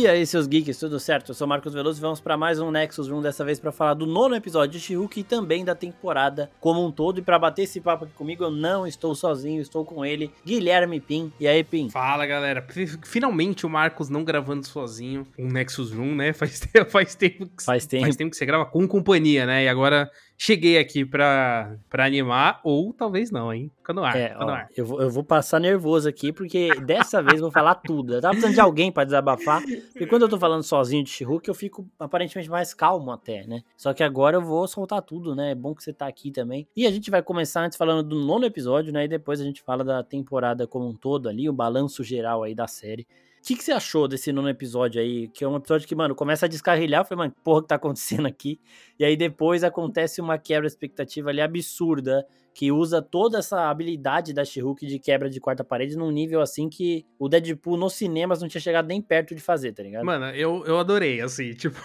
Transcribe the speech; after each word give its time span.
E 0.00 0.08
aí, 0.08 0.26
seus 0.26 0.46
geeks, 0.46 0.78
tudo 0.78 0.98
certo? 0.98 1.28
Eu 1.28 1.34
sou 1.34 1.46
Marcos 1.46 1.74
Veloso 1.74 2.00
e 2.00 2.00
vamos 2.00 2.22
para 2.22 2.34
mais 2.34 2.58
um 2.58 2.70
Nexus 2.70 3.06
Room, 3.06 3.20
dessa 3.20 3.44
vez 3.44 3.60
para 3.60 3.70
falar 3.70 3.92
do 3.92 4.06
nono 4.06 4.34
episódio 4.34 4.80
de 4.80 4.80
She-Hulk 4.80 5.20
e 5.20 5.22
também 5.22 5.62
da 5.62 5.74
temporada 5.74 6.50
como 6.58 6.82
um 6.82 6.90
todo. 6.90 7.18
E 7.18 7.22
para 7.22 7.38
bater 7.38 7.64
esse 7.64 7.82
papo 7.82 8.06
aqui 8.06 8.14
comigo, 8.14 8.42
eu 8.42 8.50
não 8.50 8.86
estou 8.86 9.14
sozinho, 9.14 9.60
estou 9.60 9.84
com 9.84 10.02
ele, 10.02 10.30
Guilherme 10.42 11.00
Pim. 11.00 11.30
E 11.38 11.46
aí, 11.46 11.62
Pim? 11.62 11.90
Fala, 11.90 12.24
galera. 12.24 12.66
Finalmente 13.04 13.66
o 13.66 13.68
Marcos 13.68 14.08
não 14.08 14.24
gravando 14.24 14.66
sozinho 14.66 15.26
um 15.38 15.48
Nexus 15.48 15.92
Room, 15.92 16.14
né? 16.14 16.32
Faz 16.32 16.60
tempo, 16.60 16.90
faz 16.90 17.14
tempo 17.14 17.46
que, 17.54 17.62
faz 17.62 17.84
tempo. 17.84 18.04
Faz 18.04 18.16
tempo 18.16 18.30
que 18.30 18.38
você 18.38 18.46
grava 18.46 18.64
com 18.64 18.88
companhia, 18.88 19.44
né? 19.44 19.64
E 19.64 19.68
agora 19.68 20.10
cheguei 20.40 20.78
aqui 20.78 21.04
pra, 21.04 21.76
pra 21.90 22.06
animar, 22.06 22.62
ou 22.64 22.94
talvez 22.94 23.30
não, 23.30 23.52
hein? 23.52 23.70
Fica 23.76 23.92
no 23.92 24.02
ar. 24.02 24.16
É, 24.16 24.34
ó, 24.38 24.46
no 24.46 24.50
ar. 24.50 24.70
Eu, 24.74 24.86
vou, 24.86 25.02
eu 25.02 25.10
vou 25.10 25.22
passar 25.22 25.60
nervoso 25.60 26.08
aqui, 26.08 26.32
porque 26.32 26.70
dessa 26.80 27.22
vez 27.22 27.34
eu 27.36 27.42
vou 27.42 27.50
falar 27.50 27.74
tudo. 27.74 28.14
Eu 28.14 28.22
tava 28.22 28.32
precisando 28.32 28.54
de 28.54 28.60
alguém 28.60 28.90
para 28.90 29.04
desabafar, 29.04 29.62
porque 29.62 30.06
quando 30.06 30.22
eu 30.22 30.30
tô 30.30 30.38
falando 30.38 30.62
sozinho 30.62 31.04
de 31.04 31.10
she 31.10 31.26
eu 31.46 31.54
fico 31.54 31.86
aparentemente 31.98 32.48
mais 32.48 32.72
calmo 32.72 33.12
até, 33.12 33.46
né? 33.46 33.62
Só 33.76 33.92
que 33.92 34.02
agora 34.02 34.38
eu 34.38 34.40
vou 34.40 34.66
soltar 34.66 35.02
tudo, 35.02 35.36
né? 35.36 35.50
É 35.50 35.54
bom 35.54 35.74
que 35.74 35.84
você 35.84 35.92
tá 35.92 36.06
aqui 36.06 36.30
também. 36.30 36.66
E 36.74 36.86
a 36.86 36.90
gente 36.90 37.10
vai 37.10 37.22
começar 37.22 37.62
antes 37.62 37.76
falando 37.76 38.02
do 38.02 38.16
nono 38.18 38.46
episódio, 38.46 38.94
né? 38.94 39.04
E 39.04 39.08
depois 39.08 39.42
a 39.42 39.44
gente 39.44 39.60
fala 39.60 39.84
da 39.84 40.02
temporada 40.02 40.66
como 40.66 40.88
um 40.88 40.94
todo 40.94 41.28
ali, 41.28 41.50
o 41.50 41.52
balanço 41.52 42.02
geral 42.02 42.42
aí 42.42 42.54
da 42.54 42.66
série. 42.66 43.06
O 43.40 43.42
que, 43.42 43.56
que, 43.56 43.64
você 43.64 43.72
achou 43.72 44.06
desse 44.06 44.32
nono 44.32 44.50
episódio 44.50 45.00
aí? 45.00 45.26
Que 45.28 45.44
é 45.44 45.48
um 45.48 45.56
episódio 45.56 45.88
que, 45.88 45.94
mano, 45.94 46.14
começa 46.14 46.44
a 46.44 46.48
descarrilhar. 46.48 47.00
Eu 47.00 47.04
falei, 47.06 47.24
mano, 47.24 47.34
porra 47.42 47.62
que 47.62 47.68
tá 47.68 47.76
acontecendo 47.76 48.26
aqui? 48.26 48.60
E 49.00 49.04
aí 49.06 49.16
depois 49.16 49.64
acontece 49.64 50.20
uma 50.20 50.36
quebra 50.36 50.66
expectativa 50.66 51.30
ali 51.30 51.40
absurda 51.40 52.26
que 52.52 52.70
usa 52.70 53.00
toda 53.00 53.38
essa 53.38 53.70
habilidade 53.70 54.34
da 54.34 54.44
she 54.44 54.60
de 54.82 54.98
quebra 54.98 55.30
de 55.30 55.40
quarta 55.40 55.64
parede 55.64 55.96
num 55.96 56.10
nível 56.10 56.42
assim 56.42 56.68
que 56.68 57.06
o 57.18 57.26
Deadpool 57.26 57.78
nos 57.78 57.94
cinemas 57.94 58.42
não 58.42 58.48
tinha 58.48 58.60
chegado 58.60 58.86
nem 58.88 59.00
perto 59.00 59.34
de 59.34 59.40
fazer, 59.40 59.72
tá 59.72 59.82
ligado? 59.82 60.04
Mano, 60.04 60.26
eu, 60.26 60.62
eu 60.66 60.78
adorei, 60.78 61.22
assim, 61.22 61.54
tipo. 61.56 61.78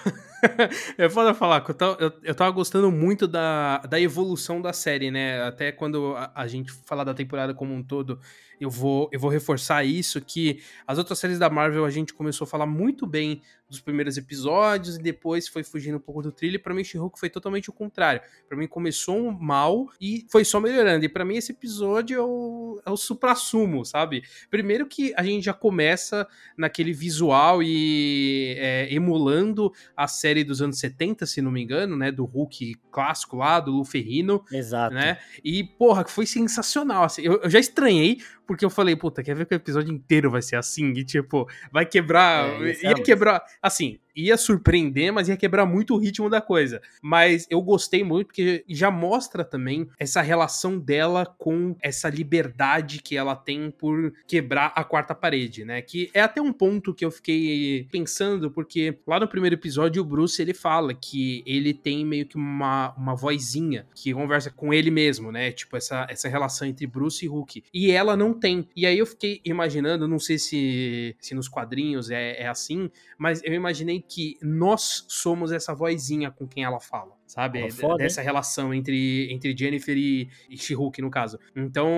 eu 0.97 1.09
foda 1.09 1.33
falar 1.33 1.63
eu 1.65 1.73
tava, 1.73 1.97
eu, 2.01 2.11
eu 2.21 2.35
tava 2.35 2.51
gostando 2.51 2.91
muito 2.91 3.27
da, 3.27 3.77
da 3.79 3.99
evolução 3.99 4.61
da 4.61 4.73
série, 4.73 5.09
né? 5.09 5.41
Até 5.43 5.71
quando 5.71 6.15
a, 6.17 6.31
a 6.35 6.47
gente 6.47 6.71
falar 6.85 7.05
da 7.05 7.13
temporada 7.13 7.53
como 7.53 7.73
um 7.73 7.81
todo, 7.81 8.19
eu 8.59 8.69
vou, 8.69 9.09
eu 9.13 9.19
vou 9.19 9.29
reforçar 9.29 9.83
isso, 9.85 10.19
que 10.19 10.61
as 10.85 10.97
outras 10.97 11.17
séries 11.19 11.39
da 11.39 11.49
Marvel 11.49 11.85
a 11.85 11.89
gente 11.89 12.13
começou 12.13 12.45
a 12.45 12.49
falar 12.49 12.65
muito 12.65 13.07
bem 13.07 13.41
dos 13.67 13.81
primeiros 13.81 14.17
episódios 14.17 14.97
e 14.97 15.01
depois 15.01 15.47
foi 15.47 15.63
fugindo 15.63 15.97
um 15.97 15.99
pouco 15.99 16.21
do 16.21 16.31
trilho. 16.31 16.55
E 16.55 16.59
pra 16.59 16.73
mim, 16.73 16.83
She-Hulk 16.83 17.19
foi 17.19 17.29
totalmente 17.29 17.69
o 17.69 17.73
contrário. 17.73 18.21
Para 18.47 18.57
mim, 18.57 18.67
começou 18.67 19.31
mal 19.31 19.87
e 19.99 20.25
foi 20.29 20.45
só 20.45 20.59
melhorando. 20.59 21.03
E 21.03 21.09
para 21.09 21.25
mim, 21.25 21.35
esse 21.35 21.51
episódio 21.51 22.17
é 22.17 22.23
o, 22.23 22.81
é 22.85 22.89
o 22.89 22.97
supra-sumo, 22.97 23.83
sabe? 23.83 24.23
Primeiro 24.49 24.85
que 24.85 25.13
a 25.15 25.23
gente 25.23 25.43
já 25.43 25.53
começa 25.53 26.27
naquele 26.57 26.93
visual 26.93 27.61
e 27.63 28.55
é, 28.57 28.93
emulando 28.93 29.73
a 29.97 30.07
série 30.07 30.43
dos 30.43 30.61
anos 30.61 30.77
70, 30.79 31.25
se 31.25 31.41
não 31.41 31.51
me 31.51 31.63
engano, 31.63 31.97
né? 31.97 32.11
Do 32.11 32.25
Hulk 32.25 32.75
clássico 32.91 33.37
lá, 33.37 33.59
do 33.59 33.71
Luferrino. 33.71 34.43
Exato. 34.51 34.93
Né? 34.93 35.17
E, 35.43 35.63
porra, 35.63 36.05
foi 36.05 36.25
sensacional. 36.25 37.03
Assim, 37.03 37.23
eu, 37.23 37.41
eu 37.41 37.49
já 37.49 37.59
estranhei, 37.59 38.19
porque 38.45 38.63
eu 38.63 38.69
falei, 38.69 38.95
puta, 38.95 39.23
quer 39.23 39.35
ver 39.35 39.45
que 39.45 39.53
o 39.53 39.57
episódio 39.57 39.93
inteiro 39.93 40.29
vai 40.29 40.41
ser 40.41 40.55
assim? 40.55 40.91
E, 40.91 41.03
tipo, 41.03 41.47
vai 41.71 41.85
quebrar. 41.85 42.61
É, 42.61 42.89
ia 42.89 42.93
quebrar 42.95 43.43
assim, 43.65 43.99
ia 44.15 44.37
surpreender, 44.37 45.11
mas 45.11 45.27
ia 45.27 45.37
quebrar 45.37 45.65
muito 45.65 45.93
o 45.93 45.97
ritmo 45.97 46.29
da 46.29 46.41
coisa. 46.41 46.81
Mas 47.01 47.45
eu 47.49 47.61
gostei 47.61 48.03
muito 48.03 48.27
porque 48.27 48.63
já 48.67 48.89
mostra 48.89 49.43
também 49.43 49.87
essa 49.99 50.21
relação 50.21 50.79
dela 50.79 51.25
com 51.25 51.75
essa 51.81 52.09
liberdade 52.09 53.01
que 53.01 53.17
ela 53.17 53.35
tem 53.35 53.71
por 53.71 54.13
quebrar 54.27 54.71
a 54.75 54.83
quarta 54.83 55.13
parede, 55.13 55.65
né? 55.65 55.81
Que 55.81 56.09
é 56.13 56.21
até 56.21 56.41
um 56.41 56.53
ponto 56.53 56.93
que 56.93 57.03
eu 57.03 57.11
fiquei 57.11 57.87
pensando, 57.91 58.49
porque 58.51 58.97
lá 59.05 59.19
no 59.19 59.27
primeiro 59.27 59.55
episódio 59.55 60.01
o 60.01 60.05
Bruce 60.05 60.41
ele 60.41 60.53
fala 60.53 60.93
que 60.93 61.43
ele 61.45 61.73
tem 61.73 62.05
meio 62.05 62.25
que 62.25 62.35
uma, 62.35 62.93
uma 62.97 63.15
vozinha 63.15 63.87
que 63.93 64.13
conversa 64.13 64.49
com 64.49 64.73
ele 64.73 64.91
mesmo, 64.91 65.31
né? 65.31 65.51
Tipo, 65.51 65.77
essa, 65.77 66.05
essa 66.09 66.29
relação 66.29 66.67
entre 66.67 66.87
Bruce 66.87 67.25
e 67.25 67.27
Hulk. 67.27 67.63
E 67.73 67.91
ela 67.91 68.15
não 68.15 68.33
tem. 68.33 68.67
E 68.75 68.85
aí 68.85 68.97
eu 68.97 69.05
fiquei 69.05 69.41
imaginando, 69.43 70.07
não 70.07 70.19
sei 70.19 70.37
se, 70.37 71.15
se 71.19 71.35
nos 71.35 71.47
quadrinhos 71.47 72.09
é, 72.09 72.41
é 72.41 72.47
assim, 72.47 72.89
mas 73.17 73.41
eu 73.43 73.53
imaginei 73.53 74.03
que 74.07 74.37
nós 74.41 75.05
somos 75.07 75.51
essa 75.51 75.73
vozinha 75.73 76.31
com 76.31 76.47
quem 76.47 76.63
ela 76.63 76.79
fala, 76.79 77.13
sabe? 77.25 77.69
Foda, 77.71 77.97
Dessa 77.97 78.21
hein? 78.21 78.25
relação 78.25 78.73
entre, 78.73 79.31
entre 79.31 79.55
Jennifer 79.57 79.97
e, 79.97 80.29
e 80.49 80.57
She-Hulk, 80.57 81.01
no 81.01 81.09
caso. 81.09 81.39
Então, 81.55 81.89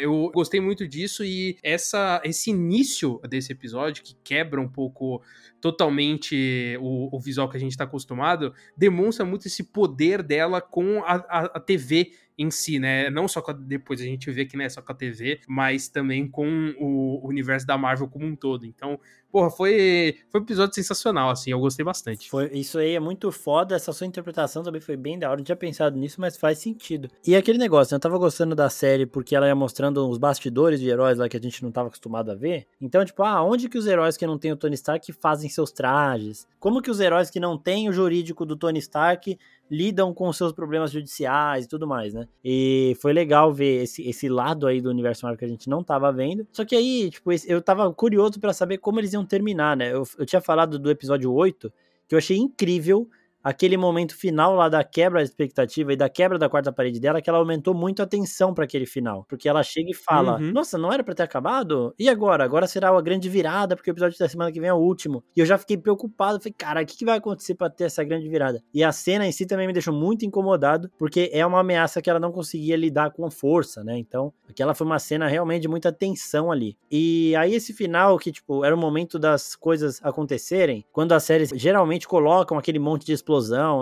eu 0.00 0.30
gostei 0.34 0.60
muito 0.60 0.86
disso 0.86 1.24
e 1.24 1.58
essa, 1.62 2.20
esse 2.24 2.50
início 2.50 3.20
desse 3.28 3.52
episódio, 3.52 4.02
que 4.02 4.16
quebra 4.22 4.60
um 4.60 4.68
pouco 4.68 5.22
totalmente 5.60 6.76
o, 6.80 7.14
o 7.14 7.20
visual 7.20 7.48
que 7.48 7.56
a 7.56 7.60
gente 7.60 7.72
está 7.72 7.84
acostumado, 7.84 8.54
demonstra 8.76 9.24
muito 9.24 9.46
esse 9.46 9.64
poder 9.64 10.22
dela 10.22 10.60
com 10.60 11.02
a, 11.04 11.14
a, 11.14 11.38
a 11.56 11.60
TV 11.60 12.12
em 12.40 12.50
si, 12.50 12.78
né? 12.78 13.10
Não 13.10 13.28
só 13.28 13.42
a, 13.46 13.52
depois 13.52 14.00
a 14.00 14.04
gente 14.04 14.30
vê 14.30 14.46
que 14.46 14.56
não 14.56 14.64
é 14.64 14.68
só 14.68 14.80
com 14.80 14.90
a 14.90 14.94
TV, 14.94 15.40
mas 15.46 15.88
também 15.88 16.26
com 16.26 16.74
o 16.78 17.20
universo 17.22 17.66
da 17.66 17.76
Marvel 17.76 18.08
como 18.08 18.24
um 18.24 18.34
todo. 18.34 18.64
Então, 18.64 18.98
porra, 19.30 19.50
foi, 19.50 20.16
foi 20.30 20.40
um 20.40 20.44
episódio 20.44 20.74
sensacional, 20.74 21.28
assim, 21.28 21.50
eu 21.50 21.60
gostei 21.60 21.84
bastante. 21.84 22.30
Foi, 22.30 22.50
isso 22.52 22.78
aí 22.78 22.94
é 22.94 23.00
muito 23.00 23.30
foda, 23.30 23.76
essa 23.76 23.92
sua 23.92 24.06
interpretação 24.06 24.62
também 24.62 24.80
foi 24.80 24.96
bem 24.96 25.18
da 25.18 25.28
hora, 25.28 25.36
não 25.36 25.44
tinha 25.44 25.54
pensado 25.54 25.98
nisso, 25.98 26.18
mas 26.18 26.36
faz 26.36 26.58
sentido. 26.58 27.10
E 27.26 27.36
aquele 27.36 27.58
negócio, 27.58 27.92
né? 27.92 27.96
eu 27.96 28.00
tava 28.00 28.16
gostando 28.16 28.54
da 28.54 28.70
série 28.70 29.04
porque 29.04 29.36
ela 29.36 29.46
ia 29.46 29.54
mostrando 29.54 30.08
os 30.08 30.16
bastidores 30.16 30.80
de 30.80 30.88
heróis 30.88 31.18
lá 31.18 31.28
que 31.28 31.36
a 31.36 31.40
gente 31.40 31.62
não 31.62 31.70
tava 31.70 31.88
acostumado 31.88 32.30
a 32.30 32.34
ver. 32.34 32.66
Então, 32.80 33.04
tipo, 33.04 33.22
ah, 33.22 33.42
onde 33.44 33.68
que 33.68 33.76
os 33.76 33.86
heróis 33.86 34.16
que 34.16 34.26
não 34.26 34.38
tem 34.38 34.50
o 34.50 34.56
Tony 34.56 34.74
Stark 34.74 35.12
fazem 35.12 35.50
seus 35.50 35.70
trajes? 35.70 36.46
Como 36.58 36.80
que 36.80 36.90
os 36.90 37.00
heróis 37.00 37.28
que 37.28 37.38
não 37.38 37.58
têm 37.58 37.88
o 37.90 37.92
jurídico 37.92 38.46
do 38.46 38.56
Tony 38.56 38.78
Stark 38.78 39.38
lidam 39.70 40.12
com 40.12 40.32
seus 40.32 40.52
problemas 40.52 40.90
judiciais 40.90 41.64
e 41.64 41.68
tudo 41.68 41.86
mais, 41.86 42.12
né? 42.12 42.26
E 42.44 42.96
foi 43.00 43.12
legal 43.12 43.52
ver 43.52 43.84
esse, 43.84 44.06
esse 44.08 44.28
lado 44.28 44.66
aí 44.66 44.80
do 44.80 44.90
universo 44.90 45.24
Marvel 45.24 45.38
que 45.38 45.44
a 45.44 45.48
gente 45.48 45.68
não 45.68 45.84
tava 45.84 46.10
vendo. 46.12 46.46
Só 46.52 46.64
que 46.64 46.74
aí, 46.74 47.10
tipo, 47.10 47.30
eu 47.46 47.62
tava 47.62 47.92
curioso 47.92 48.40
para 48.40 48.52
saber 48.52 48.78
como 48.78 48.98
eles 48.98 49.12
iam 49.12 49.24
terminar, 49.24 49.76
né? 49.76 49.92
Eu, 49.92 50.02
eu 50.18 50.26
tinha 50.26 50.40
falado 50.40 50.78
do 50.78 50.90
episódio 50.90 51.32
8, 51.32 51.72
que 52.08 52.14
eu 52.14 52.18
achei 52.18 52.36
incrível 52.36 53.08
aquele 53.42 53.76
momento 53.76 54.14
final 54.14 54.54
lá 54.54 54.68
da 54.68 54.84
quebra 54.84 55.20
da 55.20 55.24
expectativa 55.24 55.92
e 55.92 55.96
da 55.96 56.08
quebra 56.08 56.38
da 56.38 56.48
quarta 56.48 56.72
parede 56.72 57.00
dela, 57.00 57.20
que 57.20 57.28
ela 57.28 57.38
aumentou 57.38 57.74
muito 57.74 58.02
a 58.02 58.06
tensão 58.06 58.54
para 58.54 58.64
aquele 58.64 58.86
final. 58.86 59.24
Porque 59.28 59.48
ela 59.48 59.62
chega 59.62 59.90
e 59.90 59.94
fala: 59.94 60.38
uhum. 60.38 60.52
Nossa, 60.52 60.78
não 60.78 60.92
era 60.92 61.02
para 61.02 61.14
ter 61.14 61.22
acabado? 61.22 61.94
E 61.98 62.08
agora? 62.08 62.44
Agora 62.44 62.66
será 62.66 62.90
a 62.90 63.00
grande 63.00 63.28
virada, 63.28 63.76
porque 63.76 63.90
o 63.90 63.92
episódio 63.92 64.18
da 64.18 64.28
semana 64.28 64.52
que 64.52 64.60
vem 64.60 64.68
é 64.68 64.74
o 64.74 64.78
último. 64.78 65.24
E 65.36 65.40
eu 65.40 65.46
já 65.46 65.58
fiquei 65.58 65.76
preocupado. 65.76 66.38
Falei, 66.38 66.54
cara, 66.56 66.82
o 66.82 66.86
que, 66.86 66.96
que 66.96 67.04
vai 67.04 67.18
acontecer 67.18 67.54
para 67.54 67.70
ter 67.70 67.84
essa 67.84 68.04
grande 68.04 68.28
virada? 68.28 68.62
E 68.72 68.84
a 68.84 68.92
cena 68.92 69.26
em 69.26 69.32
si 69.32 69.46
também 69.46 69.66
me 69.66 69.72
deixou 69.72 69.94
muito 69.94 70.24
incomodado, 70.24 70.90
porque 70.98 71.30
é 71.32 71.44
uma 71.44 71.60
ameaça 71.60 72.02
que 72.02 72.10
ela 72.10 72.20
não 72.20 72.32
conseguia 72.32 72.76
lidar 72.76 73.12
com 73.12 73.30
força, 73.30 73.82
né? 73.84 73.98
Então, 73.98 74.32
aquela 74.48 74.74
foi 74.74 74.86
uma 74.86 74.98
cena 74.98 75.26
realmente 75.26 75.62
de 75.62 75.68
muita 75.68 75.92
tensão 75.92 76.50
ali. 76.50 76.76
E 76.90 77.34
aí, 77.36 77.54
esse 77.54 77.72
final, 77.72 78.18
que, 78.18 78.32
tipo, 78.32 78.64
era 78.64 78.74
o 78.74 78.78
momento 78.78 79.18
das 79.18 79.54
coisas 79.54 80.00
acontecerem, 80.02 80.84
quando 80.92 81.12
as 81.12 81.24
séries 81.24 81.50
geralmente 81.54 82.06
colocam 82.06 82.58
aquele 82.58 82.78
monte 82.78 83.06
de 83.06 83.12
explosão, 83.12 83.29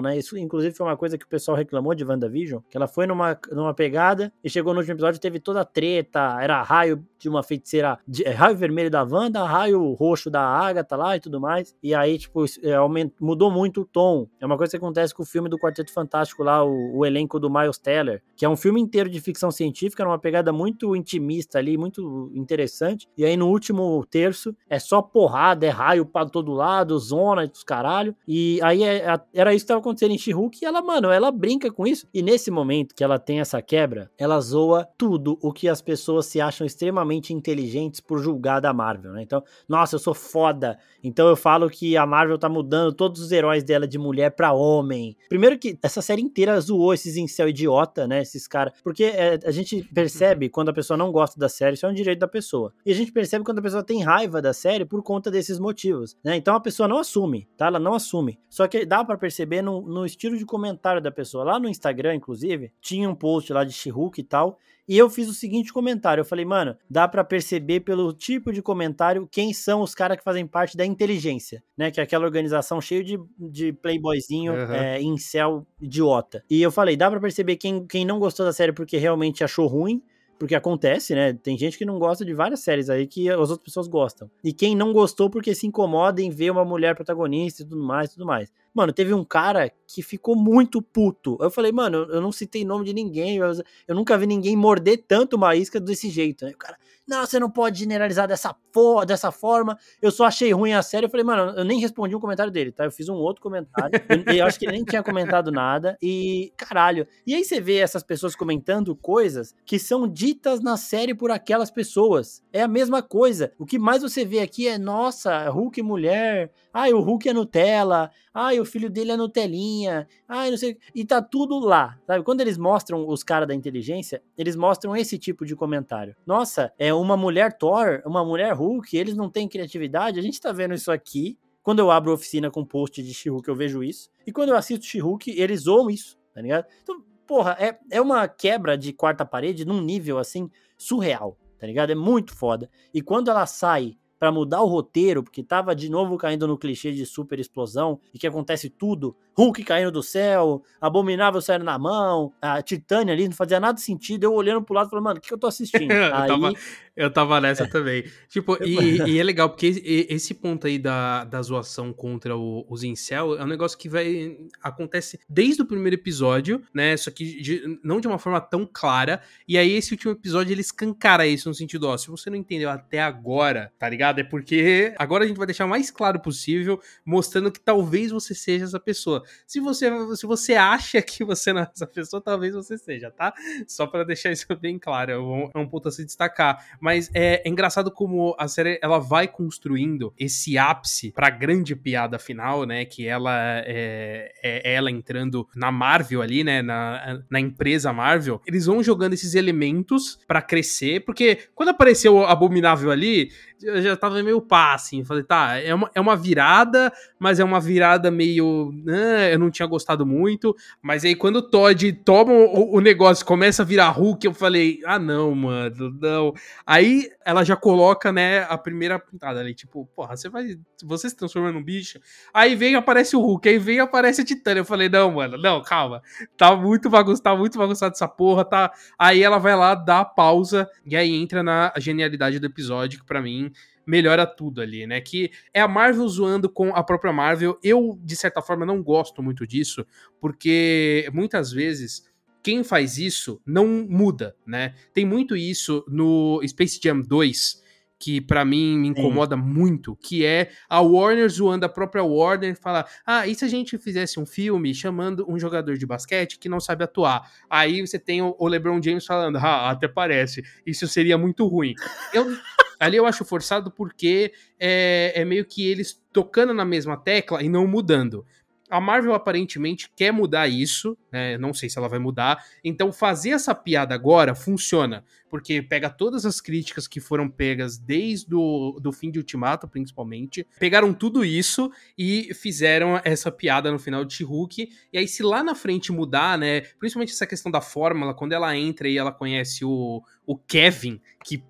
né? 0.00 0.16
Isso, 0.18 0.36
inclusive, 0.36 0.74
foi 0.74 0.86
uma 0.86 0.96
coisa 0.96 1.16
que 1.16 1.24
o 1.24 1.28
pessoal 1.28 1.56
reclamou 1.56 1.94
de 1.94 2.04
WandaVision, 2.04 2.60
que 2.68 2.76
ela 2.76 2.86
foi 2.86 3.06
numa, 3.06 3.38
numa 3.52 3.74
pegada 3.74 4.32
e 4.42 4.50
chegou 4.50 4.72
no 4.72 4.80
último 4.80 4.94
episódio 4.94 5.20
teve 5.20 5.40
toda 5.40 5.60
a 5.60 5.64
treta, 5.64 6.38
era 6.40 6.62
raio 6.62 7.04
de 7.18 7.28
uma 7.28 7.42
feiticeira, 7.42 7.98
de, 8.06 8.24
é, 8.24 8.30
raio 8.30 8.56
vermelho 8.56 8.90
da 8.90 9.02
Wanda, 9.02 9.44
raio 9.44 9.92
roxo 9.92 10.30
da 10.30 10.40
Agatha 10.40 10.96
lá 10.96 11.16
e 11.16 11.20
tudo 11.20 11.40
mais. 11.40 11.74
E 11.82 11.94
aí, 11.94 12.18
tipo, 12.18 12.44
é, 12.62 12.74
aument, 12.74 13.10
mudou 13.20 13.50
muito 13.50 13.82
o 13.82 13.84
tom. 13.84 14.28
É 14.40 14.46
uma 14.46 14.56
coisa 14.56 14.70
que 14.70 14.76
acontece 14.76 15.14
com 15.14 15.22
o 15.22 15.26
filme 15.26 15.48
do 15.48 15.58
Quarteto 15.58 15.92
Fantástico 15.92 16.42
lá, 16.42 16.64
o, 16.64 16.98
o 16.98 17.06
elenco 17.06 17.40
do 17.40 17.50
Miles 17.50 17.78
Teller, 17.78 18.22
que 18.36 18.44
é 18.44 18.48
um 18.48 18.56
filme 18.56 18.80
inteiro 18.80 19.08
de 19.08 19.20
ficção 19.20 19.50
científica, 19.50 20.04
numa 20.04 20.18
pegada 20.18 20.52
muito 20.52 20.94
intimista 20.94 21.58
ali, 21.58 21.76
muito 21.76 22.30
interessante. 22.34 23.08
E 23.16 23.24
aí, 23.24 23.36
no 23.36 23.48
último 23.48 24.04
terço, 24.10 24.54
é 24.68 24.78
só 24.78 25.02
porrada, 25.02 25.66
é 25.66 25.70
raio 25.70 26.06
para 26.06 26.28
todo 26.28 26.52
lado, 26.52 26.98
zona 26.98 27.46
dos 27.46 27.64
caralho. 27.64 28.14
E 28.26 28.60
aí, 28.62 28.82
é, 28.82 29.18
era 29.40 29.54
isso 29.54 29.64
que 29.64 29.68
tava 29.68 29.80
acontecendo 29.80 30.12
em 30.12 30.18
she 30.18 30.32
e 30.32 30.64
ela, 30.64 30.82
mano, 30.82 31.10
ela 31.10 31.30
brinca 31.30 31.70
com 31.70 31.86
isso. 31.86 32.08
E 32.12 32.22
nesse 32.22 32.50
momento 32.50 32.92
que 32.92 33.04
ela 33.04 33.20
tem 33.20 33.38
essa 33.38 33.62
quebra, 33.62 34.10
ela 34.18 34.40
zoa 34.40 34.86
tudo 34.98 35.38
o 35.40 35.52
que 35.52 35.68
as 35.68 35.80
pessoas 35.80 36.26
se 36.26 36.40
acham 36.40 36.66
extremamente 36.66 37.32
inteligentes 37.32 38.00
por 38.00 38.18
julgar 38.18 38.60
da 38.60 38.72
Marvel, 38.72 39.12
né? 39.12 39.22
Então, 39.22 39.40
nossa, 39.68 39.94
eu 39.94 40.00
sou 40.00 40.12
foda. 40.12 40.76
Então 41.04 41.28
eu 41.28 41.36
falo 41.36 41.70
que 41.70 41.96
a 41.96 42.04
Marvel 42.04 42.36
tá 42.36 42.48
mudando 42.48 42.92
todos 42.92 43.20
os 43.20 43.30
heróis 43.30 43.62
dela 43.62 43.86
de 43.86 43.96
mulher 43.96 44.30
para 44.30 44.52
homem. 44.52 45.16
Primeiro 45.28 45.56
que 45.56 45.78
essa 45.82 46.02
série 46.02 46.20
inteira 46.20 46.60
zoou 46.60 46.92
esses 46.92 47.16
incel 47.16 47.48
idiota, 47.48 48.08
né? 48.08 48.22
Esses 48.22 48.48
caras. 48.48 48.72
Porque 48.82 49.04
é, 49.04 49.38
a 49.44 49.52
gente 49.52 49.82
percebe 49.94 50.48
quando 50.48 50.70
a 50.70 50.74
pessoa 50.74 50.96
não 50.96 51.12
gosta 51.12 51.38
da 51.38 51.48
série, 51.48 51.74
isso 51.74 51.86
é 51.86 51.88
um 51.88 51.94
direito 51.94 52.18
da 52.18 52.28
pessoa. 52.28 52.72
E 52.84 52.90
a 52.90 52.94
gente 52.94 53.12
percebe 53.12 53.44
quando 53.44 53.60
a 53.60 53.62
pessoa 53.62 53.84
tem 53.84 54.02
raiva 54.02 54.42
da 54.42 54.52
série 54.52 54.84
por 54.84 55.00
conta 55.02 55.30
desses 55.30 55.60
motivos, 55.60 56.16
né? 56.24 56.34
Então 56.36 56.56
a 56.56 56.60
pessoa 56.60 56.88
não 56.88 56.98
assume, 56.98 57.46
tá? 57.56 57.66
Ela 57.66 57.78
não 57.78 57.94
assume. 57.94 58.38
Só 58.50 58.66
que 58.66 58.84
dá 58.84 59.04
para 59.04 59.16
perceber 59.16 59.27
no, 59.62 59.82
no 59.82 60.04
estilo 60.04 60.36
de 60.36 60.44
comentário 60.44 61.00
da 61.00 61.10
pessoa. 61.10 61.44
Lá 61.44 61.58
no 61.58 61.68
Instagram, 61.68 62.14
inclusive, 62.14 62.72
tinha 62.80 63.08
um 63.08 63.14
post 63.14 63.52
lá 63.52 63.64
de 63.64 63.72
she 63.72 63.90
e 64.16 64.22
tal, 64.22 64.58
E 64.86 64.96
eu 64.96 65.10
fiz 65.10 65.28
o 65.28 65.34
seguinte 65.34 65.72
comentário: 65.72 66.20
eu 66.20 66.24
falei, 66.24 66.44
mano, 66.44 66.76
dá 66.88 67.06
para 67.06 67.24
perceber 67.24 67.80
pelo 67.80 68.12
tipo 68.12 68.52
de 68.52 68.62
comentário 68.62 69.28
quem 69.30 69.52
são 69.52 69.82
os 69.82 69.94
caras 69.94 70.16
que 70.16 70.24
fazem 70.24 70.46
parte 70.46 70.76
da 70.76 70.84
inteligência, 70.84 71.62
né? 71.76 71.90
Que 71.90 72.00
é 72.00 72.02
aquela 72.02 72.24
organização 72.24 72.80
cheia 72.80 73.04
de, 73.04 73.18
de 73.38 73.72
playboyzinho 73.72 74.52
uhum. 74.52 74.72
é, 74.72 75.00
incel 75.02 75.66
idiota. 75.80 76.42
E 76.50 76.60
eu 76.62 76.70
falei, 76.70 76.96
dá 76.96 77.10
para 77.10 77.20
perceber 77.20 77.56
quem, 77.56 77.86
quem 77.86 78.04
não 78.04 78.18
gostou 78.18 78.46
da 78.46 78.52
série 78.52 78.72
porque 78.72 78.96
realmente 78.96 79.44
achou 79.44 79.66
ruim 79.66 80.02
porque 80.38 80.54
acontece, 80.54 81.14
né? 81.14 81.32
Tem 81.32 81.58
gente 81.58 81.76
que 81.76 81.84
não 81.84 81.98
gosta 81.98 82.24
de 82.24 82.32
várias 82.32 82.60
séries 82.60 82.88
aí 82.88 83.06
que 83.06 83.28
as 83.28 83.50
outras 83.50 83.58
pessoas 83.58 83.88
gostam. 83.88 84.30
E 84.42 84.52
quem 84.52 84.76
não 84.76 84.92
gostou 84.92 85.28
porque 85.28 85.54
se 85.54 85.66
incomoda 85.66 86.22
em 86.22 86.30
ver 86.30 86.50
uma 86.50 86.64
mulher 86.64 86.94
protagonista 86.94 87.62
e 87.62 87.66
tudo 87.66 87.82
mais, 87.82 88.12
tudo 88.12 88.24
mais. 88.24 88.52
Mano, 88.78 88.92
teve 88.92 89.12
um 89.12 89.24
cara 89.24 89.72
que 89.88 90.02
ficou 90.02 90.36
muito 90.36 90.80
puto. 90.80 91.36
Eu 91.40 91.50
falei, 91.50 91.72
mano, 91.72 92.06
eu 92.10 92.20
não 92.20 92.30
citei 92.30 92.64
nome 92.64 92.84
de 92.84 92.92
ninguém, 92.92 93.38
eu, 93.38 93.94
nunca 93.94 94.16
vi 94.16 94.24
ninguém 94.24 94.54
morder 94.54 95.02
tanto 95.08 95.34
uma 95.34 95.56
isca 95.56 95.80
desse 95.80 96.08
jeito, 96.08 96.44
né? 96.44 96.52
O 96.52 96.56
cara, 96.56 96.78
não, 97.08 97.24
você 97.24 97.40
não 97.40 97.50
pode 97.50 97.78
generalizar 97.78 98.28
dessa, 98.28 98.54
for 98.70 99.06
dessa 99.06 99.32
forma. 99.32 99.78
Eu 100.00 100.10
só 100.10 100.26
achei 100.26 100.52
ruim 100.52 100.74
a 100.74 100.82
série. 100.82 101.06
Eu 101.06 101.10
falei, 101.10 101.24
mano, 101.24 101.58
eu 101.58 101.64
nem 101.64 101.80
respondi 101.80 102.14
um 102.14 102.20
comentário 102.20 102.52
dele, 102.52 102.70
tá? 102.70 102.84
Eu 102.84 102.92
fiz 102.92 103.08
um 103.08 103.14
outro 103.14 103.42
comentário. 103.42 103.98
eu, 104.10 104.34
eu, 104.34 104.46
acho 104.46 104.58
que 104.58 104.66
ele 104.66 104.72
nem 104.72 104.84
tinha 104.84 105.02
comentado 105.02 105.50
nada. 105.50 105.96
E, 106.02 106.52
caralho. 106.54 107.08
E 107.26 107.34
aí 107.34 107.42
você 107.42 107.62
vê 107.62 107.78
essas 107.78 108.02
pessoas 108.02 108.36
comentando 108.36 108.94
coisas 108.94 109.54
que 109.64 109.78
são 109.78 110.06
ditas 110.06 110.60
na 110.60 110.76
série 110.76 111.14
por 111.14 111.30
aquelas 111.30 111.70
pessoas. 111.70 112.42
É 112.52 112.60
a 112.60 112.68
mesma 112.68 113.02
coisa. 113.02 113.52
O 113.58 113.64
que 113.64 113.78
mais 113.78 114.02
você 114.02 114.22
vê 114.22 114.40
aqui 114.40 114.68
é, 114.68 114.76
nossa, 114.76 115.48
Hulk 115.48 115.80
mulher. 115.80 116.52
Ai, 116.80 116.92
o 116.92 117.00
Hulk 117.00 117.28
é 117.28 117.32
Nutella. 117.32 118.08
Ai, 118.32 118.60
o 118.60 118.64
filho 118.64 118.88
dele 118.88 119.10
é 119.10 119.16
Nutelinha. 119.16 120.06
Ai, 120.28 120.48
não 120.48 120.56
sei. 120.56 120.78
E 120.94 121.04
tá 121.04 121.20
tudo 121.20 121.58
lá, 121.58 121.98
sabe? 122.06 122.22
Quando 122.22 122.40
eles 122.40 122.56
mostram 122.56 123.04
os 123.08 123.24
caras 123.24 123.48
da 123.48 123.54
inteligência, 123.54 124.22
eles 124.36 124.54
mostram 124.54 124.94
esse 124.94 125.18
tipo 125.18 125.44
de 125.44 125.56
comentário. 125.56 126.14
Nossa, 126.24 126.72
é 126.78 126.94
uma 126.94 127.16
mulher 127.16 127.58
Thor, 127.58 128.00
uma 128.06 128.24
mulher 128.24 128.52
Hulk, 128.52 128.96
eles 128.96 129.16
não 129.16 129.28
têm 129.28 129.48
criatividade. 129.48 130.20
A 130.20 130.22
gente 130.22 130.40
tá 130.40 130.52
vendo 130.52 130.72
isso 130.72 130.92
aqui. 130.92 131.36
Quando 131.64 131.80
eu 131.80 131.90
abro 131.90 132.12
oficina 132.12 132.48
com 132.48 132.64
post 132.64 133.02
de 133.02 133.12
she 133.12 133.28
eu 133.28 133.56
vejo 133.56 133.82
isso. 133.82 134.08
E 134.24 134.30
quando 134.30 134.50
eu 134.50 134.56
assisto 134.56 134.86
she 134.86 135.00
eles 135.36 135.62
zoam 135.62 135.90
isso, 135.90 136.16
tá 136.32 136.40
ligado? 136.40 136.64
Então, 136.80 137.02
porra, 137.26 137.56
é, 137.58 137.76
é 137.90 138.00
uma 138.00 138.28
quebra 138.28 138.78
de 138.78 138.92
quarta 138.92 139.26
parede 139.26 139.64
num 139.64 139.80
nível, 139.80 140.16
assim, 140.16 140.48
surreal, 140.76 141.36
tá 141.58 141.66
ligado? 141.66 141.90
É 141.90 141.96
muito 141.96 142.32
foda. 142.36 142.70
E 142.94 143.02
quando 143.02 143.32
ela 143.32 143.46
sai 143.46 143.96
para 144.18 144.32
mudar 144.32 144.62
o 144.62 144.66
roteiro, 144.66 145.22
porque 145.22 145.42
tava 145.42 145.74
de 145.74 145.88
novo 145.88 146.16
caindo 146.16 146.46
no 146.46 146.58
clichê 146.58 146.92
de 146.92 147.06
super 147.06 147.38
explosão 147.38 148.00
e 148.12 148.18
que 148.18 148.26
acontece 148.26 148.68
tudo. 148.68 149.14
Hulk 149.36 149.62
caindo 149.62 149.92
do 149.92 150.02
céu, 150.02 150.62
Abominável 150.80 151.40
saindo 151.40 151.64
na 151.64 151.78
mão, 151.78 152.32
a 152.42 152.60
Titânia 152.60 153.14
ali, 153.14 153.28
não 153.28 153.34
fazia 153.34 153.60
nada 153.60 153.74
de 153.74 153.82
sentido. 153.82 154.24
Eu 154.24 154.34
olhando 154.34 154.62
pro 154.62 154.74
lado 154.74 154.90
falando, 154.90 155.04
mano, 155.04 155.18
o 155.18 155.20
que, 155.20 155.28
que 155.28 155.34
eu 155.34 155.38
tô 155.38 155.46
assistindo? 155.46 155.90
eu, 155.92 156.14
aí... 156.14 156.28
tava, 156.28 156.52
eu 156.98 157.10
tava 157.12 157.40
nessa 157.40 157.62
é. 157.62 157.68
também. 157.68 158.04
Tipo, 158.28 158.58
e, 158.62 158.98
e, 159.08 159.18
é 159.20 159.22
legal, 159.22 159.48
porque 159.48 159.66
esse 160.10 160.34
ponto 160.34 160.66
aí 160.66 160.80
da, 160.80 161.22
da 161.22 161.40
zoação 161.40 161.92
contra 161.92 162.36
o, 162.36 162.66
os 162.68 162.82
incel 162.82 163.38
é 163.38 163.44
um 163.44 163.46
negócio 163.46 163.78
que 163.78 163.88
vai. 163.88 164.36
acontece 164.60 165.20
desde 165.28 165.62
o 165.62 165.64
primeiro 165.64 165.94
episódio, 165.94 166.60
né? 166.74 166.96
Só 166.96 167.12
que 167.12 167.40
de, 167.40 167.78
não 167.84 168.00
de 168.00 168.08
uma 168.08 168.18
forma 168.18 168.40
tão 168.40 168.68
clara. 168.70 169.22
E 169.46 169.56
aí, 169.56 169.72
esse 169.72 169.92
último 169.92 170.12
episódio 170.12 170.52
ele 170.52 170.60
escancara 170.60 171.24
isso 171.24 171.48
no 171.48 171.54
sentido, 171.54 171.86
ó, 171.86 171.96
se 171.96 172.08
você 172.08 172.28
não 172.28 172.36
entendeu 172.36 172.68
até 172.68 173.00
agora, 173.00 173.72
tá 173.78 173.88
ligado? 173.88 174.18
É 174.18 174.24
porque 174.24 174.92
agora 174.98 175.24
a 175.24 175.26
gente 175.28 175.36
vai 175.36 175.46
deixar 175.46 175.66
o 175.66 175.68
mais 175.68 175.92
claro 175.92 176.18
possível, 176.18 176.80
mostrando 177.04 177.52
que 177.52 177.60
talvez 177.60 178.10
você 178.10 178.34
seja 178.34 178.64
essa 178.64 178.80
pessoa. 178.80 179.22
Se 179.46 179.60
você, 179.60 179.88
se 180.16 180.26
você 180.26 180.54
acha 180.54 181.00
que 181.00 181.22
você 181.22 181.52
não 181.52 181.60
é 181.60 181.70
essa 181.72 181.86
pessoa, 181.86 182.20
talvez 182.20 182.54
você 182.54 182.76
seja, 182.76 183.08
tá? 183.08 183.32
Só 183.68 183.86
para 183.86 184.02
deixar 184.04 184.32
isso 184.32 184.46
bem 184.60 184.80
claro, 184.80 185.12
é 185.12 185.18
um, 185.18 185.50
é 185.54 185.58
um 185.58 185.68
ponto 185.68 185.88
a 185.88 185.92
se 185.92 186.04
destacar. 186.04 186.66
Mas 186.80 186.87
é, 186.92 187.08
é, 187.14 187.42
engraçado 187.48 187.90
como 187.90 188.34
a 188.38 188.48
série 188.48 188.78
ela 188.82 188.98
vai 188.98 189.28
construindo 189.28 190.12
esse 190.18 190.56
ápice 190.56 191.12
pra 191.12 191.30
grande 191.30 191.74
piada 191.74 192.18
final, 192.18 192.64
né? 192.64 192.84
Que 192.84 193.06
ela 193.06 193.62
é, 193.66 194.32
é 194.42 194.74
ela 194.74 194.90
entrando 194.90 195.48
na 195.54 195.70
Marvel 195.70 196.22
ali, 196.22 196.44
né? 196.44 196.62
Na, 196.62 197.22
na 197.30 197.40
empresa 197.40 197.92
Marvel. 197.92 198.40
Eles 198.46 198.66
vão 198.66 198.82
jogando 198.82 199.12
esses 199.12 199.34
elementos 199.34 200.18
para 200.26 200.42
crescer, 200.42 201.04
porque 201.04 201.38
quando 201.54 201.70
apareceu 201.70 202.14
o 202.14 202.24
Abominável 202.24 202.90
ali, 202.90 203.30
eu 203.62 203.82
já 203.82 203.96
tava 203.96 204.22
meio 204.22 204.40
pá, 204.40 204.74
assim. 204.74 205.04
Falei, 205.04 205.22
tá, 205.22 205.56
é 205.56 205.74
uma, 205.74 205.90
é 205.94 206.00
uma 206.00 206.16
virada, 206.16 206.92
mas 207.18 207.40
é 207.40 207.44
uma 207.44 207.60
virada 207.60 208.10
meio. 208.10 208.72
Né, 208.84 209.34
eu 209.34 209.38
não 209.38 209.50
tinha 209.50 209.66
gostado 209.66 210.06
muito. 210.06 210.54
Mas 210.80 211.04
aí 211.04 211.14
quando 211.14 211.36
o 211.36 211.42
Todd 211.42 211.92
toma 212.04 212.32
o, 212.32 212.76
o 212.76 212.80
negócio 212.80 213.24
começa 213.24 213.62
a 213.62 213.64
virar 213.66 213.90
Hulk, 213.90 214.26
eu 214.26 214.34
falei, 214.34 214.80
ah, 214.84 214.98
não, 214.98 215.34
mano, 215.34 215.96
não. 216.00 216.32
Aí 216.66 217.10
ela 217.24 217.44
já 217.44 217.56
coloca, 217.56 218.12
né, 218.12 218.40
a 218.48 218.56
primeira 218.56 218.98
pintada 218.98 219.40
ali, 219.40 219.54
tipo, 219.54 219.86
porra, 219.94 220.16
você 220.16 220.28
vai. 220.28 220.58
Você 220.84 221.10
se 221.10 221.16
transforma 221.16 221.52
num 221.52 221.62
bicho. 221.62 221.98
Aí 222.32 222.54
vem 222.54 222.74
aparece 222.74 223.16
o 223.16 223.20
Hulk, 223.20 223.48
aí 223.48 223.58
vem 223.58 223.80
aparece 223.80 224.20
a 224.20 224.24
Titânia. 224.24 224.60
Eu 224.60 224.64
falei, 224.64 224.88
não, 224.88 225.10
mano, 225.10 225.36
não, 225.36 225.62
calma. 225.62 226.02
Tá 226.36 226.54
muito 226.54 226.88
bagunçado, 226.88 227.22
tá 227.22 227.36
muito 227.36 227.58
bagunçado 227.58 227.94
essa 227.94 228.08
porra, 228.08 228.44
tá. 228.44 228.72
Aí 228.98 229.22
ela 229.22 229.38
vai 229.38 229.56
lá, 229.56 229.74
dá 229.74 230.00
a 230.00 230.04
pausa, 230.04 230.68
e 230.86 230.96
aí 230.96 231.14
entra 231.14 231.42
na 231.42 231.72
genialidade 231.76 232.38
do 232.38 232.46
episódio, 232.46 233.00
que 233.00 233.04
pra 233.04 233.20
mim 233.20 233.47
melhora 233.88 234.26
tudo 234.26 234.60
ali, 234.60 234.86
né? 234.86 235.00
Que 235.00 235.30
é 235.52 235.62
a 235.62 235.66
Marvel 235.66 236.06
zoando 236.06 236.48
com 236.48 236.76
a 236.76 236.82
própria 236.84 237.10
Marvel. 237.10 237.58
Eu, 237.62 237.98
de 238.02 238.14
certa 238.14 238.42
forma, 238.42 238.66
não 238.66 238.82
gosto 238.82 239.22
muito 239.22 239.46
disso, 239.46 239.84
porque 240.20 241.08
muitas 241.12 241.50
vezes 241.50 242.06
quem 242.42 242.62
faz 242.62 242.98
isso 242.98 243.40
não 243.46 243.66
muda, 243.88 244.36
né? 244.46 244.74
Tem 244.92 245.06
muito 245.06 245.34
isso 245.34 245.84
no 245.88 246.40
Space 246.46 246.78
Jam 246.82 247.00
2, 247.00 247.62
que 247.98 248.20
para 248.20 248.44
mim 248.44 248.78
me 248.78 248.88
incomoda 248.88 249.36
Sim. 249.36 249.42
muito, 249.42 249.96
que 249.96 250.24
é 250.24 250.50
a 250.68 250.80
Warner 250.80 251.28
zoando 251.28 251.64
a 251.64 251.68
própria 251.68 252.04
Warner 252.04 252.56
falar: 252.60 252.86
"Ah, 253.06 253.26
e 253.26 253.34
se 253.34 253.44
a 253.44 253.48
gente 253.48 253.78
fizesse 253.78 254.20
um 254.20 254.26
filme 254.26 254.74
chamando 254.74 255.24
um 255.28 255.38
jogador 255.38 255.78
de 255.78 255.86
basquete 255.86 256.38
que 256.38 256.48
não 256.48 256.60
sabe 256.60 256.84
atuar?". 256.84 257.22
Aí 257.48 257.80
você 257.80 257.98
tem 257.98 258.20
o 258.20 258.46
LeBron 258.46 258.80
James 258.82 259.06
falando: 259.06 259.36
"Ah, 259.38 259.70
até 259.70 259.88
parece. 259.88 260.44
Isso 260.64 260.86
seria 260.86 261.16
muito 261.16 261.46
ruim". 261.46 261.74
Eu 262.12 262.36
ali 262.78 262.96
eu 262.96 263.06
acho 263.06 263.24
forçado 263.24 263.70
porque 263.70 264.32
é, 264.58 265.12
é 265.14 265.24
meio 265.24 265.44
que 265.44 265.66
eles 265.66 266.00
tocando 266.12 266.54
na 266.54 266.64
mesma 266.64 266.96
tecla 266.96 267.42
e 267.42 267.48
não 267.48 267.66
mudando. 267.66 268.24
A 268.70 268.80
Marvel 268.80 269.14
aparentemente 269.14 269.90
quer 269.96 270.12
mudar 270.12 270.46
isso, 270.46 270.96
né? 271.10 271.38
Não 271.38 271.54
sei 271.54 271.70
se 271.70 271.78
ela 271.78 271.88
vai 271.88 271.98
mudar. 271.98 272.44
Então, 272.62 272.92
fazer 272.92 273.30
essa 273.30 273.54
piada 273.54 273.94
agora 273.94 274.34
funciona, 274.34 275.02
porque 275.30 275.62
pega 275.62 275.88
todas 275.88 276.26
as 276.26 276.38
críticas 276.38 276.86
que 276.86 277.00
foram 277.00 277.30
pegas 277.30 277.78
desde 277.78 278.34
o 278.34 278.78
do 278.78 278.92
fim 278.92 279.10
de 279.10 279.18
Ultimato, 279.18 279.66
principalmente, 279.66 280.46
pegaram 280.60 280.92
tudo 280.92 281.24
isso 281.24 281.70
e 281.96 282.34
fizeram 282.34 283.00
essa 283.04 283.32
piada 283.32 283.72
no 283.72 283.78
final 283.78 284.04
de 284.04 284.12
She-Hulk. 284.12 284.68
E 284.92 284.98
aí, 284.98 285.08
se 285.08 285.22
lá 285.22 285.42
na 285.42 285.54
frente 285.54 285.90
mudar, 285.90 286.36
né? 286.36 286.60
Principalmente 286.78 287.12
essa 287.12 287.26
questão 287.26 287.50
da 287.50 287.62
fórmula, 287.62 288.12
quando 288.12 288.34
ela 288.34 288.54
entra 288.54 288.86
e 288.86 288.98
ela 288.98 289.12
conhece 289.12 289.64
o, 289.64 290.02
o 290.26 290.36
Kevin, 290.36 291.00
que 291.24 291.42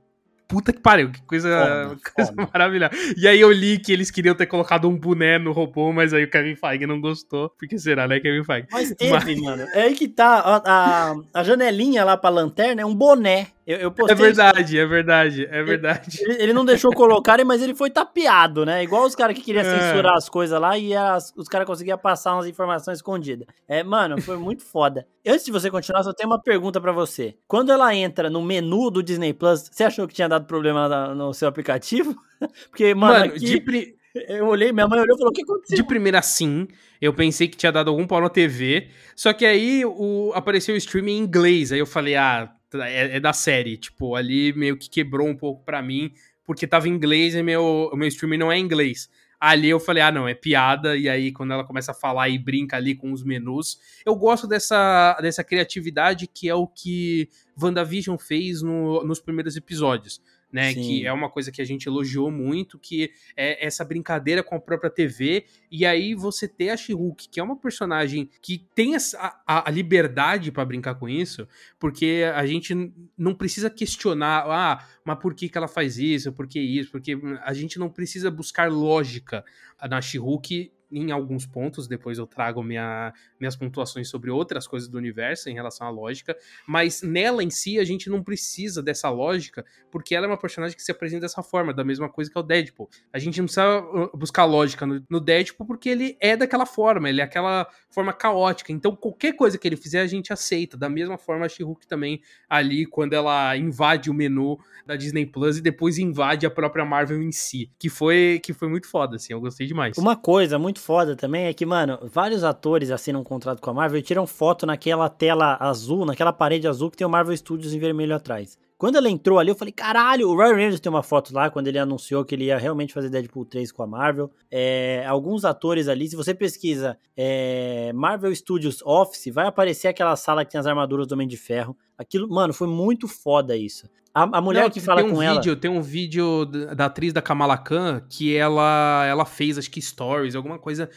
puta 0.49 0.73
que 0.73 0.81
pariu, 0.81 1.13
que 1.13 1.21
coisa, 1.23 1.49
foda, 1.49 1.97
coisa 2.17 2.33
foda. 2.33 2.49
maravilhosa. 2.53 2.93
E 3.17 3.29
aí 3.29 3.39
eu 3.39 3.53
li 3.53 3.79
que 3.79 3.93
eles 3.93 4.11
queriam 4.11 4.35
ter 4.35 4.47
colocado 4.47 4.89
um 4.89 4.97
boné 4.97 5.39
no 5.39 5.53
robô, 5.53 5.93
mas 5.93 6.15
aí 6.15 6.25
o 6.25 6.31
Kevin 6.31 6.57
Feige 6.57 6.87
não 6.87 7.01
gostou. 7.01 7.51
Porque 7.51 7.79
será, 7.79 8.09
né, 8.09 8.19
Kevin 8.19 8.43
Feige? 8.43 8.67
Mas 8.73 8.91
teve, 8.97 9.13
mas... 9.13 9.41
mano. 9.41 9.63
É 9.75 9.83
aí 9.83 9.95
que 9.95 10.09
tá, 10.09 10.39
a, 10.39 10.63
a, 10.65 11.17
a 11.35 11.45
janelinha 11.45 12.05
lá 12.05 12.17
pra 12.17 12.31
lanterna 12.31 12.81
é 12.81 12.87
um 12.87 12.95
boné. 12.95 13.49
Eu, 13.69 13.77
eu 13.77 13.95
é 14.09 14.15
verdade, 14.15 14.77
isso. 14.77 14.83
é 14.83 14.87
verdade, 14.87 15.49
é 15.51 15.63
verdade. 15.63 16.19
Ele, 16.23 16.43
ele, 16.45 16.53
não 16.55 16.65
deixou 16.65 16.91
colocarem, 16.91 17.45
mas 17.45 17.61
ele 17.61 17.75
foi 17.75 17.91
tapeado, 17.91 18.65
né? 18.65 18.83
Igual 18.83 19.05
os 19.05 19.15
caras 19.15 19.37
que 19.37 19.43
queriam 19.43 19.63
é. 19.63 19.65
censurar 19.65 20.17
as 20.17 20.27
coisas 20.27 20.59
lá 20.59 20.79
e 20.79 20.97
as, 20.97 21.35
os 21.37 21.49
caras 21.49 21.67
conseguiam 21.67 21.99
passar 21.99 22.33
umas 22.33 22.47
informações 22.47 22.97
escondidas. 22.97 23.47
É, 23.69 23.83
mano, 23.83 24.23
foi 24.23 24.39
muito 24.39 24.65
foda. 24.65 25.07
Antes 25.27 25.45
de 25.45 25.53
você 25.53 25.71
continuar, 25.71 26.03
só 26.03 26.15
tenho 26.15 26.31
uma 26.31 26.41
pergunta 26.41 26.81
para 26.81 26.93
você. 26.93 27.37
Quando 27.47 27.71
ela 27.71 27.95
entra 27.95 28.31
no 28.31 28.41
menu 28.41 28.91
do 28.91 29.03
Disney 29.03 29.35
Plus, 29.35 29.69
você 29.71 29.85
achou 29.85 30.09
que 30.09 30.15
tinha 30.15 30.31
dado 30.31 30.47
problema 30.47 31.15
no 31.15 31.35
seu 31.35 31.47
aplicativo? 31.47 32.17
Porque, 32.71 32.95
mano, 32.95 33.19
mano 33.19 33.25
aqui... 33.27 33.45
de, 33.45 33.61
pri... 33.61 33.99
Eu 34.15 34.47
olhei, 34.47 34.73
minha 34.73 34.89
mãe 34.89 34.99
olhou 34.99 35.15
e 35.15 35.19
falou: 35.19 35.31
o 35.31 35.35
que 35.35 35.43
aconteceu? 35.43 35.77
De 35.77 35.83
primeira, 35.83 36.23
sim. 36.23 36.67
Eu 37.03 37.13
pensei 37.13 37.47
que 37.47 37.57
tinha 37.57 37.71
dado 37.71 37.91
algum 37.91 38.07
pau 38.07 38.23
na 38.23 38.31
TV. 38.31 38.89
Só 39.15 39.35
que 39.35 39.45
aí 39.45 39.85
o, 39.85 40.33
apareceu 40.35 40.75
o 40.75 40.79
streaming 40.79 41.19
em 41.19 41.19
inglês. 41.19 41.71
Aí 41.71 41.79
eu 41.79 41.87
falei: 41.87 42.17
ah, 42.17 42.51
é, 42.75 43.17
é, 43.17 43.21
da 43.21 43.33
série. 43.33 43.77
Tipo, 43.77 44.15
ali 44.15 44.53
meio 44.53 44.77
que 44.77 44.91
quebrou 44.91 45.29
um 45.29 45.37
pouco 45.37 45.65
para 45.65 45.83
mim, 45.83 46.13
porque 46.45 46.67
tava 46.67 46.89
em 46.89 46.93
inglês 46.93 47.35
e 47.35 47.43
meu, 47.43 47.91
meu 47.95 48.09
streaming 48.09 48.39
não 48.39 48.53
é 48.53 48.59
inglês. 48.59 49.09
Ali 49.41 49.69
eu 49.71 49.79
falei, 49.79 50.03
ah, 50.03 50.11
não, 50.11 50.27
é 50.27 50.35
piada. 50.35 50.97
E 50.97 51.09
aí, 51.09 51.31
quando 51.31 51.53
ela 51.53 51.65
começa 51.65 51.93
a 51.93 51.95
falar 51.95 52.29
e 52.29 52.39
brinca 52.39 52.77
ali 52.77 52.95
com 52.95 53.13
os 53.13 53.23
menus, 53.23 53.79
eu 54.05 54.17
gosto 54.17 54.49
dessa, 54.49 55.17
dessa 55.21 55.45
criatividade 55.45 56.27
que 56.27 56.49
é 56.49 56.55
o 56.55 56.67
que 56.67 57.29
WandaVision 57.61 58.17
fez 58.17 58.63
no, 58.63 59.05
nos 59.05 59.21
primeiros 59.21 59.57
episódios. 59.57 60.21
Né? 60.53 60.73
Sim. 60.73 60.83
Que 60.83 61.07
é 61.07 61.13
uma 61.13 61.31
coisa 61.31 61.53
que 61.53 61.61
a 61.61 61.65
gente 61.65 61.87
elogiou 61.87 62.31
muito, 62.31 62.79
que 62.79 63.11
é 63.37 63.65
essa 63.65 63.85
brincadeira 63.85 64.43
com 64.43 64.55
a 64.55 64.61
própria 64.61 64.91
TV. 64.91 65.45
E 65.71 65.85
aí 65.85 66.15
você 66.15 66.49
ter 66.49 66.71
a 66.71 66.77
She-Hulk, 66.77 67.29
que 67.29 67.39
é 67.39 67.43
uma 67.43 67.57
personagem 67.57 68.31
que 68.41 68.67
tem 68.75 68.97
a, 68.97 68.99
a, 69.47 69.69
a 69.69 69.71
liberdade 69.71 70.51
para 70.51 70.65
brincar 70.65 70.95
com 70.95 71.09
isso, 71.09 71.47
porque 71.79 72.25
a 72.35 72.47
gente 72.47 72.75
não 73.17 73.35
precisa 73.35 73.69
questionar, 73.69 74.45
ah, 74.49 74.87
mas 75.05 75.19
por 75.19 75.35
que, 75.35 75.49
que 75.49 75.59
ela 75.59 75.69
faz 75.69 75.99
isso? 75.99 76.33
Por 76.33 76.47
que 76.47 76.61
isso? 76.61 76.91
Porque 76.91 77.19
a 77.43 77.53
gente 77.53 77.79
não 77.79 77.91
precisa 77.91 78.31
buscar 78.31 78.71
lógica 78.71 79.45
na 79.89 80.01
She-Hulk 80.01 80.73
em 80.91 81.11
alguns 81.11 81.47
pontos, 81.47 81.87
depois 81.87 82.19
eu 82.19 82.27
trago 82.27 82.63
minha, 82.63 83.13
minhas 83.39 83.57
pontuações 83.57 84.09
sobre 84.09 84.31
outras 84.31 84.67
coisas 84.67 84.89
do 84.89 84.99
universo 84.99 85.49
em 85.49 85.55
relação 85.55 85.87
à 85.87 85.91
lógica, 85.91 86.37
mas 86.67 87.03
nela 87.03 87.43
em 87.43 87.51
si 87.51 87.79
a 87.79 87.85
gente 87.85 88.09
não 88.09 88.23
precisa 88.23 88.83
dessa 88.83 89.11
lógica, 89.11 89.65
porque 89.91 90.15
ela 90.15 90.27
é 90.27 90.29
uma 90.29 90.39
personagem 90.39 90.77
que 90.77 90.83
se 90.83 90.91
apresenta 90.91 91.23
dessa 91.23 91.43
forma, 91.43 91.73
da 91.73 91.85
mesma 91.85 92.09
coisa 92.09 92.31
que 92.31 92.37
é 92.37 92.41
o 92.41 92.45
Deadpool. 92.45 92.89
A 93.13 93.19
gente 93.19 93.39
não 93.39 93.45
precisa 93.45 93.81
uh, 93.81 94.17
buscar 94.17 94.45
lógica 94.45 94.87
no, 94.87 95.05
no 95.09 95.21
Deadpool 95.21 95.67
porque 95.67 95.89
ele 95.89 96.17
é 96.21 96.37
daquela 96.37 96.67
forma, 96.67 97.09
ele 97.09 97.21
é 97.21 97.25
aquela 97.25 97.69
forma 97.91 98.13
caótica, 98.13 98.73
então 98.73 98.95
qualquer 98.95 99.35
coisa 99.35 99.59
que 99.59 99.67
ele 99.67 99.77
fizer 99.77 100.01
a 100.01 100.07
gente 100.07 100.33
aceita, 100.33 100.77
da 100.77 100.89
mesma 100.89 101.19
forma 101.19 101.47
a 101.47 101.49
She-Hulk 101.49 101.87
também 101.87 102.21
ali, 102.49 102.87
quando 102.87 103.13
ela 103.13 103.57
invade 103.57 104.11
o 104.11 104.15
menu 104.15 104.59
da 104.87 104.97
Disney 104.97 105.27
Plus 105.27 105.59
e 105.59 105.61
depois 105.63 105.99
invade 105.99 106.47
a 106.47 106.51
própria 106.51 106.85
Marvel 106.85 107.23
em 107.23 107.33
si, 107.33 107.71
que 107.79 107.89
foi, 107.89 108.41
que 108.43 108.53
foi 108.53 108.69
muito 108.69 108.89
foda, 108.89 109.17
assim, 109.17 109.33
eu 109.33 109.41
gostei 109.41 109.67
demais. 109.67 109.97
Uma 109.99 110.17
coisa 110.17 110.59
muito 110.59 110.78
muito 110.79 110.81
foda 110.81 111.17
também 111.17 111.47
é 111.47 111.53
que, 111.53 111.67
mano, 111.67 111.99
vários 112.03 112.45
atores 112.45 112.91
assinam 112.91 113.21
um 113.21 113.25
contrato 113.25 113.61
com 113.61 113.71
a 113.71 113.75
Marvel 113.75 113.99
e 113.99 114.03
tiram 114.03 114.27
foto 114.27 114.65
naquela 114.65 115.09
tela 115.09 115.57
azul, 115.61 116.07
naquela 116.07 116.33
parede 116.33 116.69
azul 116.69 116.91
que 116.91 116.97
tem 116.97 117.07
o 117.07 117.11
Marvel 117.11 117.37
Studios 117.37 117.75
em 117.75 117.79
vermelho 117.79 118.15
atrás. 118.15 118.57
Quando 118.79 118.95
ela 118.95 119.11
entrou 119.11 119.41
ali, 119.41 119.51
eu 119.51 119.57
falei, 119.57 119.73
caralho, 119.73 120.29
o 120.29 120.37
Ryan 120.37 120.55
Reynolds 120.55 120.79
tem 120.79 120.89
uma 120.89 121.03
foto 121.03 121.35
lá, 121.35 121.51
quando 121.51 121.67
ele 121.67 121.81
anunciou 121.81 122.25
que 122.25 122.33
ele 122.33 122.45
ia 122.45 122.57
realmente 122.57 122.95
fazer 122.95 123.11
Deadpool 123.11 123.45
3 123.45 123.73
com 123.73 123.83
a 123.83 123.87
Marvel. 123.89 124.31
É, 124.49 125.05
alguns 125.09 125.45
atores 125.45 125.89
ali, 125.89 126.09
se 126.09 126.15
você 126.15 126.33
pesquisa 126.33 126.97
é, 127.17 127.93
Marvel 127.93 128.33
Studios 128.33 128.81
Office, 128.83 129.35
vai 129.35 129.49
aparecer 129.49 129.89
aquela 129.89 130.15
sala 130.15 130.45
que 130.45 130.53
tem 130.53 130.61
as 130.61 130.67
armaduras 130.67 131.09
do 131.09 131.13
Homem 131.13 131.27
de 131.27 131.37
Ferro. 131.37 131.77
Aquilo, 131.99 132.29
mano, 132.29 132.55
foi 132.55 132.69
muito 132.69 133.09
foda 133.09 133.57
isso. 133.57 133.91
A, 134.15 134.39
a 134.39 134.41
mulher 134.41 134.63
Não, 134.63 134.71
que 134.71 134.81
fala 134.81 135.03
um 135.03 135.11
com 135.11 135.19
vídeo, 135.19 135.51
ela... 135.51 135.61
Tem 135.61 135.71
um 135.71 135.83
vídeo 135.83 136.45
da 136.47 136.87
atriz 136.87 137.13
da 137.13 137.21
Kamala 137.21 137.59
Khan 137.59 138.01
que 138.09 138.37
ela, 138.37 139.05
ela 139.07 139.25
fez, 139.25 139.59
acho 139.59 139.71
que 139.73 139.83
stories, 139.83 140.37
alguma 140.37 140.59
coisa 140.59 140.89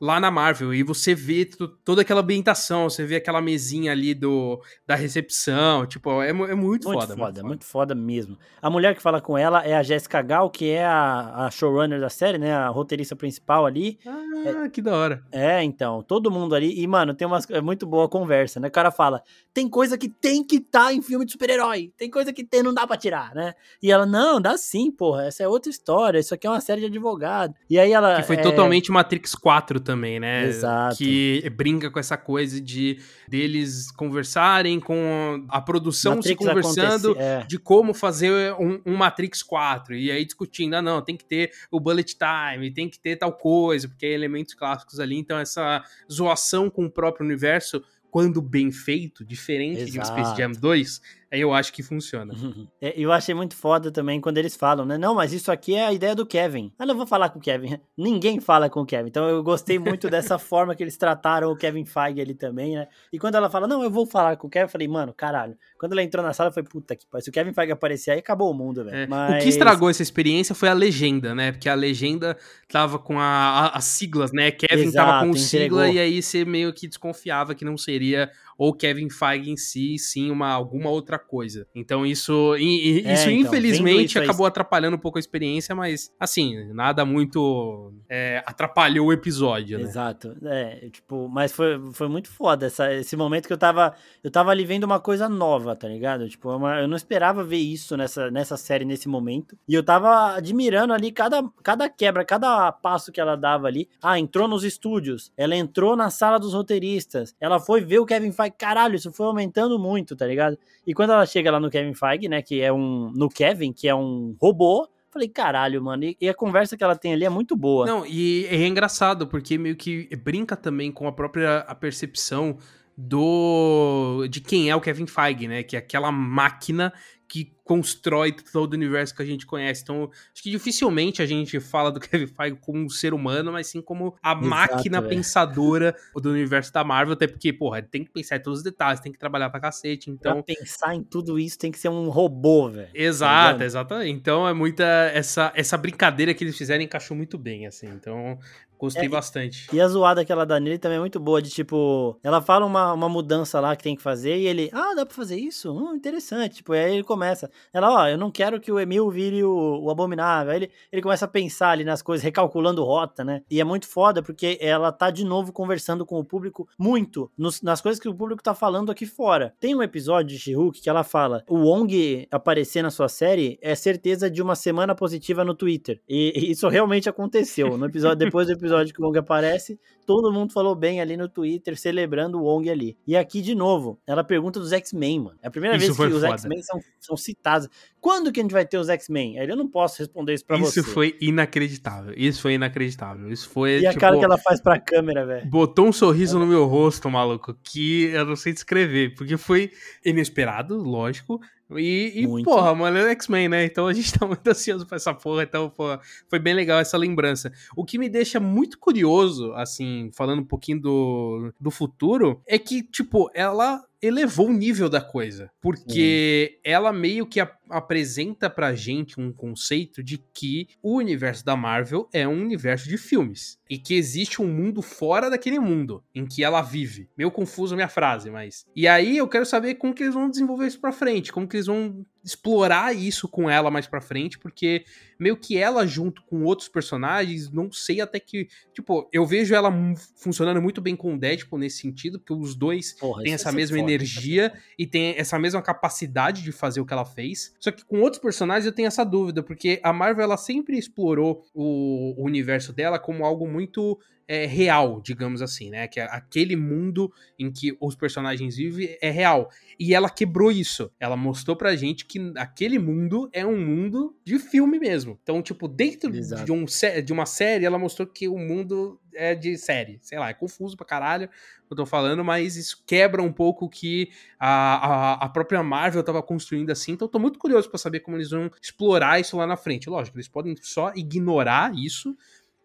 lá 0.00 0.20
na 0.20 0.30
Marvel. 0.30 0.72
E 0.72 0.82
você 0.82 1.14
vê 1.14 1.48
toda 1.84 2.02
aquela 2.02 2.20
ambientação, 2.20 2.88
você 2.88 3.04
vê 3.04 3.16
aquela 3.16 3.40
mesinha 3.40 3.92
ali 3.92 4.14
do, 4.14 4.62
da 4.86 4.94
recepção. 4.94 5.86
Tipo, 5.86 6.22
é, 6.22 6.30
é 6.30 6.32
muito, 6.32 6.56
muito 6.56 6.84
foda. 6.84 7.06
Muito 7.06 7.16
foda, 7.16 7.42
muito 7.42 7.64
foda 7.64 7.94
mesmo. 7.94 8.38
A 8.62 8.70
mulher 8.70 8.94
que 8.94 9.02
fala 9.02 9.20
com 9.20 9.36
ela 9.36 9.64
é 9.64 9.74
a 9.74 9.82
Jessica 9.82 10.22
Gal, 10.22 10.50
que 10.50 10.70
é 10.70 10.84
a, 10.84 11.46
a 11.46 11.50
showrunner 11.50 12.00
da 12.00 12.08
série, 12.08 12.38
né? 12.38 12.52
A 12.52 12.68
roteirista 12.68 13.16
principal 13.16 13.66
ali. 13.66 13.98
Ah, 14.06 14.22
é, 14.46 14.68
que 14.68 14.82
da 14.82 14.94
hora. 14.96 15.22
É, 15.32 15.62
então, 15.62 16.02
todo 16.02 16.30
mundo 16.30 16.54
ali. 16.54 16.80
E, 16.80 16.86
mano, 16.86 17.14
tem 17.14 17.26
umas. 17.26 17.48
É 17.50 17.60
muito 17.60 17.86
boa 17.86 18.08
conversa, 18.08 18.60
né? 18.60 18.68
O 18.68 18.70
cara 18.72 18.90
fala: 18.90 19.22
tem 19.52 19.68
coisa 19.68 19.96
que 19.96 20.08
tem 20.08 20.44
que 20.44 20.56
estar 20.56 20.86
tá 20.86 20.92
em 20.92 21.02
filme 21.02 21.24
de 21.24 21.32
super-herói. 21.32 21.92
Tem 21.96 22.10
coisa 22.10 22.32
que 22.32 22.44
tem, 22.44 22.62
não 22.62 22.74
dá 22.74 22.86
pra 22.86 22.96
tirar, 22.96 23.34
né? 23.34 23.54
E 23.82 23.90
ela, 23.90 24.06
não, 24.06 24.40
dá 24.40 24.56
sim, 24.56 24.90
porra. 24.90 25.26
Essa 25.26 25.42
é 25.42 25.48
outra 25.48 25.70
história. 25.70 26.18
Isso 26.18 26.34
aqui 26.34 26.46
é 26.46 26.50
uma 26.50 26.60
série 26.60 26.80
de 26.80 26.86
advogado. 26.86 27.54
E 27.68 27.78
aí 27.78 27.92
ela. 27.92 28.16
Que 28.16 28.26
foi 28.26 28.36
é... 28.36 28.42
totalmente 28.42 28.90
Matrix 28.90 29.34
4 29.34 29.80
também, 29.80 30.20
né? 30.20 30.46
Exato. 30.46 30.96
Que 30.96 31.48
brinca 31.50 31.90
com 31.90 31.98
essa 31.98 32.16
coisa 32.16 32.60
de 32.60 32.98
deles 33.28 33.90
conversarem 33.90 34.80
com 34.80 35.44
a 35.48 35.60
produção 35.60 36.16
Matrix 36.16 36.28
se 36.28 36.46
conversando 36.46 37.16
é. 37.18 37.44
de 37.46 37.58
como 37.58 37.92
fazer 37.92 38.54
um, 38.54 38.80
um, 38.86 38.96
Matrix 38.96 39.42
4. 39.42 39.94
E 39.94 40.10
aí 40.10 40.24
discutindo, 40.24 40.74
ah, 40.74 40.82
não, 40.82 41.02
tem 41.02 41.16
que 41.16 41.24
ter 41.24 41.52
o 41.70 41.80
bullet 41.80 42.16
time, 42.16 42.70
tem 42.70 42.88
que 42.88 42.98
ter 42.98 43.16
tal 43.16 43.32
coisa, 43.32 43.88
porque 43.88 44.06
é 44.06 44.27
elementos 44.28 44.54
clássicos 44.54 45.00
ali. 45.00 45.16
Então, 45.16 45.38
essa 45.38 45.82
zoação 46.10 46.70
com 46.70 46.84
o 46.84 46.90
próprio 46.90 47.24
universo 47.24 47.82
quando 48.10 48.40
bem 48.40 48.70
feito, 48.70 49.24
diferente 49.24 49.82
Exato. 49.82 49.92
de 49.92 50.00
um 50.00 50.04
Space 50.04 50.36
Jam 50.36 50.52
2, 50.52 51.00
aí 51.00 51.17
eu 51.30 51.52
acho 51.52 51.72
que 51.72 51.82
funciona. 51.82 52.34
É, 52.80 52.94
eu 52.96 53.10
achei 53.10 53.34
muito 53.34 53.56
foda 53.56 53.90
também 53.90 54.20
quando 54.20 54.38
eles 54.38 54.54
falam, 54.54 54.84
né? 54.84 54.96
Não, 54.96 55.14
mas 55.14 55.32
isso 55.32 55.50
aqui 55.50 55.74
é 55.74 55.86
a 55.86 55.92
ideia 55.92 56.14
do 56.14 56.24
Kevin. 56.24 56.72
Ah, 56.78 56.86
não 56.86 56.96
vou 56.96 57.06
falar 57.06 57.28
com 57.30 57.38
o 57.38 57.42
Kevin. 57.42 57.78
Ninguém 57.98 58.40
fala 58.40 58.70
com 58.70 58.82
o 58.82 58.86
Kevin. 58.86 59.08
Então 59.08 59.28
eu 59.28 59.42
gostei 59.42 59.80
muito 59.80 60.08
dessa 60.10 60.38
forma 60.38 60.76
que 60.76 60.82
eles 60.82 60.96
trataram 60.96 61.50
o 61.50 61.56
Kevin 61.56 61.84
Feige 61.84 62.20
ali 62.20 62.34
também, 62.34 62.76
né? 62.76 62.86
E 63.12 63.18
quando 63.18 63.34
ela 63.34 63.50
fala, 63.50 63.66
não, 63.66 63.82
eu 63.82 63.90
vou 63.90 64.06
falar 64.06 64.36
com 64.36 64.46
o 64.46 64.50
Kevin, 64.50 64.66
eu 64.66 64.68
falei, 64.68 64.86
mano, 64.86 65.12
caralho. 65.12 65.56
Quando 65.78 65.92
ela 65.92 66.02
entrou 66.02 66.24
na 66.24 66.32
sala, 66.32 66.52
foi 66.52 66.62
puta 66.62 66.94
que 66.94 67.04
pariu. 67.06 67.24
Se 67.24 67.30
o 67.30 67.32
Kevin 67.32 67.52
Feige 67.52 67.72
aparecer 67.72 68.12
aí, 68.12 68.18
acabou 68.20 68.50
o 68.50 68.54
mundo, 68.54 68.84
velho. 68.84 68.96
É. 68.96 69.06
Mas... 69.08 69.36
O 69.36 69.38
que 69.42 69.48
estragou 69.48 69.90
essa 69.90 70.02
experiência 70.02 70.54
foi 70.54 70.68
a 70.68 70.74
legenda, 70.74 71.34
né? 71.34 71.50
Porque 71.50 71.68
a 71.68 71.74
legenda 71.74 72.36
tava 72.68 72.98
com 72.98 73.18
a, 73.18 73.24
a, 73.24 73.78
as 73.78 73.84
siglas, 73.86 74.32
né? 74.32 74.52
Kevin 74.52 74.84
Exato, 74.84 75.10
tava 75.10 75.26
com 75.26 75.30
o 75.32 75.36
sigla 75.36 75.88
e 75.88 75.98
aí 75.98 76.22
você 76.22 76.44
meio 76.44 76.72
que 76.72 76.86
desconfiava 76.86 77.54
que 77.54 77.64
não 77.64 77.76
seria 77.76 78.30
ou 78.58 78.74
Kevin 78.74 79.08
Feige 79.08 79.50
em 79.52 79.56
si, 79.56 79.96
sim, 79.96 80.32
uma, 80.32 80.50
alguma 80.50 80.90
outra 80.90 81.16
coisa. 81.16 81.66
Então 81.72 82.04
isso, 82.04 82.56
é, 82.56 82.58
isso 82.58 83.30
então, 83.30 83.32
infelizmente 83.32 84.10
isso 84.10 84.18
acabou 84.18 84.44
atrapalhando 84.44 84.96
um 84.96 85.00
pouco 85.00 85.16
a 85.16 85.20
experiência, 85.20 85.76
mas 85.76 86.12
assim, 86.18 86.72
nada 86.74 87.04
muito 87.04 87.94
é, 88.10 88.42
atrapalhou 88.44 89.06
o 89.06 89.12
episódio, 89.12 89.78
né? 89.78 89.84
Exato. 89.84 90.36
É, 90.44 90.90
tipo, 90.90 91.28
mas 91.28 91.52
foi, 91.52 91.80
foi 91.92 92.08
muito 92.08 92.28
foda 92.28 92.66
essa, 92.66 92.92
esse 92.92 93.16
momento 93.16 93.46
que 93.46 93.52
eu 93.52 93.58
tava, 93.58 93.94
eu 94.24 94.30
tava 94.30 94.50
ali 94.50 94.64
vendo 94.64 94.82
uma 94.82 94.98
coisa 94.98 95.28
nova, 95.28 95.76
tá 95.76 95.86
ligado? 95.86 96.28
Tipo, 96.28 96.56
uma, 96.56 96.80
eu 96.80 96.88
não 96.88 96.96
esperava 96.96 97.44
ver 97.44 97.58
isso 97.58 97.96
nessa, 97.96 98.28
nessa 98.28 98.56
série 98.56 98.84
nesse 98.84 99.08
momento. 99.08 99.56
E 99.68 99.74
eu 99.74 99.84
tava 99.84 100.34
admirando 100.34 100.92
ali 100.92 101.12
cada, 101.12 101.48
cada 101.62 101.88
quebra, 101.88 102.24
cada 102.24 102.72
passo 102.72 103.12
que 103.12 103.20
ela 103.20 103.36
dava 103.36 103.68
ali. 103.68 103.88
Ah, 104.02 104.18
entrou 104.18 104.48
nos 104.48 104.64
estúdios, 104.64 105.30
ela 105.36 105.54
entrou 105.54 105.94
na 105.94 106.10
sala 106.10 106.40
dos 106.40 106.54
roteiristas, 106.54 107.36
ela 107.40 107.60
foi 107.60 107.80
ver 107.80 108.00
o 108.00 108.06
Kevin 108.06 108.32
Feige 108.32 108.47
caralho, 108.50 108.96
isso 108.96 109.12
foi 109.12 109.26
aumentando 109.26 109.78
muito, 109.78 110.16
tá 110.16 110.26
ligado? 110.26 110.58
E 110.86 110.94
quando 110.94 111.12
ela 111.12 111.26
chega 111.26 111.50
lá 111.50 111.60
no 111.60 111.70
Kevin 111.70 111.94
Feige, 111.94 112.28
né, 112.28 112.42
que 112.42 112.60
é 112.60 112.72
um. 112.72 113.12
No 113.14 113.28
Kevin, 113.28 113.72
que 113.72 113.88
é 113.88 113.94
um 113.94 114.36
robô. 114.40 114.88
Falei, 115.10 115.28
caralho, 115.28 115.82
mano. 115.82 116.04
E, 116.20 116.28
a 116.28 116.34
conversa 116.34 116.76
que 116.76 116.84
ela 116.84 116.94
tem 116.94 117.14
ali 117.14 117.24
é 117.24 117.30
muito 117.30 117.56
boa. 117.56 117.86
Não, 117.86 118.04
e 118.06 118.46
é 118.46 118.66
engraçado, 118.66 119.26
porque 119.26 119.56
meio 119.56 119.74
que 119.74 120.08
brinca 120.16 120.54
também 120.54 120.92
com 120.92 121.08
a 121.08 121.12
própria 121.12 121.60
a 121.60 121.74
percepção 121.74 122.58
do 122.96 124.26
de 124.28 124.40
quem 124.40 124.68
é 124.68 124.76
o 124.76 124.80
Kevin 124.80 125.06
Feige, 125.06 125.48
né? 125.48 125.62
Que 125.62 125.76
é 125.76 125.78
aquela 125.78 126.12
máquina 126.12 126.92
que 127.28 127.52
constrói 127.62 128.32
todo 128.32 128.72
o 128.72 128.76
universo 128.76 129.14
que 129.14 129.20
a 129.20 129.26
gente 129.26 129.44
conhece. 129.44 129.82
Então, 129.82 130.10
acho 130.32 130.42
que 130.42 130.50
dificilmente 130.50 131.20
a 131.20 131.26
gente 131.26 131.60
fala 131.60 131.92
do 131.92 132.00
Kevin 132.00 132.26
Feige 132.26 132.56
como 132.56 132.78
um 132.78 132.88
ser 132.88 133.12
humano, 133.12 133.52
mas 133.52 133.66
sim 133.66 133.82
como 133.82 134.16
a 134.22 134.32
Exato, 134.32 134.46
máquina 134.46 134.98
é. 134.98 135.02
pensadora 135.02 135.94
do 136.16 136.30
universo 136.30 136.72
da 136.72 136.82
Marvel, 136.82 137.12
até 137.12 137.26
porque, 137.26 137.52
porra, 137.52 137.82
tem 137.82 138.02
que 138.02 138.10
pensar 138.10 138.36
em 138.36 138.40
todos 138.40 138.60
os 138.60 138.64
detalhes, 138.64 139.00
tem 139.00 139.12
que 139.12 139.18
trabalhar 139.18 139.50
pra 139.50 139.60
cacete, 139.60 140.10
então... 140.10 140.42
Pra 140.42 140.54
pensar 140.54 140.94
em 140.94 141.02
tudo 141.02 141.38
isso 141.38 141.58
tem 141.58 141.70
que 141.70 141.78
ser 141.78 141.90
um 141.90 142.08
robô, 142.08 142.70
velho. 142.70 142.88
Exato, 142.94 143.58
tá 143.58 143.64
exatamente. 143.66 144.10
Então 144.10 144.48
é 144.48 144.54
muita... 144.54 144.84
Essa, 145.12 145.52
essa 145.54 145.76
brincadeira 145.76 146.32
que 146.32 146.42
eles 146.42 146.56
fizeram 146.56 146.82
encaixou 146.82 147.14
muito 147.14 147.36
bem, 147.36 147.66
assim, 147.66 147.88
então... 147.88 148.38
Gostei 148.78 149.06
é, 149.06 149.08
bastante. 149.08 149.68
E 149.72 149.80
a 149.80 149.88
zoada 149.88 150.24
que 150.24 150.32
ela 150.32 150.46
dá 150.46 150.60
nele 150.60 150.78
também 150.78 150.96
é 150.96 151.00
muito 151.00 151.18
boa, 151.18 151.42
de 151.42 151.50
tipo, 151.50 152.18
ela 152.22 152.40
fala 152.40 152.64
uma, 152.64 152.92
uma 152.92 153.08
mudança 153.08 153.58
lá 153.60 153.74
que 153.74 153.82
tem 153.82 153.96
que 153.96 154.02
fazer 154.02 154.38
e 154.38 154.46
ele, 154.46 154.70
ah, 154.72 154.94
dá 154.94 155.04
pra 155.04 155.14
fazer 155.14 155.36
isso? 155.36 155.72
Hum, 155.72 155.94
interessante. 155.94 156.56
Tipo, 156.56 156.72
aí 156.72 156.94
ele 156.94 157.04
começa. 157.04 157.50
Ela, 157.72 157.90
ó, 157.90 158.04
oh, 158.04 158.06
eu 158.06 158.16
não 158.16 158.30
quero 158.30 158.60
que 158.60 158.70
o 158.70 158.78
Emil 158.78 159.10
vire 159.10 159.42
o, 159.44 159.80
o 159.82 159.90
abominável. 159.90 160.52
Aí 160.52 160.58
ele, 160.58 160.70
ele 160.92 161.02
começa 161.02 161.24
a 161.24 161.28
pensar 161.28 161.70
ali 161.70 161.84
nas 161.84 162.02
coisas, 162.02 162.22
recalculando 162.22 162.84
rota, 162.84 163.24
né? 163.24 163.42
E 163.50 163.60
é 163.60 163.64
muito 163.64 163.86
foda 163.86 164.22
porque 164.22 164.58
ela 164.60 164.92
tá 164.92 165.10
de 165.10 165.24
novo 165.24 165.52
conversando 165.52 166.06
com 166.06 166.18
o 166.18 166.24
público 166.24 166.68
muito 166.78 167.30
nos, 167.36 167.62
nas 167.62 167.80
coisas 167.80 168.00
que 168.00 168.08
o 168.08 168.14
público 168.14 168.42
tá 168.42 168.54
falando 168.54 168.90
aqui 168.90 169.06
fora. 169.06 169.54
Tem 169.60 169.74
um 169.74 169.82
episódio 169.82 170.36
de 170.36 170.38
she 170.38 170.52
que 170.82 170.88
ela 170.88 171.04
fala: 171.04 171.42
o 171.48 171.56
Wong 171.56 172.26
aparecer 172.30 172.82
na 172.82 172.90
sua 172.90 173.08
série 173.08 173.58
é 173.60 173.74
certeza 173.74 174.30
de 174.30 174.40
uma 174.40 174.54
semana 174.54 174.94
positiva 174.94 175.44
no 175.44 175.54
Twitter. 175.54 176.00
E, 176.08 176.32
e 176.36 176.50
isso 176.52 176.68
realmente 176.68 177.08
aconteceu. 177.08 177.76
No 177.76 177.86
episódio, 177.86 178.18
depois 178.18 178.46
do 178.46 178.52
episódio 178.52 178.67
episódio 178.68 178.94
que 178.94 179.00
o 179.00 179.04
Wong 179.04 179.18
aparece, 179.18 179.78
todo 180.06 180.32
mundo 180.32 180.52
falou 180.52 180.74
bem 180.74 181.00
ali 181.00 181.16
no 181.16 181.28
Twitter, 181.28 181.78
celebrando 181.78 182.38
o 182.38 182.44
Wong 182.44 182.70
ali. 182.70 182.96
E 183.06 183.16
aqui, 183.16 183.40
de 183.40 183.54
novo, 183.54 184.00
ela 184.06 184.22
pergunta 184.22 184.60
dos 184.60 184.72
X-Men, 184.72 185.20
mano. 185.20 185.38
É 185.42 185.48
a 185.48 185.50
primeira 185.50 185.76
isso 185.76 185.94
vez 185.94 185.96
que 185.96 186.16
os 186.16 186.22
X-Men 186.22 186.62
são, 186.62 186.80
são 187.00 187.16
citados. 187.16 187.68
Quando 188.00 188.30
que 188.30 188.40
a 188.40 188.42
gente 188.42 188.52
vai 188.52 188.64
ter 188.64 188.78
os 188.78 188.88
X-Men? 188.88 189.38
Aí 189.38 189.48
eu 189.48 189.56
não 189.56 189.68
posso 189.68 189.98
responder 189.98 190.34
isso 190.34 190.44
pra 190.46 190.56
isso 190.56 190.66
você. 190.66 190.80
Isso 190.80 190.90
foi 190.90 191.16
inacreditável. 191.20 192.14
Isso 192.16 192.40
foi 192.40 192.54
inacreditável. 192.54 193.30
Isso 193.30 193.48
foi. 193.48 193.78
E 193.78 193.78
tipo, 193.80 193.90
a 193.90 193.94
cara 193.94 194.18
que 194.18 194.24
ela 194.24 194.38
faz 194.38 194.60
pra 194.60 194.78
câmera, 194.78 195.26
velho. 195.26 195.46
Botou 195.46 195.86
um 195.86 195.92
sorriso 195.92 196.36
é. 196.36 196.40
no 196.40 196.46
meu 196.46 196.66
rosto, 196.66 197.10
maluco, 197.10 197.54
que 197.62 198.04
eu 198.04 198.24
não 198.24 198.36
sei 198.36 198.52
descrever. 198.52 199.14
Porque 199.14 199.36
foi 199.36 199.72
inesperado, 200.04 200.76
lógico. 200.76 201.40
E, 201.76 202.24
e 202.24 202.44
porra, 202.44 202.74
mano, 202.74 202.96
é 202.96 203.10
X-Men, 203.10 203.48
né? 203.48 203.64
Então 203.64 203.86
a 203.86 203.92
gente 203.92 204.16
tá 204.16 204.24
muito 204.26 204.46
ansioso 204.46 204.86
pra 204.86 204.96
essa 204.96 205.12
porra. 205.12 205.42
Então, 205.42 205.68
porra, 205.68 206.00
foi 206.28 206.38
bem 206.38 206.54
legal 206.54 206.78
essa 206.78 206.96
lembrança. 206.96 207.52
O 207.76 207.84
que 207.84 207.98
me 207.98 208.08
deixa 208.08 208.40
muito 208.40 208.78
curioso, 208.78 209.52
assim, 209.52 210.10
falando 210.14 210.40
um 210.40 210.46
pouquinho 210.46 210.80
do, 210.80 211.52
do 211.60 211.70
futuro, 211.70 212.40
é 212.46 212.58
que, 212.58 212.82
tipo, 212.82 213.30
ela 213.34 213.84
elevou 214.00 214.48
o 214.48 214.52
nível 214.52 214.88
da 214.88 215.00
coisa. 215.00 215.50
Porque 215.60 216.58
ela 216.64 216.92
meio 216.92 217.26
que. 217.26 217.40
A, 217.40 217.50
apresenta 217.70 218.48
pra 218.48 218.74
gente 218.74 219.20
um 219.20 219.32
conceito 219.32 220.02
de 220.02 220.18
que 220.18 220.68
o 220.82 220.96
universo 220.96 221.44
da 221.44 221.56
Marvel 221.56 222.08
é 222.12 222.26
um 222.26 222.42
universo 222.42 222.88
de 222.88 222.96
filmes 222.96 223.58
e 223.68 223.78
que 223.78 223.94
existe 223.94 224.40
um 224.40 224.46
mundo 224.46 224.80
fora 224.80 225.28
daquele 225.28 225.58
mundo 225.58 226.02
em 226.14 226.26
que 226.26 226.42
ela 226.42 226.62
vive. 226.62 227.08
Meio 227.16 227.30
confuso 227.30 227.74
a 227.74 227.76
minha 227.76 227.88
frase, 227.88 228.30
mas. 228.30 228.66
E 228.74 228.88
aí 228.88 229.16
eu 229.16 229.28
quero 229.28 229.44
saber 229.44 229.74
como 229.74 229.94
que 229.94 230.02
eles 230.02 230.14
vão 230.14 230.30
desenvolver 230.30 230.66
isso 230.66 230.80
pra 230.80 230.92
frente, 230.92 231.32
como 231.32 231.46
que 231.46 231.56
eles 231.56 231.66
vão 231.66 232.04
explorar 232.24 232.94
isso 232.94 233.28
com 233.28 233.48
ela 233.48 233.70
mais 233.70 233.86
pra 233.86 234.00
frente, 234.00 234.38
porque 234.38 234.84
meio 235.18 235.36
que 235.36 235.56
ela 235.56 235.86
junto 235.86 236.22
com 236.22 236.44
outros 236.44 236.68
personagens, 236.68 237.50
não 237.50 237.72
sei 237.72 238.00
até 238.00 238.20
que. 238.20 238.48
Tipo, 238.74 239.08
eu 239.12 239.24
vejo 239.24 239.54
ela 239.54 239.72
funcionando 240.16 240.60
muito 240.60 240.80
bem 240.80 240.94
com 240.94 241.14
o 241.14 241.18
Deadpool 241.18 241.58
nesse 241.58 241.78
sentido, 241.78 242.18
porque 242.18 242.32
os 242.32 242.54
dois 242.54 242.92
Porra, 242.92 243.22
têm 243.22 243.32
essa 243.32 243.50
mesma 243.50 243.78
forte, 243.78 243.92
energia 243.92 244.52
e 244.78 244.86
têm 244.86 245.14
essa 245.16 245.38
mesma 245.38 245.62
capacidade 245.62 246.42
de 246.42 246.52
fazer 246.52 246.80
o 246.80 246.86
que 246.86 246.92
ela 246.92 247.04
fez. 247.04 247.54
Só 247.58 247.72
que 247.72 247.84
com 247.84 248.00
outros 248.00 248.22
personagens 248.22 248.66
eu 248.66 248.72
tenho 248.72 248.86
essa 248.86 249.04
dúvida, 249.04 249.42
porque 249.42 249.80
a 249.82 249.92
Marvel 249.92 250.24
ela 250.24 250.36
sempre 250.36 250.78
explorou 250.78 251.44
o, 251.52 252.14
o 252.16 252.24
universo 252.24 252.72
dela 252.72 252.98
como 252.98 253.24
algo 253.24 253.48
muito 253.48 253.98
é, 254.28 254.44
real, 254.44 255.00
digamos 255.00 255.40
assim, 255.40 255.70
né? 255.70 255.88
Que 255.88 255.98
aquele 255.98 256.54
mundo 256.54 257.10
em 257.38 257.50
que 257.50 257.74
os 257.80 257.96
personagens 257.96 258.56
vivem 258.56 258.96
é 259.00 259.10
real. 259.10 259.50
E 259.80 259.94
ela 259.94 260.10
quebrou 260.10 260.52
isso. 260.52 260.92
Ela 261.00 261.16
mostrou 261.16 261.56
pra 261.56 261.74
gente 261.74 262.04
que 262.04 262.32
aquele 262.36 262.78
mundo 262.78 263.30
é 263.32 263.46
um 263.46 263.58
mundo 263.58 264.14
de 264.22 264.38
filme 264.38 264.78
mesmo. 264.78 265.18
Então, 265.22 265.40
tipo, 265.40 265.66
dentro 265.66 266.12
de, 266.12 266.52
um, 266.52 266.66
de 267.02 267.12
uma 267.12 267.24
série, 267.24 267.64
ela 267.64 267.78
mostrou 267.78 268.06
que 268.06 268.28
o 268.28 268.38
mundo 268.38 269.00
é 269.14 269.34
de 269.34 269.56
série. 269.56 269.98
Sei 270.02 270.18
lá, 270.18 270.28
é 270.28 270.34
confuso 270.34 270.76
pra 270.76 270.84
caralho 270.84 271.30
eu 271.70 271.76
tô 271.76 271.86
falando, 271.86 272.24
mas 272.24 272.56
isso 272.56 272.82
quebra 272.86 273.22
um 273.22 273.32
pouco 273.32 273.66
o 273.66 273.68
que 273.68 274.10
a, 274.38 274.48
a, 274.48 275.12
a, 275.26 275.28
própria 275.28 275.62
Marvel 275.62 276.02
tava 276.02 276.22
construindo 276.22 276.70
assim. 276.70 276.92
Então 276.92 277.06
eu 277.06 277.10
tô 277.10 277.18
muito 277.18 277.38
curioso 277.38 277.68
para 277.68 277.78
saber 277.78 278.00
como 278.00 278.16
eles 278.16 278.30
vão 278.30 278.50
explorar 278.60 279.20
isso 279.20 279.36
lá 279.36 279.46
na 279.46 279.56
frente. 279.56 279.90
Lógico, 279.90 280.16
eles 280.16 280.28
podem 280.28 280.56
só 280.60 280.92
ignorar 280.94 281.74
isso 281.74 282.16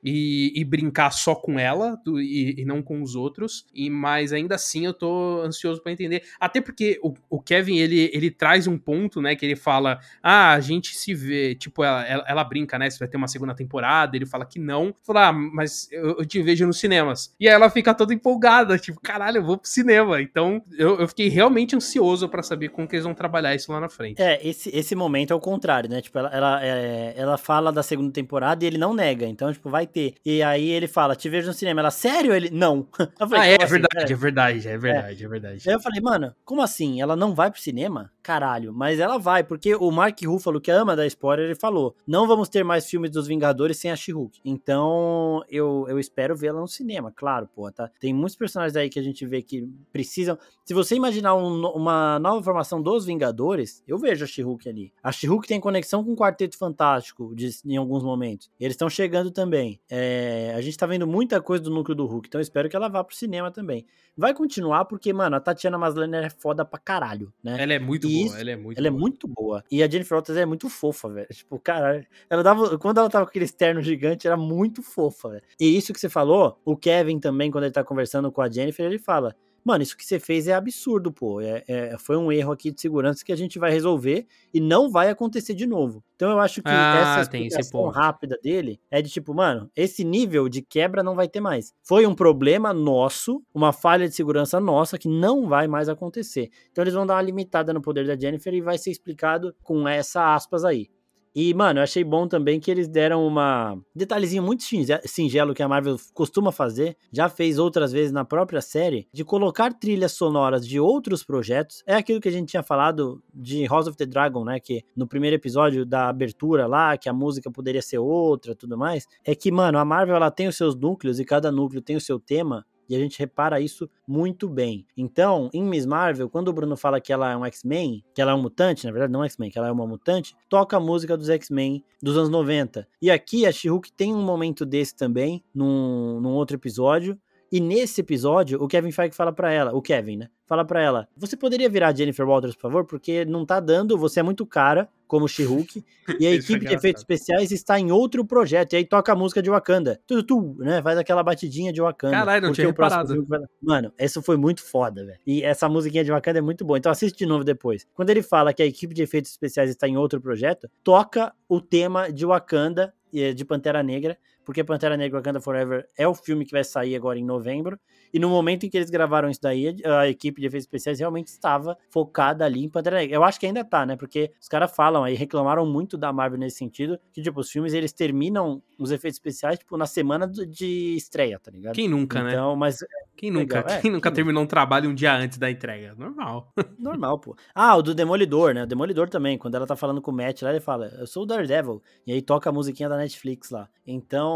e, 0.04 0.52
e, 0.56 0.64
brincar 0.66 1.12
só 1.12 1.34
com 1.34 1.58
ela 1.58 1.96
do, 2.04 2.20
e, 2.20 2.60
e, 2.60 2.66
não 2.66 2.82
com 2.82 3.02
os 3.02 3.16
outros. 3.16 3.66
E 3.74 3.90
mas 3.90 4.34
ainda 4.34 4.56
assim 4.56 4.86
eu 4.86 4.94
tô 4.94 5.42
ansioso 5.42 5.82
para 5.82 5.92
entender. 5.92 6.24
Até 6.40 6.60
porque 6.60 7.00
o, 7.02 7.14
o, 7.30 7.42
Kevin 7.42 7.78
ele, 7.78 8.10
ele 8.14 8.30
traz 8.30 8.68
um 8.68 8.78
ponto, 8.78 9.22
né? 9.22 9.36
Que 9.36 9.46
ele 9.46 9.56
fala: 9.56 10.00
Ah, 10.22 10.54
a 10.54 10.60
gente 10.60 10.96
se 10.96 11.14
vê. 11.14 11.56
Tipo, 11.56 11.84
ela, 11.84 12.06
ela, 12.06 12.26
ela 12.28 12.44
brinca, 12.44 12.78
né? 12.78 12.90
Se 12.90 13.00
vai 13.00 13.08
ter 13.08 13.18
uma 13.18 13.28
segunda 13.28 13.56
temporada. 13.56 14.16
Ele 14.16 14.26
fala 14.26 14.46
que 14.46 14.60
não. 14.60 14.94
Fala, 15.04 15.30
ah, 15.30 15.34
mas 15.34 15.88
eu, 15.92 16.18
eu, 16.18 16.26
te 16.26 16.42
vejo 16.42 16.66
nos 16.66 16.80
cinemas. 16.80 17.34
E 17.40 17.48
aí 17.48 17.54
ela 17.54 17.70
fica 17.70 17.94
toda 17.94 18.14
empolgada, 18.14 18.78
tipo, 18.78 19.00
caralho, 19.00 19.38
eu 19.38 19.44
vou 19.44 19.58
pro 19.58 19.70
cinema. 19.70 20.22
Então 20.22 20.64
eu, 20.78 21.00
eu 21.00 21.08
fiquei 21.08 21.30
realmente 21.30 21.76
ansioso 21.76 22.28
para 22.28 22.44
saber 22.44 22.70
como 22.70 22.88
que 22.88 22.96
eles 22.96 23.06
vão 23.06 23.14
trabalhar 23.14 23.56
isso 23.56 23.72
lá 23.72 23.80
na 23.80 23.90
frente. 23.90 24.22
É, 24.22 24.46
esse, 24.46 24.70
esse 24.76 24.96
momento 24.96 25.32
é 25.32 25.36
o 25.36 25.40
contrário, 25.40 25.90
né? 25.90 26.02
Tipo, 26.02 26.20
ela, 26.20 26.30
ela, 26.30 26.66
é, 26.66 27.14
ela 27.16 27.38
fala 27.38 27.72
da 27.72 27.84
segunda 27.84 28.12
temporada 28.12 28.64
e 28.64 28.68
ele 28.68 28.78
não 28.78 28.94
nega. 28.94 29.26
Então, 29.26 29.52
tipo, 29.52 29.70
vai 29.70 29.88
ter. 29.94 30.16
E 30.26 30.42
aí 30.44 30.70
ele 30.70 30.88
fala, 30.88 31.16
te 31.16 31.30
vejo 31.30 31.48
no 31.48 31.54
cinema. 31.54 31.82
Ela, 31.82 31.92
sério? 31.92 32.34
Ele, 32.34 32.50
não. 32.50 32.88
Falei, 33.18 33.40
ah, 33.40 33.46
é, 33.46 33.58
assim, 33.64 33.80
verdade, 33.80 34.14
é 34.14 34.16
verdade, 34.16 34.68
é 34.68 34.78
verdade, 34.78 35.24
é. 35.24 35.26
é 35.26 35.30
verdade. 35.30 35.70
Aí 35.70 35.76
eu 35.76 35.80
falei, 35.80 36.02
mano, 36.02 36.36
como 36.44 36.62
assim? 36.62 37.02
Ela 37.02 37.16
não 37.16 37.34
vai 37.34 37.52
pro 37.52 37.62
cinema? 37.62 38.12
Caralho, 38.24 38.74
mas 38.74 39.00
ela 39.00 39.18
vai, 39.18 39.44
porque 39.44 39.76
o 39.76 39.92
Mark 39.92 40.18
Ruffalo, 40.26 40.62
que 40.62 40.72
ama 40.72 40.96
da 40.96 41.06
spoiler, 41.06 41.46
ele 41.46 41.56
falou, 41.56 41.96
não 42.08 42.26
vamos 42.26 42.48
ter 42.48 42.64
mais 42.64 42.90
filmes 42.90 43.12
dos 43.12 43.28
Vingadores 43.28 43.78
sem 43.78 43.92
a 43.92 43.96
She-Hulk. 43.96 44.40
Então, 44.46 45.44
eu, 45.50 45.86
eu 45.90 46.00
espero 46.00 46.36
vê-la 46.36 46.62
no 46.62 46.68
cinema, 46.68 47.12
claro, 47.14 47.50
pô, 47.54 47.70
tá? 47.72 47.92
Tem 48.00 48.14
muitos 48.14 48.38
personagens 48.38 48.76
aí 48.78 48.90
que 48.90 48.98
a 48.98 49.04
gente 49.04 49.26
vê 49.26 49.42
que 49.42 49.68
precisam... 49.92 50.38
Se 50.64 50.74
você 50.74 50.96
imaginar 50.96 51.36
um, 51.36 51.68
uma 51.68 52.18
nova 52.20 52.42
formação 52.42 52.82
dos 52.82 53.06
Vingadores, 53.06 53.84
eu 53.86 53.98
vejo 53.98 54.24
a 54.24 54.28
She-Hulk 54.28 54.70
ali. 54.70 54.94
A 55.04 55.12
She-Hulk 55.12 55.46
tem 55.46 55.60
conexão 55.60 56.02
com 56.04 56.14
o 56.14 56.16
Quarteto 56.16 56.58
Fantástico 56.58 57.36
de, 57.36 57.50
em 57.66 57.76
alguns 57.76 58.02
momentos. 58.02 58.50
Eles 58.58 58.74
estão 58.74 58.90
chegando 58.90 59.30
também. 59.30 59.82
É, 59.90 60.14
é, 60.24 60.54
a 60.56 60.62
gente 60.62 60.78
tá 60.78 60.86
vendo 60.86 61.06
muita 61.06 61.42
coisa 61.42 61.64
do 61.64 61.70
núcleo 61.70 61.96
do 61.96 62.06
Hulk, 62.06 62.28
então 62.28 62.40
espero 62.40 62.70
que 62.70 62.76
ela 62.76 62.88
vá 62.88 63.04
pro 63.04 63.16
cinema 63.16 63.52
também. 63.52 63.86
Vai 64.16 64.34
continuar 64.34 64.86
porque, 64.86 65.12
mano, 65.12 65.36
a 65.36 65.40
Tatiana 65.40 65.78
Maslany 65.78 66.18
é 66.18 66.30
foda 66.30 66.64
pra 66.64 66.80
caralho, 66.80 67.34
né? 67.44 67.56
Ela 67.60 67.74
é 67.74 67.80
muito 67.80 68.08
e 68.14 68.26
boa, 68.26 68.40
ela 68.40 68.52
é 68.52 68.56
muito 68.56 68.78
Ela 68.78 68.88
é 68.88 68.92
boa. 68.92 69.00
é 69.00 69.02
muito 69.02 69.28
boa. 69.28 69.64
E 69.72 69.84
a 69.84 69.90
Jennifer 69.90 70.16
Walters 70.16 70.38
é 70.38 70.46
muito 70.46 70.70
fofa, 70.70 71.10
velho. 71.10 71.28
Tipo, 71.32 71.60
cara, 71.60 72.06
ela 72.30 72.44
dava, 72.44 72.78
quando 72.78 72.98
ela 73.00 73.10
tava 73.10 73.26
com 73.26 73.30
aquele 73.30 73.46
externo 73.46 73.82
gigante, 73.82 74.28
era 74.28 74.38
muito 74.38 74.82
fofa, 74.84 75.30
velho. 75.30 75.44
E 75.60 75.78
isso 75.78 75.94
que 75.94 76.00
você 76.00 76.10
falou, 76.10 76.60
o 76.66 76.76
Kevin 76.78 77.20
também, 77.20 77.50
quando 77.52 77.66
ele 77.66 77.74
tá 77.74 77.84
conversando 77.84 78.32
com 78.32 78.42
a 78.42 78.50
Jennifer, 78.50 78.86
ele 78.86 79.00
fala: 79.00 79.36
Mano, 79.64 79.82
isso 79.82 79.96
que 79.96 80.06
você 80.06 80.20
fez 80.20 80.48
é 80.48 80.54
absurdo, 80.54 81.12
pô. 81.12 81.40
É, 81.40 81.64
é, 81.68 81.98
foi 81.98 82.18
um 82.18 82.32
erro 82.32 82.52
aqui 82.52 82.72
de 82.72 82.82
segurança 82.82 83.24
que 83.24 83.32
a 83.32 83.36
gente 83.36 83.58
vai 83.58 83.72
resolver 83.72 84.28
e 84.54 84.60
não 84.60 84.90
vai 84.90 85.10
acontecer 85.10 85.54
de 85.54 85.66
novo. 85.66 86.04
Então 86.16 86.32
eu 86.32 86.40
acho 86.40 86.62
que 86.62 86.70
ah, 86.70 87.18
essa 87.20 87.22
explicação 87.22 87.88
rápida 87.88 88.38
dele 88.42 88.80
é 88.92 89.02
de 89.02 89.10
tipo, 89.10 89.34
mano, 89.34 89.70
esse 89.76 90.04
nível 90.04 90.50
de 90.50 90.62
quebra 90.62 91.02
não 91.02 91.16
vai 91.16 91.28
ter 91.28 91.40
mais. 91.40 91.74
Foi 91.82 92.06
um 92.06 92.14
problema 92.14 92.74
nosso, 92.74 93.42
uma 93.54 93.72
falha 93.72 94.08
de 94.08 94.16
segurança 94.16 94.60
nossa 94.60 94.98
que 94.98 95.08
não 95.08 95.48
vai 95.48 95.68
mais 95.68 95.88
acontecer. 95.88 96.50
Então 96.72 96.84
eles 96.84 96.94
vão 96.94 97.06
dar 97.06 97.16
uma 97.16 97.22
limitada 97.22 97.74
no 97.74 97.82
poder 97.82 98.06
da 98.06 98.18
Jennifer 98.18 98.54
e 98.54 98.62
vai 98.62 98.78
ser 98.78 98.92
explicado 98.92 99.56
com 99.64 99.88
essa 99.88 100.34
aspas 100.34 100.66
aí. 100.66 100.90
E, 101.36 101.54
mano, 101.54 101.80
eu 101.80 101.84
achei 101.84 102.04
bom 102.04 102.28
também 102.28 102.60
que 102.60 102.70
eles 102.70 102.88
deram 102.88 103.26
uma 103.26 103.78
detalhezinho 103.96 104.44
muito 104.44 104.64
singelo 105.06 105.54
que 105.54 105.64
a 105.64 105.68
Marvel 105.68 105.98
costuma 106.14 106.52
fazer, 106.52 106.96
já 107.12 107.28
fez 107.28 107.58
outras 107.58 107.92
vezes 107.92 108.12
na 108.12 108.24
própria 108.24 108.62
série, 108.62 109.08
de 109.12 109.24
colocar 109.24 109.74
trilhas 109.74 110.12
sonoras 110.12 110.68
de 110.68 110.80
outros 110.80 111.24
projetos. 111.24 111.84
É 111.88 111.96
aquilo 111.96 112.22
que 112.22 112.30
a 112.30 112.32
gente 112.32 112.50
tinha 112.50 112.64
falado 112.64 113.22
de 113.34 113.66
House 113.66 113.88
of 113.88 113.98
the 113.98 114.06
Dragon, 114.06 114.44
né? 114.44 114.60
Que 114.60 114.84
no 114.96 115.08
primeiro 115.08 115.36
episódio 115.36 115.86
da 115.86 116.10
abertura 116.10 116.68
lá, 116.68 116.98
que 116.98 117.10
a 117.10 117.14
música 117.14 117.50
poderia 117.52 117.82
ser 117.82 117.98
outra 117.98 118.56
tudo 118.56 118.78
mais. 118.78 119.08
É 119.26 119.34
que, 119.34 119.52
mano, 119.52 119.80
a 119.80 119.86
Marvel 119.86 120.16
ela 120.16 120.30
tem 120.30 120.48
os 120.48 120.56
seus 120.56 120.76
núcleos 120.76 121.20
e 121.20 121.26
cada 121.26 121.52
núcleo 121.52 121.82
tem 121.82 121.96
o 121.96 122.02
seu 122.02 122.20
tema. 122.20 122.66
E 122.90 122.96
a 122.96 123.00
gente 123.00 123.20
repara 123.20 123.60
isso 123.60 123.90
muito 124.08 124.48
bem. 124.48 124.86
Então, 124.96 125.50
em 125.54 125.64
Miss 125.64 125.86
Marvel, 125.86 126.30
quando 126.30 126.50
o 126.50 126.54
Bruno 126.54 126.76
fala 126.76 127.00
que 127.00 127.14
ela 127.14 127.32
é 127.32 127.38
um 127.38 127.46
X-Men, 127.46 128.04
que 128.14 128.22
ela 128.22 128.32
é 128.32 128.36
um 128.36 128.42
mutante, 128.42 128.86
na 128.86 128.92
verdade 128.92 129.12
não 129.12 129.24
é 129.24 129.28
X-Men, 129.28 129.50
que 129.50 129.58
ela 129.58 129.68
é 129.68 129.72
uma 129.72 129.88
mutante, 129.88 130.36
toca 130.50 130.78
a 130.78 130.80
música 130.80 131.18
dos 131.18 131.30
X-Men 131.30 131.84
dos 132.02 132.18
anos 132.18 132.30
90. 132.30 132.88
E 133.02 133.10
aqui 133.10 133.46
a 133.46 133.52
She-Hulk 133.52 133.92
tem 133.94 134.14
um 134.14 134.22
momento 134.22 134.66
desse 134.66 134.96
também, 134.96 135.44
num, 135.54 136.20
num 136.20 136.34
outro 136.34 136.56
episódio. 136.56 137.18
E 137.54 137.60
nesse 137.60 138.02
episódio, 138.02 138.60
o 138.60 138.68
Kevin 138.68 138.92
Feige 138.92 139.16
fala 139.16 139.32
para 139.32 139.52
ela, 139.52 139.76
o 139.76 139.80
Kevin, 139.80 140.18
né? 140.18 140.30
Fala 140.48 140.66
para 140.66 140.82
ela: 140.82 141.08
"Você 141.16 141.38
poderia 141.38 141.70
virar 141.70 141.96
Jennifer 141.96 142.28
Walters, 142.28 142.56
por 142.56 142.64
favor, 142.64 142.84
porque 142.84 143.24
não 143.26 143.46
tá 143.46 143.60
dando, 143.60 143.96
você 143.96 144.22
é 144.22 144.24
muito 144.24 144.44
cara 144.44 144.90
como 145.06 145.28
She-Hulk, 145.28 145.86
e 146.20 146.26
a 146.26 146.32
é 146.32 146.34
equipe 146.34 146.66
é 146.66 146.70
de 146.70 146.74
efeitos 146.74 147.02
especiais 147.02 147.52
está 147.52 147.80
em 147.80 147.92
outro 147.92 148.26
projeto. 148.26 148.74
E 148.74 148.78
aí 148.78 148.84
toca 148.84 149.14
a 149.14 149.16
música 149.16 149.40
de 149.40 149.52
Wakanda. 149.52 150.02
Tu, 150.08 150.24
tu, 150.24 150.56
né? 150.58 150.82
Faz 150.82 150.98
aquela 150.98 151.22
batidinha 151.22 151.72
de 151.72 151.80
Wakanda. 151.80 152.18
Caralho, 152.18 152.48
não 152.48 152.54
tinha 152.54 152.66
reparado. 152.66 153.24
Vai... 153.28 153.42
Mano, 153.62 153.94
isso 154.00 154.20
foi 154.24 154.36
muito 154.36 154.64
foda, 154.64 155.06
velho. 155.06 155.20
E 155.24 155.44
essa 155.44 155.70
musiquinha 155.70 156.04
de 156.04 156.10
Wakanda 156.10 156.40
é 156.40 156.42
muito 156.42 156.66
boa. 156.66 156.80
Então 156.80 156.92
assiste 156.92 157.20
de 157.20 157.28
novo 157.28 157.44
depois. 157.44 157.86
Quando 157.94 158.10
ele 158.10 158.24
fala 158.24 158.52
que 158.52 158.64
a 158.64 158.66
equipe 158.66 158.96
de 158.96 159.04
efeitos 159.04 159.30
especiais 159.30 159.70
está 159.70 159.88
em 159.88 159.96
outro 159.96 160.20
projeto, 160.20 160.68
toca 160.84 161.32
o 161.48 161.62
tema 161.62 162.12
de 162.12 162.26
Wakanda, 162.26 162.96
de 163.14 163.46
Pantera 163.46 163.84
Negra, 163.84 164.18
porque 164.46 164.64
Pantera 164.64 164.98
Negra 164.98 165.20
Wakanda 165.20 165.40
Forever 165.40 165.86
é 165.98 166.08
o 166.08 166.14
filme 166.14 166.46
que 166.46 166.52
vai 166.52 166.64
sair 166.64 166.96
agora 166.96 167.18
em 167.18 167.26
novembro. 167.26 167.80
E 168.14 168.20
no 168.20 168.30
momento 168.30 168.66
em 168.66 168.70
que 168.70 168.78
eles 168.78 168.90
gravaram 168.90 169.30
isso 169.30 169.42
daí, 169.42 169.76
a 169.84 170.08
equipe 170.08 170.40
de 170.40 170.48
efeitos 170.48 170.66
especiais 170.66 171.00
realmente 171.00 171.28
estava 171.28 171.76
focada 171.90 172.46
ali 172.46 172.64
em 172.64 172.70
Pantera 172.70 172.98
Negra. 172.98 173.16
Eu 173.16 173.24
acho 173.24 173.40
que 173.40 173.46
ainda 173.46 173.64
tá, 173.64 173.86
né? 173.86 173.96
Porque 173.96 174.32
os 174.40 174.48
caras 174.48 174.76
falam 174.76 175.04
aí, 175.04 175.16
reclamaram 175.16 175.66
muito 175.66 175.98
da 175.98 176.14
Marvel 176.14 176.38
nesse 176.40 176.58
sentido, 176.58 177.00
que, 177.12 177.22
tipo, 177.22 177.40
os 177.40 177.50
filmes 177.50 177.74
eles 177.74 177.92
terminam 177.92 178.62
os 178.78 178.92
efeitos 178.92 179.18
especiais, 179.18 179.58
tipo, 179.58 179.76
na 179.78 179.88
semana 179.88 180.28
de 180.28 180.96
estreia, 180.96 181.40
tá 181.40 181.50
ligado? 181.50 181.74
Quem 181.74 181.88
nunca, 181.88 182.20
então, 182.20 182.28
né? 182.28 182.34
Então, 182.34 182.56
mas. 182.56 182.80
Quem 183.16 183.32
nunca? 183.32 183.58
Legal. 183.58 183.82
Quem 183.82 183.90
é, 183.90 183.94
nunca 183.94 184.10
quem 184.10 184.16
terminou 184.16 184.42
nunca? 184.42 184.46
um 184.46 184.56
trabalho 184.56 184.90
um 184.90 184.94
dia 184.94 185.16
antes 185.16 185.38
da 185.38 185.50
entrega? 185.50 185.96
Normal. 185.96 186.52
Normal, 186.78 187.20
pô. 187.20 187.36
Ah, 187.54 187.76
o 187.76 187.82
do 187.82 187.96
Demolidor, 187.96 188.54
né? 188.54 188.64
O 188.64 188.68
Demolidor 188.68 189.10
também. 189.10 189.38
Quando 189.38 189.56
ela 189.56 189.66
tá 189.66 189.76
falando 189.76 190.02
com 190.02 190.12
o 190.12 190.14
Matt 190.14 190.42
lá, 190.42 190.50
ele 190.50 190.60
fala, 190.60 190.88
eu 191.00 191.08
sou 191.08 191.24
o 191.24 191.26
Daredevil. 191.26 191.82
E 192.06 192.12
aí 192.12 192.22
toca 192.22 192.50
a 192.50 192.54
musiquinha 192.54 192.90
da 192.90 192.98
Netflix 192.98 193.50
lá. 193.50 193.70
Então, 193.86 194.33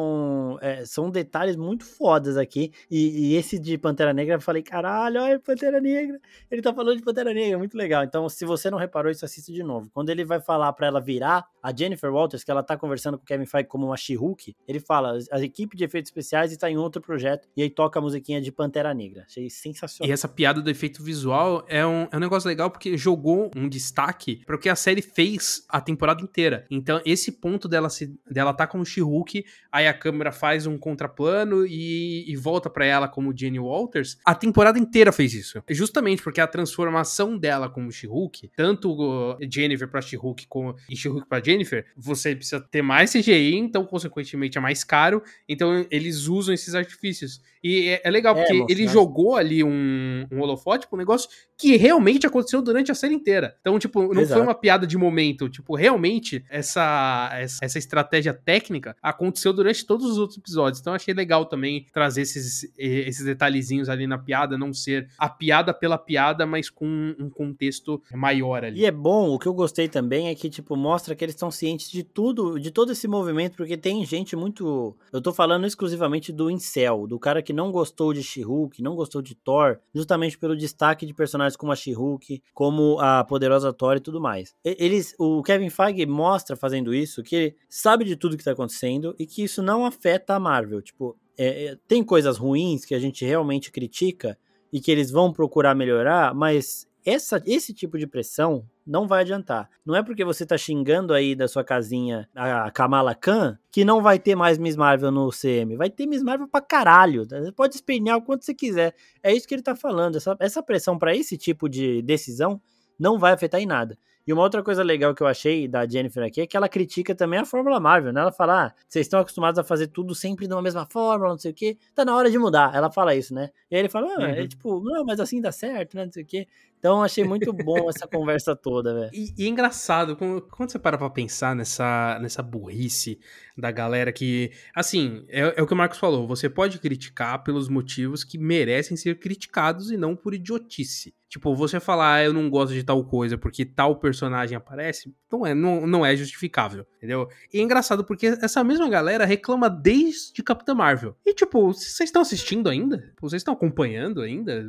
é, 0.62 0.86
são 0.86 1.10
detalhes 1.10 1.56
muito 1.56 1.86
fodas 1.86 2.38
aqui. 2.38 2.72
E, 2.90 3.32
e, 3.32 3.36
esse 3.36 3.60
de 3.60 3.78
Pantera 3.78 4.14
Negra, 4.14 4.36
eu 4.36 4.42
falei, 4.42 4.62
caralho, 4.62 5.22
olha 5.22 5.40
Pantera 5.40 5.80
Negra. 5.80 6.20
Ele 6.50 6.62
tá 6.62 6.74
falando 6.74 6.98
de 6.98 7.04
Pantera 7.04 7.34
Negra, 7.34 7.58
muito 7.58 7.78
legal. 7.78 8.04
Então, 8.04 8.28
se 8.30 8.46
você 8.46 8.70
não 8.70 8.78
reparou 8.78 9.12
isso, 9.12 9.26
assista 9.26 9.52
de 9.52 9.64
novo. 9.64 9.90
Quando 9.94 10.10
ele 10.10 10.26
vai 10.26 10.40
falar 10.40 10.72
para 10.74 10.88
ela 10.88 11.00
virar 11.00 11.46
a 11.62 11.76
Jennifer 11.76 12.12
Walters, 12.12 12.44
que 12.44 12.52
ela 12.52 12.64
tá 12.64 12.78
conversando 12.78 13.18
com 13.18 13.24
o 13.24 13.28
Kevin 13.28 13.46
Feige 13.46 13.68
como 13.68 13.86
uma 13.86 13.98
She-Hulk, 13.98 14.56
ele 14.68 14.80
fala, 14.80 15.18
a 15.32 15.40
equipe 15.42 15.76
de 15.76 15.84
efeitos 15.84 16.10
especiais 16.10 16.52
está 16.52 16.70
em 16.70 16.78
outro 16.78 17.02
projeto. 17.02 17.48
E 17.56 17.62
aí 17.62 17.70
toca 17.70 18.00
a 18.00 18.02
musiquinha 18.02 18.42
de 18.42 18.52
Pantera 18.52 18.94
Negra. 18.94 19.26
Achei 19.28 19.50
sensacional. 19.50 20.10
E 20.10 20.12
essa 20.12 20.28
piada 20.28 20.62
do 20.62 20.70
efeito 20.70 21.04
visual 21.04 21.66
é 21.68 21.86
um, 21.86 22.08
é 22.12 22.18
um 22.18 22.20
negócio 22.20 22.48
legal 22.48 22.70
porque 22.70 22.98
jogou 22.98 23.52
um 23.56 23.68
destaque 23.68 24.44
para 24.46 24.56
o 24.56 24.60
que 24.60 24.70
a 24.70 24.76
série 24.76 25.02
fez 25.02 25.66
a 25.70 25.82
temporada 25.82 26.22
inteira. 26.22 26.66
Então, 26.70 27.02
esse 27.06 27.32
ponto 27.32 27.68
dela 27.68 27.90
se 27.90 28.18
dela 28.30 28.54
tá 28.54 28.68
como 28.68 28.86
She-Hulk, 28.86 29.46
aí 29.72 29.87
a 29.88 29.94
câmera 29.94 30.32
faz 30.32 30.66
um 30.66 30.78
contraplano 30.78 31.66
e, 31.66 32.30
e 32.32 32.36
volta 32.36 32.70
para 32.70 32.86
ela 32.86 33.08
como 33.08 33.36
Jenny 33.36 33.60
Walters. 33.60 34.18
A 34.26 34.36
temporada 34.36 34.78
inteira 34.80 35.12
fez 35.12 35.34
isso. 35.34 35.64
Justamente 35.70 36.22
porque 36.22 36.42
a 36.42 36.48
transformação 36.48 37.38
dela 37.38 37.70
como 37.70 37.92
She-Hulk, 37.92 38.52
tanto 38.56 39.38
Jennifer 39.52 39.88
pra 39.88 40.02
She-Hulk 40.02 40.48
e 40.90 40.96
She-Hulk 40.96 41.28
pra 41.28 41.42
Jennifer, 41.44 41.86
você 41.96 42.36
precisa 42.36 42.60
ter 42.60 42.82
mais 42.82 43.12
CGI, 43.12 43.56
então 43.56 43.86
consequentemente 43.86 44.58
é 44.58 44.62
mais 44.62 44.84
caro. 44.84 45.24
Então 45.48 45.86
eles 45.90 46.28
usam 46.28 46.54
esses 46.54 46.76
artifícios. 46.76 47.42
E 47.68 47.90
é, 47.90 48.02
é 48.04 48.10
legal, 48.10 48.38
é, 48.38 48.46
porque 48.46 48.72
ele 48.72 48.88
jogou 48.88 49.36
ali 49.36 49.64
um, 49.64 50.26
um 50.32 50.40
holofote 50.40 50.88
um 50.92 50.98
negócio 50.98 51.30
que 51.58 51.76
realmente 51.76 52.26
aconteceu 52.26 52.62
durante 52.62 52.92
a 52.92 52.96
série 52.96 53.14
inteira. 53.14 53.56
Então, 53.62 53.78
tipo, 53.78 54.14
não 54.14 54.22
Exato. 54.22 54.40
foi 54.40 54.48
uma 54.48 54.56
piada 54.56 54.88
de 54.88 54.98
momento. 54.98 55.50
Tipo, 55.50 55.76
realmente, 55.76 56.46
essa, 56.50 57.30
essa, 57.34 57.66
essa, 57.66 57.78
estratégia 57.78 58.34
técnica 58.34 58.96
aconteceu 59.02 59.52
durante 59.52 59.86
todos 59.86 60.06
os 60.06 60.18
outros 60.18 60.38
episódios. 60.38 60.80
Então, 60.80 60.94
achei 60.94 61.14
legal 61.14 61.46
também 61.46 61.86
trazer 61.92 62.22
esses, 62.22 62.72
esses 62.78 63.26
detalhezinhos 63.26 63.90
ali 63.90 64.08
na 64.08 64.18
piada, 64.18 64.58
não 64.58 64.74
ser 64.74 65.10
a 65.18 65.28
piada 65.28 65.74
pela 65.74 65.98
piada, 65.98 66.46
mas 66.46 66.70
com 66.70 67.16
um 67.20 67.30
contexto 67.30 68.02
maior 68.14 68.64
ali. 68.64 68.82
E 68.82 68.86
é 68.86 68.92
bom, 68.92 69.30
o 69.30 69.40
que 69.40 69.48
eu 69.48 69.54
gostei 69.54 69.88
também 69.88 70.30
é 70.30 70.36
que, 70.36 70.50
tipo, 70.50 70.76
mostra 70.76 71.16
que 71.16 71.26
eles 71.26 71.36
estão 71.36 71.52
cientes 71.52 71.90
de 71.90 72.04
tudo, 72.04 72.60
de 72.60 72.72
todo 72.72 72.92
esse 72.92 73.08
movimento, 73.08 73.58
porque 73.58 73.76
tem 73.76 74.06
gente 74.06 74.36
muito. 74.36 74.96
Eu 75.12 75.22
tô 75.22 75.34
falando 75.34 75.66
exclusivamente 75.66 76.32
do 76.32 76.50
Incel, 76.50 77.08
do 77.08 77.20
cara 77.20 77.42
que 77.42 77.57
não 77.58 77.72
gostou 77.72 78.14
de 78.14 78.22
She-Hulk, 78.22 78.84
não 78.84 78.96
gostou 78.96 79.20
de 79.20 79.34
Thor, 79.34 79.80
justamente 79.94 80.38
pelo 80.38 80.56
destaque 80.56 81.08
de 81.08 81.14
personagens 81.14 81.58
como 81.58 81.72
a 81.72 81.76
She-Hulk, 81.76 82.44
como 82.54 83.00
a 83.00 83.24
poderosa 83.24 83.74
Thor 83.74 83.98
e 83.98 84.00
tudo 84.00 84.22
mais. 84.22 84.56
Eles, 84.64 85.16
o 85.18 85.42
Kevin 85.42 85.72
Feige 85.72 86.06
mostra 86.06 86.56
fazendo 86.56 86.94
isso 86.94 87.24
que 87.24 87.36
ele 87.36 87.56
sabe 87.68 88.06
de 88.06 88.16
tudo 88.16 88.38
que 88.38 88.44
tá 88.44 88.52
acontecendo 88.52 89.16
e 89.18 89.26
que 89.26 89.44
isso 89.44 89.64
não 89.64 89.88
afeta 89.88 90.36
a 90.36 90.40
Marvel. 90.40 90.84
Tipo, 90.84 91.18
é, 91.36 91.66
é, 91.66 91.78
tem 91.88 92.04
coisas 92.04 92.38
ruins 92.38 92.86
que 92.86 92.94
a 92.94 93.00
gente 93.00 93.26
realmente 93.26 93.72
critica 93.72 94.38
e 94.72 94.80
que 94.80 94.92
eles 94.92 95.10
vão 95.10 95.34
procurar 95.34 95.74
melhorar, 95.74 96.36
mas 96.36 96.88
essa, 97.04 97.42
esse 97.46 97.74
tipo 97.74 97.98
de 97.98 98.06
pressão 98.06 98.70
não 98.88 99.06
vai 99.06 99.22
adiantar. 99.22 99.70
Não 99.86 99.96
é 99.96 100.02
porque 100.02 100.24
você 100.24 100.46
tá 100.46 100.58
xingando 100.58 101.14
aí 101.14 101.36
da 101.36 101.48
sua 101.48 101.64
casinha 101.64 102.28
a 102.34 102.72
Kamala 102.72 103.14
Khan 103.14 103.60
que 103.70 103.84
não 103.84 104.02
vai 104.02 104.18
ter 104.18 104.34
mais 104.34 104.58
Miss 104.58 104.78
Marvel 104.78 105.12
no 105.12 105.30
CM. 105.30 105.76
Vai 105.76 105.90
ter 105.90 106.08
Miss 106.08 106.24
Marvel 106.24 106.48
pra 106.48 106.62
caralho. 106.62 107.26
Você 107.26 107.52
pode 107.52 107.76
espelhar 107.76 108.18
o 108.18 108.22
quanto 108.22 108.46
você 108.46 108.54
quiser. 108.54 108.96
É 109.22 109.34
isso 109.34 109.46
que 109.46 109.54
ele 109.54 109.62
tá 109.62 109.76
falando. 109.76 110.16
Essa, 110.16 110.38
essa 110.40 110.64
pressão 110.64 110.98
para 110.98 111.14
esse 111.14 111.38
tipo 111.38 111.68
de 111.68 112.02
decisão 112.02 112.62
não 112.98 113.20
vai 113.20 113.34
afetar 113.34 113.60
em 113.60 113.66
nada. 113.66 113.98
E 114.28 114.34
uma 114.34 114.42
outra 114.42 114.62
coisa 114.62 114.84
legal 114.84 115.16
que 115.16 115.24
eu 115.24 115.28
achei 115.28 115.70
da 115.70 115.88
Jennifer 115.88 116.22
aqui 116.22 116.42
é 116.42 116.48
que 116.48 116.58
ela 116.58 116.68
critica 116.68 117.16
também 117.16 117.40
a 117.40 117.46
Fórmula 117.46 117.80
Marvel, 117.80 118.12
né? 118.12 118.20
Ela 118.20 118.32
fala, 118.32 118.66
ah, 118.66 118.74
vocês 118.86 119.06
estão 119.06 119.22
acostumados 119.22 119.58
a 119.58 119.64
fazer 119.64 119.88
tudo 119.88 120.14
sempre 120.14 120.48
de 120.48 120.54
uma 120.54 120.62
mesma 120.62 120.86
fórmula, 120.86 121.32
não 121.32 121.38
sei 121.38 121.52
o 121.52 121.54
quê, 121.54 121.78
tá 121.96 122.04
na 122.04 122.14
hora 122.14 122.30
de 122.30 122.38
mudar. 122.38 122.76
Ela 122.76 122.92
fala 122.92 123.16
isso, 123.16 123.34
né? 123.34 123.50
E 123.72 123.76
aí 123.76 123.82
ele 123.82 123.88
fala, 123.88 124.08
ah, 124.18 124.24
é 124.24 124.26
uhum. 124.26 124.44
é 124.44 124.48
tipo, 124.48 124.82
não, 124.82 125.06
mas 125.06 125.22
assim 125.22 125.40
dá 125.40 125.52
certo, 125.52 125.96
né? 125.96 126.04
Não 126.04 126.12
sei 126.12 126.24
o 126.24 126.26
quê. 126.26 126.46
Então 126.80 127.02
achei 127.02 127.24
muito 127.24 127.52
bom 127.52 127.90
essa 127.90 128.06
conversa 128.08 128.56
toda, 128.56 128.94
velho. 128.94 129.12
E, 129.14 129.34
e, 129.38 129.46
é 129.46 129.48
engraçado, 129.48 130.16
quando 130.16 130.70
você 130.70 130.78
para 130.78 130.98
pra 130.98 131.10
pensar 131.10 131.56
nessa, 131.56 132.20
nessa 132.22 132.44
burrice 132.44 133.20
da 133.58 133.72
galera 133.72 134.12
que. 134.12 134.52
Assim, 134.76 135.26
é, 135.30 135.56
é, 135.58 135.62
o 135.62 135.68
que 135.68 135.74
o 135.74 135.78
Marcos 135.78 135.98
falou. 135.98 136.28
Você 136.28 136.50
pode 136.50 136.80
criticar 136.80 137.44
pelos 137.44 137.68
motivos 137.70 138.24
que 138.24 138.38
merecem 138.38 138.96
ser 138.96 139.20
criticados 139.20 139.90
e 139.90 139.98
não 139.98 140.16
por 140.16 140.34
idiotice. 140.34 141.16
Tipo, 141.30 141.54
você 141.54 141.78
falar, 141.80 142.16
ah, 142.16 142.24
eu 142.24 142.32
não 142.32 142.50
gosto 142.50 142.74
de 142.74 142.84
tal 142.84 143.04
coisa 143.04 143.38
porque 143.38 143.66
tal 143.66 143.98
personagem 143.98 144.56
aparece, 144.56 145.14
não 145.30 145.46
é, 145.46 145.54
não, 145.54 145.86
não 145.86 146.06
é 146.06 146.16
justificável, 146.16 146.86
entendeu? 146.96 147.28
E 147.54 147.60
é 147.60 147.62
engraçado 147.62 148.04
porque 148.06 148.28
essa 148.28 148.64
mesma 148.64 148.88
galera 148.88 149.26
reclama 149.26 149.70
desde 149.70 150.42
Capitã 150.42 150.74
Marvel. 150.74 151.18
E, 151.26 151.34
tipo, 151.34 151.74
vocês 151.74 152.08
estão 152.08 152.22
assistindo 152.22 152.70
ainda? 152.70 153.14
Vocês 153.20 153.42
estão 153.42 153.54
acompanhando 153.54 154.22
ainda? 154.22 154.66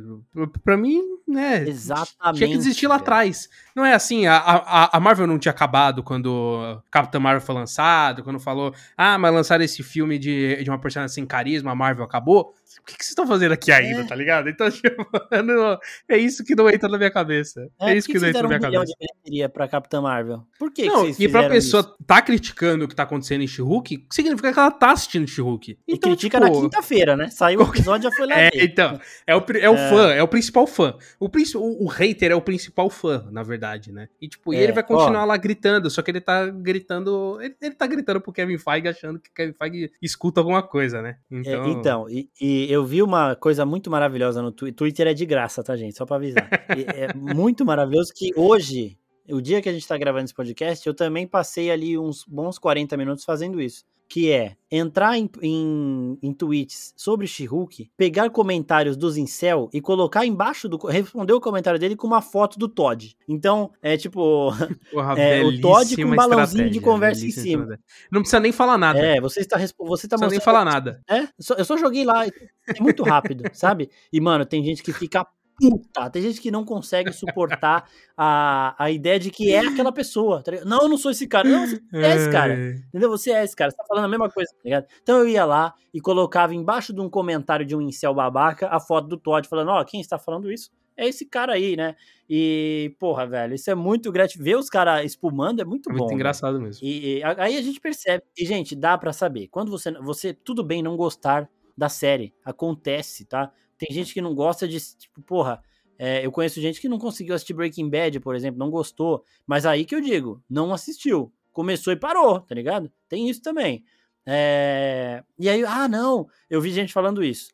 Pra 0.61 0.75
mim, 0.75 1.01
né? 1.25 1.65
Exatamente. 1.65 2.37
Tinha 2.39 2.49
que 2.49 2.57
desistir 2.57 2.87
lá 2.87 2.95
atrás. 2.95 3.47
Não 3.73 3.85
é 3.85 3.93
assim, 3.93 4.27
a, 4.27 4.37
a, 4.37 4.97
a 4.97 4.99
Marvel 4.99 5.27
não 5.27 5.39
tinha 5.39 5.51
acabado 5.51 6.03
quando 6.03 6.81
Capitã 6.91 7.21
Marvel 7.21 7.41
foi 7.41 7.55
lançado, 7.55 8.21
quando 8.21 8.37
falou, 8.39 8.73
ah, 8.97 9.17
mas 9.17 9.33
lançaram 9.33 9.63
esse 9.63 9.81
filme 9.81 10.19
de, 10.19 10.61
de 10.61 10.69
uma 10.69 10.79
personagem 10.79 11.13
sem 11.13 11.25
carisma, 11.25 11.71
a 11.71 11.75
Marvel 11.75 12.03
acabou. 12.03 12.53
O 12.77 12.85
que, 12.85 12.97
que 12.97 13.03
vocês 13.03 13.11
estão 13.11 13.25
fazendo 13.25 13.51
aqui 13.51 13.71
ainda, 13.71 14.01
é. 14.01 14.03
tá 14.03 14.15
ligado? 14.15 14.49
Então, 14.49 14.69
tipo, 14.71 15.07
não, 15.43 15.79
é 16.07 16.17
isso 16.17 16.43
que 16.43 16.55
não 16.55 16.69
entra 16.69 16.87
na 16.87 16.97
minha 16.97 17.11
cabeça. 17.11 17.67
É, 17.79 17.91
é 17.91 17.97
isso 17.97 18.07
que, 18.07 18.13
que 18.13 18.19
não 18.19 18.27
entra 18.27 18.43
na 18.43 18.47
minha 18.47 18.59
um 18.59 18.61
cabeça. 18.61 18.93
de 19.25 19.49
pra 19.49 19.67
Capitã 19.67 20.01
Marvel? 20.01 20.43
Por 20.57 20.71
que, 20.71 20.85
não, 20.85 21.11
que 21.11 21.23
E 21.23 21.29
pra 21.29 21.49
pessoa 21.49 21.81
isso? 21.81 21.95
tá 22.05 22.21
criticando 22.21 22.85
o 22.85 22.87
que 22.87 22.95
tá 22.95 23.03
acontecendo 23.03 23.41
em 23.41 23.47
She-Hulk, 23.47 24.05
significa 24.11 24.53
que 24.53 24.59
ela 24.59 24.71
tá 24.71 24.91
assistindo 24.91 25.27
She-Hulk. 25.27 25.79
Então, 25.87 26.11
e 26.11 26.15
critica 26.15 26.39
tipo, 26.39 26.53
na 26.53 26.61
quinta-feira, 26.61 27.15
né? 27.15 27.29
Saiu 27.29 27.61
o 27.61 27.63
episódio 27.63 28.09
já 28.09 28.15
foi 28.15 28.27
lá. 28.27 28.35
É, 28.39 28.63
então. 28.63 28.99
É 29.27 29.35
o, 29.35 29.43
é 29.59 29.69
o 29.69 29.75
é. 29.75 29.89
fã, 29.89 30.13
é 30.13 30.23
o 30.23 30.27
principal 30.27 30.65
fã. 30.65 30.95
O, 31.19 31.25
o, 31.27 31.85
o 31.85 31.87
hater 31.87 32.31
é 32.31 32.35
o 32.35 32.41
principal 32.41 32.89
fã, 32.89 33.27
na 33.31 33.43
verdade, 33.43 33.91
né? 33.91 34.07
E, 34.21 34.29
tipo, 34.29 34.53
é, 34.53 34.57
e 34.57 34.59
ele 34.61 34.71
vai 34.71 34.83
continuar 34.83 35.23
ó, 35.23 35.25
lá 35.25 35.35
gritando, 35.35 35.89
só 35.89 36.01
que 36.01 36.11
ele 36.11 36.21
tá 36.21 36.45
gritando. 36.47 37.37
Ele, 37.41 37.55
ele 37.61 37.75
tá 37.75 37.85
gritando 37.85 38.21
pro 38.21 38.31
Kevin 38.31 38.57
Feige 38.57 38.87
achando 38.87 39.19
que 39.19 39.29
Kevin 39.33 39.53
Feige 39.53 39.91
escuta 40.01 40.39
alguma 40.39 40.63
coisa, 40.63 41.01
né? 41.01 41.17
É, 41.31 41.37
então, 41.37 41.65
é, 41.65 41.69
então 41.69 42.09
e, 42.09 42.29
e, 42.39 42.58
eu 42.69 42.83
vi 42.83 43.01
uma 43.01 43.35
coisa 43.35 43.65
muito 43.65 43.89
maravilhosa 43.89 44.41
no 44.41 44.51
Twitter. 44.51 44.75
Twitter 44.75 45.07
é 45.07 45.13
de 45.13 45.25
graça, 45.25 45.63
tá, 45.63 45.75
gente? 45.75 45.95
Só 45.95 46.05
pra 46.05 46.17
avisar. 46.17 46.49
é 46.69 47.13
muito 47.13 47.63
maravilhoso 47.65 48.11
que 48.15 48.31
hoje, 48.35 48.97
o 49.31 49.41
dia 49.41 49.61
que 49.61 49.69
a 49.69 49.73
gente 49.73 49.87
tá 49.87 49.97
gravando 49.97 50.25
esse 50.25 50.33
podcast, 50.33 50.85
eu 50.87 50.93
também 50.93 51.27
passei 51.27 51.71
ali 51.71 51.97
uns 51.97 52.23
bons 52.25 52.57
40 52.57 52.95
minutos 52.97 53.23
fazendo 53.23 53.61
isso 53.61 53.85
que 54.09 54.31
é 54.31 54.55
entrar 54.71 55.17
em, 55.17 55.29
em, 55.41 56.17
em 56.21 56.33
tweets 56.33 56.93
sobre 56.97 57.27
She-Hulk, 57.27 57.91
pegar 57.95 58.31
comentários 58.31 58.97
dos 58.97 59.17
incel 59.17 59.69
e 59.71 59.79
colocar 59.79 60.25
embaixo 60.25 60.67
do. 60.67 60.77
responder 60.87 61.33
o 61.33 61.39
comentário 61.39 61.79
dele 61.79 61.95
com 61.95 62.07
uma 62.07 62.21
foto 62.21 62.57
do 62.57 62.67
Todd. 62.67 63.15
Então, 63.27 63.71
é 63.81 63.95
tipo. 63.95 64.51
Porra, 64.91 65.13
é, 65.19 65.43
o 65.43 65.61
Todd 65.61 65.95
com 65.95 66.09
um 66.09 66.15
balãozinho 66.15 66.71
de 66.71 66.81
conversa 66.81 67.23
em 67.23 67.31
cima. 67.31 67.79
Não 68.11 68.21
precisa 68.21 68.39
nem 68.39 68.51
falar 68.51 68.79
nada. 68.79 68.99
É, 68.99 69.21
você 69.21 69.41
está 69.41 69.57
você 69.57 70.07
tá 70.07 70.17
Não 70.17 70.21
precisa 70.21 70.29
nem 70.29 70.39
falar 70.39 70.65
nada. 70.65 71.01
É, 71.07 71.27
eu 71.57 71.63
só 71.65 71.77
joguei 71.77 72.03
lá. 72.03 72.25
É 72.25 72.81
muito 72.81 73.03
rápido, 73.03 73.43
sabe? 73.53 73.91
E, 74.11 74.19
mano, 74.19 74.43
tem 74.43 74.63
gente 74.63 74.81
que 74.81 74.91
fica 74.91 75.25
puta. 75.59 76.09
Tem 76.09 76.21
gente 76.21 76.41
que 76.41 76.49
não 76.49 76.63
consegue 76.63 77.11
suportar 77.11 77.89
a, 78.15 78.75
a 78.77 78.91
ideia 78.91 79.19
de 79.19 79.29
que 79.29 79.53
é 79.53 79.59
aquela 79.59 79.91
pessoa. 79.91 80.41
Tá 80.41 80.51
não, 80.65 80.79
eu 80.83 80.89
não 80.89 80.97
sou 80.97 81.11
esse 81.11 81.27
cara. 81.27 81.47
Não, 81.47 81.67
você 81.67 81.81
é 81.93 82.15
esse 82.15 82.31
cara. 82.31 82.53
É. 82.53 82.71
Entendeu? 82.87 83.09
Você 83.09 83.31
é 83.31 83.43
esse 83.43 83.55
cara. 83.55 83.71
Você 83.71 83.77
tá 83.77 83.83
falando 83.87 84.05
a 84.05 84.09
mesma 84.09 84.29
coisa, 84.29 84.49
tá 84.51 84.59
ligado? 84.63 84.85
Então 85.01 85.19
eu 85.19 85.27
ia 85.27 85.45
lá 85.45 85.73
e 85.93 85.99
colocava 85.99 86.55
embaixo 86.55 86.93
de 86.93 87.01
um 87.01 87.09
comentário 87.09 87.65
de 87.65 87.75
um 87.75 87.81
incel 87.81 88.13
babaca 88.13 88.67
a 88.69 88.79
foto 88.79 89.07
do 89.07 89.17
Todd 89.17 89.47
falando: 89.47 89.69
Ó, 89.69 89.81
oh, 89.81 89.85
quem 89.85 89.99
está 89.99 90.17
falando 90.17 90.51
isso? 90.51 90.71
É 90.99 91.07
esse 91.07 91.25
cara 91.25 91.53
aí, 91.53 91.77
né? 91.77 91.95
E, 92.29 92.93
porra, 92.99 93.25
velho, 93.25 93.55
isso 93.55 93.71
é 93.71 93.75
muito 93.75 94.11
gratificante. 94.11 94.43
Ver 94.43 94.57
os 94.57 94.69
caras 94.69 95.05
espumando 95.05 95.61
é 95.61 95.65
muito, 95.65 95.89
é 95.89 95.93
bom. 95.93 95.99
Muito 95.99 96.13
engraçado 96.13 96.53
velho. 96.55 96.65
mesmo. 96.65 96.85
E, 96.85 97.19
e, 97.19 97.23
aí 97.23 97.55
a 97.55 97.61
gente 97.61 97.79
percebe. 97.79 98.23
E, 98.37 98.45
gente, 98.45 98.75
dá 98.75 98.97
para 98.97 99.13
saber. 99.13 99.47
Quando 99.47 99.71
você, 99.71 99.93
você. 99.93 100.33
Tudo 100.33 100.61
bem 100.61 100.83
não 100.83 100.97
gostar 100.97 101.49
da 101.77 101.87
série. 101.87 102.33
Acontece, 102.43 103.23
tá? 103.23 103.49
Tem 103.79 103.89
gente 103.91 104.13
que 104.13 104.21
não 104.21 104.35
gosta 104.35 104.67
de, 104.67 104.77
tipo, 104.77 105.21
porra, 105.21 105.63
é, 105.97 106.23
eu 106.25 106.31
conheço 106.31 106.61
gente 106.61 106.81
que 106.81 106.89
não 106.89 106.99
conseguiu 106.99 107.33
assistir 107.33 107.53
Breaking 107.53 107.89
Bad, 107.89 108.19
por 108.19 108.35
exemplo, 108.35 108.59
não 108.59 108.69
gostou. 108.69 109.23
Mas 109.47 109.65
aí 109.65 109.85
que 109.85 109.95
eu 109.95 110.01
digo, 110.01 110.43
não 110.49 110.73
assistiu. 110.73 111.33
Começou 111.51 111.91
e 111.91 111.95
parou, 111.95 112.41
tá 112.41 112.53
ligado? 112.53 112.91
Tem 113.07 113.29
isso 113.29 113.41
também. 113.41 113.83
É... 114.25 115.23
E 115.39 115.49
aí, 115.49 115.63
ah, 115.63 115.87
não, 115.87 116.27
eu 116.49 116.61
vi 116.61 116.71
gente 116.71 116.93
falando 116.93 117.23
isso. 117.23 117.51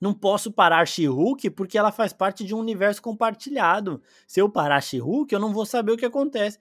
Não 0.00 0.12
posso 0.12 0.50
parar 0.50 0.84
She-Hulk 0.84 1.50
porque 1.50 1.78
ela 1.78 1.92
faz 1.92 2.12
parte 2.12 2.44
de 2.44 2.52
um 2.52 2.58
universo 2.58 3.00
compartilhado. 3.00 4.02
Se 4.26 4.40
eu 4.40 4.48
parar 4.48 4.80
She-Hulk, 4.80 5.32
eu 5.32 5.38
não 5.38 5.52
vou 5.52 5.64
saber 5.64 5.92
o 5.92 5.96
que 5.96 6.04
acontece. 6.04 6.58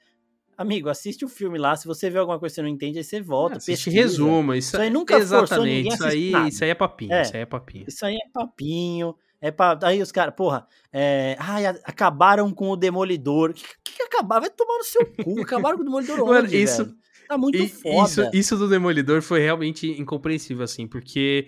Amigo, 0.62 0.90
assiste 0.90 1.26
o 1.26 1.28
filme 1.28 1.58
lá. 1.58 1.76
Se 1.76 1.88
você 1.88 2.10
vê 2.10 2.20
alguma 2.20 2.38
coisa 2.38 2.54
que 2.54 2.56
você 2.56 2.62
não 2.62 2.70
entende, 2.70 3.00
aí 3.00 3.04
você 3.04 3.20
volta. 3.20 3.56
Não, 3.56 3.58
assiste 3.58 3.90
resuma. 3.90 4.56
Isso, 4.56 4.70
isso 4.70 4.82
aí 4.82 4.90
nunca 4.90 5.18
Exatamente. 5.18 5.94
Isso 5.94 6.06
aí, 6.06 6.32
isso 6.48 6.64
aí 6.64 6.70
é 6.70 6.76
papinho. 6.76 7.14
É, 7.14 7.22
isso 7.24 7.36
aí 7.36 7.42
é 7.42 7.46
papinho. 7.46 7.86
Isso 7.88 8.06
aí 8.06 8.16
é 8.16 8.30
papinho. 8.32 9.16
É 9.42 9.50
pra, 9.50 9.78
aí 9.82 10.00
os 10.00 10.12
caras, 10.12 10.36
porra, 10.36 10.68
é, 10.94 11.36
ai, 11.40 11.66
acabaram 11.66 12.54
com 12.54 12.70
o 12.70 12.76
Demolidor. 12.76 13.50
O 13.50 13.54
que, 13.54 13.64
que, 13.84 13.98
que 13.98 14.04
acabaram? 14.04 14.42
Vai 14.42 14.52
tomar 14.52 14.78
no 14.78 14.84
seu 14.84 15.04
cu. 15.04 15.42
Acabaram 15.42 15.78
com 15.78 15.82
o 15.82 15.86
Demolidor 15.86 16.20
onde, 16.20 16.32
Mano, 16.32 16.54
isso, 16.54 16.86
velho? 16.86 16.98
Tá 17.28 17.38
muito 17.38 17.58
e, 17.58 17.68
foda. 17.68 18.08
Isso, 18.08 18.30
isso 18.34 18.58
do 18.58 18.70
Demolidor 18.70 19.22
foi 19.22 19.40
realmente 19.40 19.88
incompreensível, 20.00 20.64
assim, 20.64 20.86
porque 20.86 21.48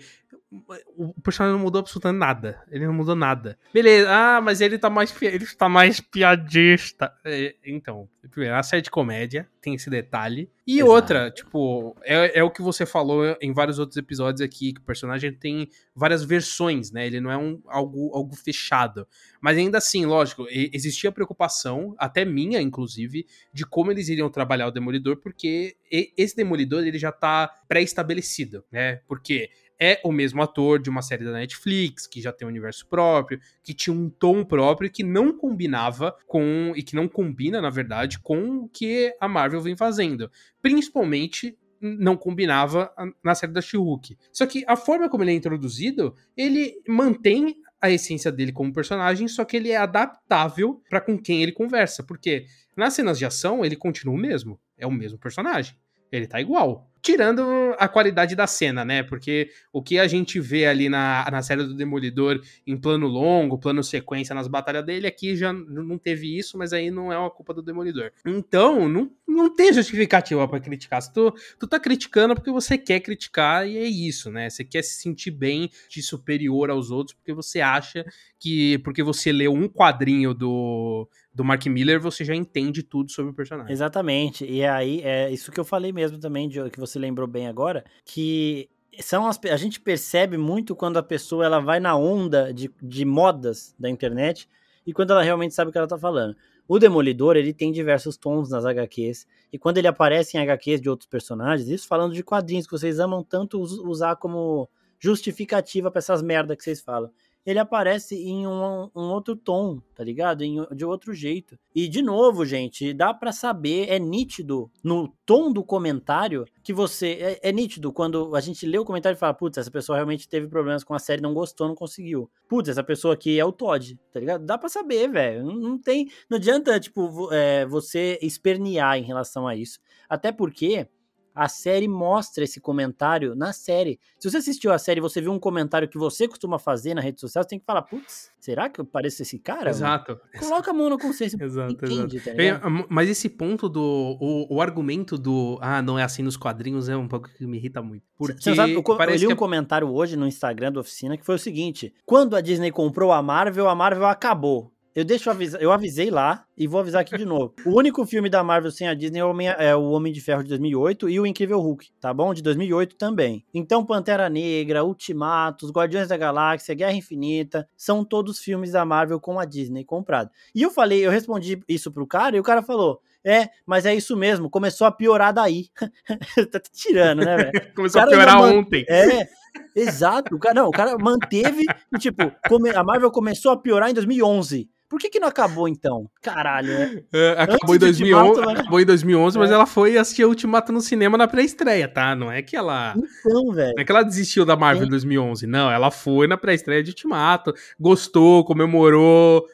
o 0.96 1.20
personagem 1.20 1.56
não 1.56 1.64
mudou 1.64 1.80
absolutamente 1.80 2.18
nada. 2.18 2.62
Ele 2.70 2.86
não 2.86 2.94
mudou 2.94 3.14
nada. 3.14 3.58
Beleza, 3.72 4.08
ah, 4.10 4.40
mas 4.40 4.60
ele 4.60 4.78
tá 4.78 4.88
mais, 4.88 5.14
ele 5.22 5.46
tá 5.46 5.68
mais 5.68 6.00
piadista. 6.00 7.12
É, 7.24 7.54
então, 7.64 8.08
primeiro, 8.30 8.56
a 8.56 8.62
série 8.62 8.82
de 8.82 8.90
comédia 8.90 9.48
tem 9.60 9.74
esse 9.74 9.90
detalhe. 9.90 10.50
E 10.66 10.78
Exato. 10.78 10.90
outra, 10.90 11.30
tipo, 11.30 11.96
é, 12.02 12.38
é 12.38 12.44
o 12.44 12.50
que 12.50 12.62
você 12.62 12.86
falou 12.86 13.36
em 13.40 13.52
vários 13.52 13.78
outros 13.78 13.96
episódios 13.96 14.40
aqui, 14.40 14.72
que 14.72 14.80
o 14.80 14.84
personagem 14.84 15.32
tem 15.32 15.68
várias 15.94 16.24
versões, 16.24 16.90
né? 16.90 17.06
Ele 17.06 17.20
não 17.20 17.30
é 17.30 17.36
um, 17.36 17.60
algo, 17.66 18.10
algo 18.14 18.34
fechado. 18.34 19.06
Mas 19.40 19.58
ainda 19.58 19.78
assim, 19.78 20.06
lógico, 20.06 20.46
existia 20.50 21.12
preocupação, 21.12 21.94
até 21.98 22.24
minha, 22.24 22.60
inclusive, 22.60 23.26
de 23.52 23.66
como 23.66 23.90
eles 23.90 24.08
iriam 24.08 24.30
trabalhar 24.30 24.68
o 24.68 24.70
Demolidor, 24.70 25.18
porque 25.18 25.76
esse 25.90 26.34
Demolidor 26.34 26.86
ele 26.86 26.98
já 26.98 27.12
tá 27.12 27.50
pré-estabelecido, 27.68 28.64
né? 28.72 28.96
Porque 29.06 29.50
é 29.80 30.00
o 30.04 30.12
mesmo 30.12 30.42
ator 30.42 30.80
de 30.80 30.90
uma 30.90 31.02
série 31.02 31.24
da 31.24 31.32
Netflix, 31.32 32.06
que 32.06 32.20
já 32.20 32.32
tem 32.32 32.46
um 32.46 32.50
universo 32.50 32.86
próprio, 32.86 33.40
que 33.62 33.74
tinha 33.74 33.94
um 33.94 34.08
tom 34.08 34.44
próprio 34.44 34.90
que 34.90 35.02
não 35.02 35.36
combinava 35.36 36.16
com. 36.26 36.72
e 36.76 36.82
que 36.82 36.94
não 36.94 37.08
combina, 37.08 37.60
na 37.60 37.70
verdade, 37.70 38.18
com 38.18 38.58
o 38.58 38.68
que 38.68 39.14
a 39.20 39.28
Marvel 39.28 39.60
vem 39.60 39.76
fazendo. 39.76 40.30
Principalmente 40.62 41.56
não 41.80 42.16
combinava 42.16 42.90
na 43.22 43.34
série 43.34 43.52
da 43.52 43.60
She-Hulk. 43.60 44.16
Só 44.32 44.46
que 44.46 44.64
a 44.66 44.74
forma 44.74 45.08
como 45.08 45.22
ele 45.22 45.32
é 45.32 45.34
introduzido, 45.34 46.16
ele 46.34 46.80
mantém 46.88 47.56
a 47.80 47.90
essência 47.90 48.32
dele 48.32 48.50
como 48.50 48.72
personagem, 48.72 49.28
só 49.28 49.44
que 49.44 49.58
ele 49.58 49.70
é 49.70 49.76
adaptável 49.76 50.82
para 50.88 51.02
com 51.02 51.18
quem 51.18 51.42
ele 51.42 51.52
conversa, 51.52 52.02
porque 52.02 52.46
nas 52.74 52.94
cenas 52.94 53.18
de 53.18 53.26
ação 53.26 53.62
ele 53.62 53.76
continua 53.76 54.14
o 54.14 54.18
mesmo, 54.18 54.58
é 54.78 54.86
o 54.86 54.90
mesmo 54.90 55.18
personagem. 55.18 55.76
Ele 56.10 56.26
tá 56.26 56.40
igual 56.40 56.90
tirando 57.04 57.44
a 57.78 57.86
qualidade 57.86 58.34
da 58.34 58.46
cena, 58.46 58.82
né? 58.82 59.02
Porque 59.02 59.50
o 59.70 59.82
que 59.82 59.98
a 59.98 60.08
gente 60.08 60.40
vê 60.40 60.64
ali 60.64 60.88
na, 60.88 61.28
na 61.30 61.42
série 61.42 61.62
do 61.62 61.74
Demolidor 61.74 62.40
em 62.66 62.78
plano 62.78 63.06
longo, 63.06 63.58
plano 63.58 63.84
sequência 63.84 64.34
nas 64.34 64.48
batalhas 64.48 64.86
dele, 64.86 65.06
aqui 65.06 65.36
já 65.36 65.52
não 65.52 65.98
teve 65.98 66.38
isso, 66.38 66.56
mas 66.56 66.72
aí 66.72 66.90
não 66.90 67.12
é 67.12 67.18
uma 67.18 67.30
culpa 67.30 67.52
do 67.52 67.60
Demolidor. 67.60 68.10
Então, 68.24 68.88
não, 68.88 69.10
não 69.28 69.54
tem 69.54 69.70
justificativa 69.70 70.48
para 70.48 70.60
criticar. 70.60 71.02
Se 71.02 71.12
tu, 71.12 71.30
tu 71.60 71.66
tá 71.66 71.78
criticando 71.78 72.34
porque 72.34 72.50
você 72.50 72.78
quer 72.78 73.00
criticar 73.00 73.68
e 73.68 73.76
é 73.76 73.84
isso, 73.84 74.30
né? 74.30 74.48
Você 74.48 74.64
quer 74.64 74.82
se 74.82 75.02
sentir 75.02 75.30
bem 75.30 75.70
de 75.90 76.02
superior 76.02 76.70
aos 76.70 76.90
outros 76.90 77.14
porque 77.14 77.34
você 77.34 77.60
acha 77.60 78.02
que 78.40 78.78
porque 78.78 79.02
você 79.02 79.30
leu 79.30 79.52
um 79.52 79.68
quadrinho 79.68 80.32
do 80.32 81.06
do 81.34 81.44
Mark 81.44 81.66
Miller, 81.66 82.00
você 82.00 82.24
já 82.24 82.34
entende 82.34 82.82
tudo 82.82 83.10
sobre 83.10 83.32
o 83.32 83.34
personagem. 83.34 83.72
Exatamente. 83.72 84.46
E 84.46 84.64
aí, 84.64 85.00
é 85.02 85.32
isso 85.32 85.50
que 85.50 85.58
eu 85.58 85.64
falei 85.64 85.92
mesmo 85.92 86.18
também, 86.18 86.48
de, 86.48 86.70
que 86.70 86.78
você 86.94 86.98
lembrou 86.98 87.26
bem 87.26 87.46
agora, 87.46 87.84
que 88.04 88.70
são 89.00 89.26
as, 89.26 89.38
a 89.50 89.56
gente 89.56 89.80
percebe 89.80 90.36
muito 90.36 90.74
quando 90.74 90.96
a 90.96 91.02
pessoa 91.02 91.44
ela 91.44 91.60
vai 91.60 91.80
na 91.80 91.96
onda 91.96 92.52
de, 92.52 92.72
de 92.80 93.04
modas 93.04 93.74
da 93.78 93.90
internet 93.90 94.48
e 94.86 94.92
quando 94.92 95.10
ela 95.10 95.22
realmente 95.22 95.54
sabe 95.54 95.68
o 95.68 95.72
que 95.72 95.78
ela 95.78 95.86
tá 95.86 95.98
falando. 95.98 96.36
O 96.66 96.78
Demolidor, 96.78 97.36
ele 97.36 97.52
tem 97.52 97.70
diversos 97.70 98.16
tons 98.16 98.48
nas 98.48 98.64
HQs, 98.64 99.26
e 99.52 99.58
quando 99.58 99.76
ele 99.76 99.86
aparece 99.86 100.36
em 100.36 100.40
HQs 100.40 100.80
de 100.80 100.88
outros 100.88 101.08
personagens, 101.08 101.68
isso 101.68 101.86
falando 101.86 102.14
de 102.14 102.22
quadrinhos 102.22 102.66
que 102.66 102.72
vocês 102.72 102.98
amam 102.98 103.22
tanto 103.22 103.60
usar 103.60 104.16
como 104.16 104.68
justificativa 104.98 105.90
para 105.90 105.98
essas 105.98 106.22
merda 106.22 106.56
que 106.56 106.64
vocês 106.64 106.80
falam 106.80 107.10
ele 107.44 107.58
aparece 107.58 108.16
em 108.16 108.46
um, 108.46 108.90
um, 108.94 109.10
outro 109.10 109.36
tom, 109.36 109.80
tá 109.94 110.02
ligado? 110.02 110.42
Em, 110.42 110.64
de 110.74 110.84
outro 110.84 111.12
jeito. 111.12 111.58
E, 111.74 111.86
de 111.88 112.00
novo, 112.00 112.44
gente, 112.44 112.92
dá 112.92 113.12
para 113.12 113.32
saber, 113.32 113.88
é 113.88 113.98
nítido 113.98 114.70
no 114.82 115.08
tom 115.26 115.52
do 115.52 115.62
comentário 115.62 116.46
que 116.62 116.72
você. 116.72 117.38
É, 117.42 117.48
é, 117.48 117.52
nítido 117.52 117.92
quando 117.92 118.34
a 118.34 118.40
gente 118.40 118.66
lê 118.66 118.78
o 118.78 118.84
comentário 118.84 119.16
e 119.16 119.18
fala, 119.18 119.34
putz, 119.34 119.58
essa 119.58 119.70
pessoa 119.70 119.96
realmente 119.96 120.28
teve 120.28 120.48
problemas 120.48 120.82
com 120.82 120.94
a 120.94 120.98
série, 120.98 121.20
não 121.20 121.34
gostou, 121.34 121.68
não 121.68 121.74
conseguiu. 121.74 122.30
Putz, 122.48 122.68
essa 122.68 122.82
pessoa 122.82 123.14
aqui 123.14 123.38
é 123.38 123.44
o 123.44 123.52
Todd, 123.52 123.98
tá 124.12 124.20
ligado? 124.20 124.44
Dá 124.44 124.56
pra 124.56 124.68
saber, 124.68 125.08
velho. 125.10 125.44
Não, 125.44 125.54
não, 125.54 125.78
tem. 125.78 126.08
Não 126.30 126.38
adianta, 126.38 126.78
tipo, 126.80 127.32
é, 127.32 127.66
você 127.66 128.18
espernear 128.22 128.96
em 128.98 129.02
relação 129.02 129.46
a 129.46 129.54
isso. 129.54 129.78
Até 130.08 130.32
porque 130.32 130.88
a 131.34 131.48
série 131.48 131.88
mostra 131.88 132.44
esse 132.44 132.60
comentário 132.60 133.34
na 133.34 133.52
série. 133.52 133.98
Se 134.18 134.30
você 134.30 134.36
assistiu 134.36 134.72
a 134.72 134.78
série 134.78 135.00
e 135.00 135.02
você 135.02 135.20
viu 135.20 135.32
um 135.32 135.38
comentário 135.38 135.88
que 135.88 135.98
você 135.98 136.28
costuma 136.28 136.58
fazer 136.58 136.94
na 136.94 137.00
rede 137.00 137.20
social, 137.20 137.42
você 137.42 137.50
tem 137.50 137.58
que 137.58 137.64
falar, 137.64 137.82
putz, 137.82 138.30
será 138.38 138.68
que 138.68 138.80
eu 138.80 138.84
pareço 138.84 139.22
esse 139.22 139.38
cara? 139.38 139.70
Exato. 139.70 140.12
Mano? 140.12 140.20
Coloca 140.38 140.70
a 140.70 140.74
mão 140.74 140.88
na 140.90 140.98
consciência. 140.98 141.36
exato, 141.42 141.72
entende, 141.72 142.16
exato. 142.18 142.36
Tá 142.36 142.86
mas 142.88 143.08
esse 143.08 143.28
ponto 143.28 143.68
do. 143.68 143.82
O, 144.20 144.56
o, 144.56 144.60
argumento 144.60 145.18
do. 145.18 145.58
Ah, 145.60 145.82
não 145.82 145.98
é 145.98 146.04
assim 146.04 146.22
nos 146.22 146.36
quadrinhos 146.36 146.88
é 146.88 146.96
um 146.96 147.08
pouco 147.08 147.28
que 147.28 147.46
me 147.46 147.56
irrita 147.56 147.82
muito. 147.82 148.04
Porque. 148.16 148.40
Você 148.40 148.54
sabe, 148.54 148.74
eu, 148.74 148.84
eu 148.86 149.16
li 149.16 149.26
um 149.26 149.36
comentário 149.36 149.88
hoje 149.88 150.16
no 150.16 150.26
Instagram 150.26 150.72
da 150.72 150.80
oficina 150.80 151.16
que 151.16 151.24
foi 151.24 151.34
o 151.34 151.38
seguinte: 151.38 151.92
quando 152.06 152.36
a 152.36 152.40
Disney 152.40 152.70
comprou 152.70 153.12
a 153.12 153.22
Marvel, 153.22 153.68
a 153.68 153.74
Marvel 153.74 154.06
acabou. 154.06 154.73
Eu 154.94 155.04
deixo 155.04 155.28
eu 155.58 155.72
avisei 155.72 156.08
lá 156.08 156.46
e 156.56 156.68
vou 156.68 156.78
avisar 156.78 157.00
aqui 157.00 157.18
de 157.18 157.24
novo. 157.24 157.52
O 157.66 157.76
único 157.76 158.06
filme 158.06 158.30
da 158.30 158.44
Marvel 158.44 158.70
sem 158.70 158.86
a 158.86 158.94
Disney 158.94 159.18
é 159.18 159.24
o, 159.24 159.30
Homem, 159.30 159.48
é 159.48 159.74
o 159.74 159.90
Homem 159.90 160.12
de 160.12 160.20
Ferro 160.20 160.44
de 160.44 160.48
2008 160.50 161.08
e 161.08 161.18
o 161.18 161.26
Incrível 161.26 161.58
Hulk, 161.58 161.90
tá 162.00 162.14
bom? 162.14 162.32
De 162.32 162.40
2008 162.40 162.94
também. 162.94 163.44
Então, 163.52 163.84
Pantera 163.84 164.28
Negra, 164.28 164.84
Ultimatos, 164.84 165.72
Guardiões 165.72 166.06
da 166.06 166.16
Galáxia, 166.16 166.76
Guerra 166.76 166.92
Infinita, 166.92 167.68
são 167.76 168.04
todos 168.04 168.38
filmes 168.38 168.70
da 168.70 168.84
Marvel 168.84 169.18
com 169.18 169.40
a 169.40 169.44
Disney 169.44 169.84
comprado. 169.84 170.30
E 170.54 170.62
eu 170.62 170.70
falei, 170.70 171.04
eu 171.04 171.10
respondi 171.10 171.60
isso 171.68 171.90
pro 171.90 172.06
cara 172.06 172.36
e 172.36 172.40
o 172.40 172.44
cara 172.44 172.62
falou: 172.62 173.00
é, 173.24 173.48
mas 173.66 173.86
é 173.86 173.94
isso 173.94 174.16
mesmo, 174.16 174.50
começou 174.50 174.86
a 174.86 174.92
piorar 174.92 175.32
daí. 175.32 175.68
tá 176.50 176.60
te 176.60 176.70
tirando, 176.72 177.24
né, 177.24 177.36
velho? 177.36 177.52
começou 177.74 178.02
a 178.02 178.06
piorar 178.06 178.42
ontem. 178.42 178.84
É, 178.88 179.28
exato. 179.74 180.34
O 180.34 180.38
cara, 180.38 180.54
não, 180.54 180.68
o 180.68 180.72
cara 180.72 180.96
manteve, 180.98 181.64
e, 181.92 181.98
tipo, 181.98 182.22
a 182.22 182.84
Marvel 182.84 183.10
começou 183.10 183.52
a 183.52 183.56
piorar 183.56 183.90
em 183.90 183.94
2011. 183.94 184.68
Por 184.88 185.00
que, 185.00 185.08
que 185.08 185.18
não 185.18 185.26
acabou 185.26 185.66
então? 185.66 186.08
Caralho, 186.22 186.68
né? 186.68 187.02
É, 187.12 187.30
acabou, 187.38 187.74
em 187.74 187.78
2011, 187.78 188.28
Ultimato, 188.28 188.46
né? 188.46 188.60
acabou 188.60 188.80
em 188.80 188.84
2011, 188.84 189.36
é. 189.36 189.40
mas 189.40 189.50
ela 189.50 189.66
foi 189.66 189.98
assistir 189.98 190.24
Ultimato 190.24 190.72
no 190.72 190.80
cinema 190.80 191.18
na 191.18 191.26
pré-estreia, 191.26 191.88
tá? 191.88 192.14
Não 192.14 192.30
é 192.30 192.42
que 192.42 192.54
ela. 192.54 192.94
Então, 192.96 193.52
velho. 193.52 193.72
Não 193.74 193.82
é 193.82 193.84
que 193.84 193.90
ela 193.90 194.04
desistiu 194.04 194.44
da 194.44 194.54
Marvel 194.54 194.86
em 194.86 194.90
2011. 194.90 195.46
Não, 195.46 195.70
ela 195.70 195.90
foi 195.90 196.28
na 196.28 196.36
pré-estreia 196.36 196.82
de 196.82 196.90
Ultimato, 196.90 197.52
gostou, 197.80 198.44
comemorou, 198.44 199.44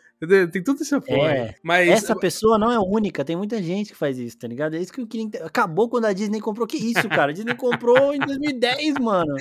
tem 0.53 0.63
tudo 0.63 0.83
esse 0.83 0.95
apoio. 0.95 1.23
É, 1.23 1.55
mas... 1.63 1.89
Essa 1.89 2.15
pessoa 2.15 2.59
não 2.59 2.71
é 2.71 2.79
única, 2.79 3.25
tem 3.25 3.37
muita 3.37 3.63
gente 3.63 3.93
que 3.93 3.97
faz 3.97 4.19
isso, 4.19 4.39
tá 4.39 4.47
ligado? 4.47 4.77
É 4.77 4.79
isso 4.79 4.93
que 4.93 5.01
eu 5.01 5.07
queria. 5.07 5.29
Acabou 5.45 5.89
quando 5.89 6.05
a 6.05 6.13
Disney 6.13 6.41
comprou. 6.41 6.67
Que 6.67 6.77
isso, 6.77 7.09
cara? 7.09 7.31
A 7.31 7.35
Disney 7.35 7.55
comprou 7.55 8.15
em 8.15 8.19
2010, 8.19 8.95
mano. 9.01 9.35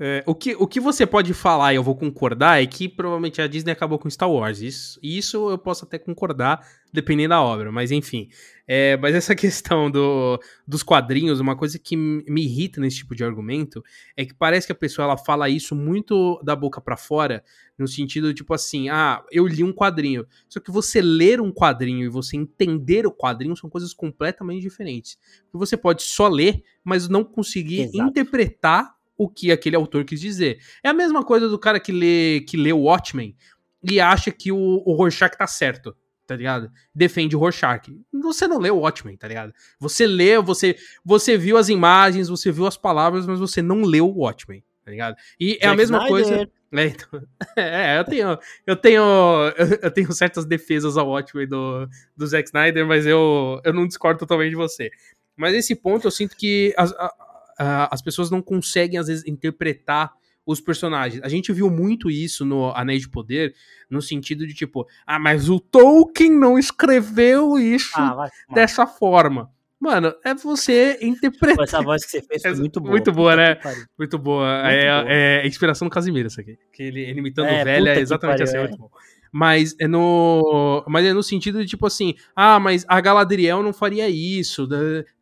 É, 0.00 0.22
o, 0.26 0.34
que, 0.34 0.54
o 0.58 0.66
que 0.66 0.80
você 0.80 1.06
pode 1.06 1.34
falar, 1.34 1.72
e 1.72 1.76
eu 1.76 1.82
vou 1.82 1.94
concordar, 1.94 2.62
é 2.62 2.66
que 2.66 2.88
provavelmente 2.88 3.42
a 3.42 3.46
Disney 3.46 3.72
acabou 3.72 3.98
com 3.98 4.08
Star 4.08 4.30
Wars. 4.30 4.60
Isso, 4.60 4.98
isso 5.02 5.50
eu 5.50 5.58
posso 5.58 5.84
até 5.84 5.98
concordar, 5.98 6.66
dependendo 6.92 7.30
da 7.30 7.42
obra, 7.42 7.72
mas 7.72 7.90
enfim. 7.90 8.28
É, 8.68 8.96
mas 8.98 9.14
essa 9.14 9.34
questão 9.34 9.90
do, 9.90 10.38
dos 10.66 10.82
quadrinhos, 10.82 11.40
uma 11.40 11.56
coisa 11.56 11.78
que 11.78 11.96
me 11.96 12.44
irrita 12.44 12.80
nesse 12.80 12.98
tipo 12.98 13.14
de 13.14 13.24
argumento 13.24 13.82
é 14.16 14.24
que 14.24 14.34
parece 14.34 14.66
que 14.66 14.72
a 14.72 14.76
pessoa 14.76 15.06
ela 15.06 15.16
fala 15.16 15.48
isso 15.48 15.74
muito 15.74 16.40
da 16.44 16.54
boca 16.54 16.80
para 16.80 16.96
fora, 16.96 17.42
no 17.78 17.88
sentido 17.88 18.34
tipo 18.34 18.52
assim, 18.52 18.90
ah, 18.90 19.24
eu 19.30 19.46
li 19.46 19.64
um 19.64 19.72
quadrinho. 19.72 20.26
Só 20.48 20.60
que 20.60 20.70
você 20.70 21.00
ler 21.00 21.40
um 21.40 21.50
quadrinho 21.50 22.04
e 22.04 22.08
você 22.08 22.36
entender 22.36 23.06
o 23.06 23.12
quadrinho 23.12 23.56
são 23.56 23.70
coisas 23.70 23.94
completamente 23.94 24.60
diferentes. 24.60 25.18
Você 25.52 25.76
pode 25.76 26.02
só 26.02 26.28
ler, 26.28 26.62
mas 26.84 27.08
não 27.08 27.24
conseguir 27.24 27.82
Exato. 27.82 28.08
interpretar 28.08 28.94
o 29.16 29.28
que 29.28 29.50
aquele 29.50 29.76
autor 29.76 30.04
quis 30.04 30.20
dizer. 30.20 30.58
É 30.82 30.88
a 30.88 30.94
mesma 30.94 31.24
coisa 31.24 31.48
do 31.48 31.58
cara 31.58 31.80
que 31.80 31.92
lê 31.92 32.40
que 32.40 32.56
lê 32.56 32.72
o 32.72 32.80
Watchmen 32.80 33.36
e 33.82 34.00
acha 34.00 34.30
que 34.30 34.50
o, 34.52 34.82
o 34.84 34.94
Rorschach 34.94 35.36
tá 35.36 35.46
certo 35.46 35.94
tá 36.26 36.36
ligado? 36.36 36.70
Defende 36.94 37.36
o 37.36 37.38
Rorschach. 37.38 37.88
Você 38.12 38.46
não 38.46 38.58
leu 38.58 38.76
o 38.76 38.80
Watchmen, 38.80 39.16
tá 39.16 39.28
ligado? 39.28 39.52
Você 39.78 40.06
leu, 40.06 40.42
você, 40.42 40.76
você 41.04 41.36
viu 41.36 41.56
as 41.56 41.68
imagens, 41.68 42.28
você 42.28 42.50
viu 42.50 42.66
as 42.66 42.76
palavras, 42.76 43.26
mas 43.26 43.38
você 43.38 43.60
não 43.60 43.82
leu 43.82 44.08
o 44.08 44.18
Watchmen, 44.20 44.64
tá 44.84 44.90
ligado? 44.90 45.16
E 45.38 45.52
Jack 45.54 45.64
é 45.66 45.68
a 45.68 45.76
mesma 45.76 45.98
Snyder. 45.98 46.10
coisa. 46.10 46.50
É, 46.74 46.86
então, 46.86 47.22
é, 47.56 47.98
eu 47.98 48.04
tenho, 48.04 48.38
eu 48.66 48.76
tenho, 48.76 49.02
eu 49.82 49.90
tenho 49.90 50.12
certas 50.12 50.46
defesas 50.46 50.96
ao 50.96 51.08
Watchmen 51.08 51.46
do, 51.46 51.86
do 52.16 52.26
Zack 52.26 52.48
Snyder, 52.48 52.86
mas 52.86 53.04
eu, 53.06 53.60
eu 53.64 53.72
não 53.72 53.86
discordo 53.86 54.18
totalmente 54.18 54.50
de 54.50 54.56
você. 54.56 54.90
Mas 55.36 55.54
esse 55.54 55.74
ponto 55.74 56.06
eu 56.06 56.10
sinto 56.10 56.36
que 56.36 56.74
as, 56.76 56.92
a, 56.92 57.14
a, 57.58 57.94
as 57.94 58.00
pessoas 58.00 58.30
não 58.30 58.40
conseguem, 58.40 58.98
às 58.98 59.08
vezes, 59.08 59.26
interpretar 59.26 60.12
os 60.44 60.60
personagens. 60.60 61.22
A 61.22 61.28
gente 61.28 61.52
viu 61.52 61.70
muito 61.70 62.10
isso 62.10 62.44
no 62.44 62.70
Anéis 62.74 63.02
de 63.02 63.08
Poder, 63.08 63.54
no 63.88 64.02
sentido 64.02 64.46
de 64.46 64.54
tipo, 64.54 64.86
ah, 65.06 65.18
mas 65.18 65.48
o 65.48 65.60
Tolkien 65.60 66.30
não 66.30 66.58
escreveu 66.58 67.58
isso 67.58 67.92
ah, 67.96 68.28
dessa 68.52 68.86
forma. 68.86 69.50
Mano, 69.82 70.14
é 70.24 70.32
você 70.32 70.96
interpretar. 71.02 71.64
Essa 71.64 71.82
voz 71.82 72.04
que 72.04 72.10
você 72.12 72.22
fez 72.22 72.42
foi 72.42 72.54
muito 72.54 72.80
boa. 72.80 72.92
Muito 72.92 73.12
boa, 73.12 73.34
né? 73.36 73.58
Muito 73.98 74.16
boa. 74.16 74.62
Muito 74.62 74.74
é, 74.74 75.02
boa. 75.02 75.12
é, 75.12 75.46
inspiração 75.46 75.88
do 75.88 75.92
Casimiro, 75.92 76.28
isso 76.28 76.40
aqui. 76.40 76.56
Que 76.72 76.84
ele, 76.84 77.00
ele 77.00 77.18
imitando 77.18 77.48
é, 77.48 77.64
velha 77.64 77.90
é 77.90 78.00
exatamente 78.00 78.44
assim, 78.44 78.58
é 78.58 78.60
muito 78.60 78.78
bom. 78.78 78.88
Mas 79.34 79.74
é 79.80 79.88
no. 79.88 80.84
Mas 80.86 81.06
é 81.06 81.14
no 81.14 81.22
sentido 81.22 81.60
de, 81.60 81.66
tipo 81.66 81.86
assim, 81.86 82.14
ah, 82.36 82.60
mas 82.60 82.84
a 82.86 83.00
Galadriel 83.00 83.62
não 83.62 83.72
faria 83.72 84.06
isso, 84.08 84.68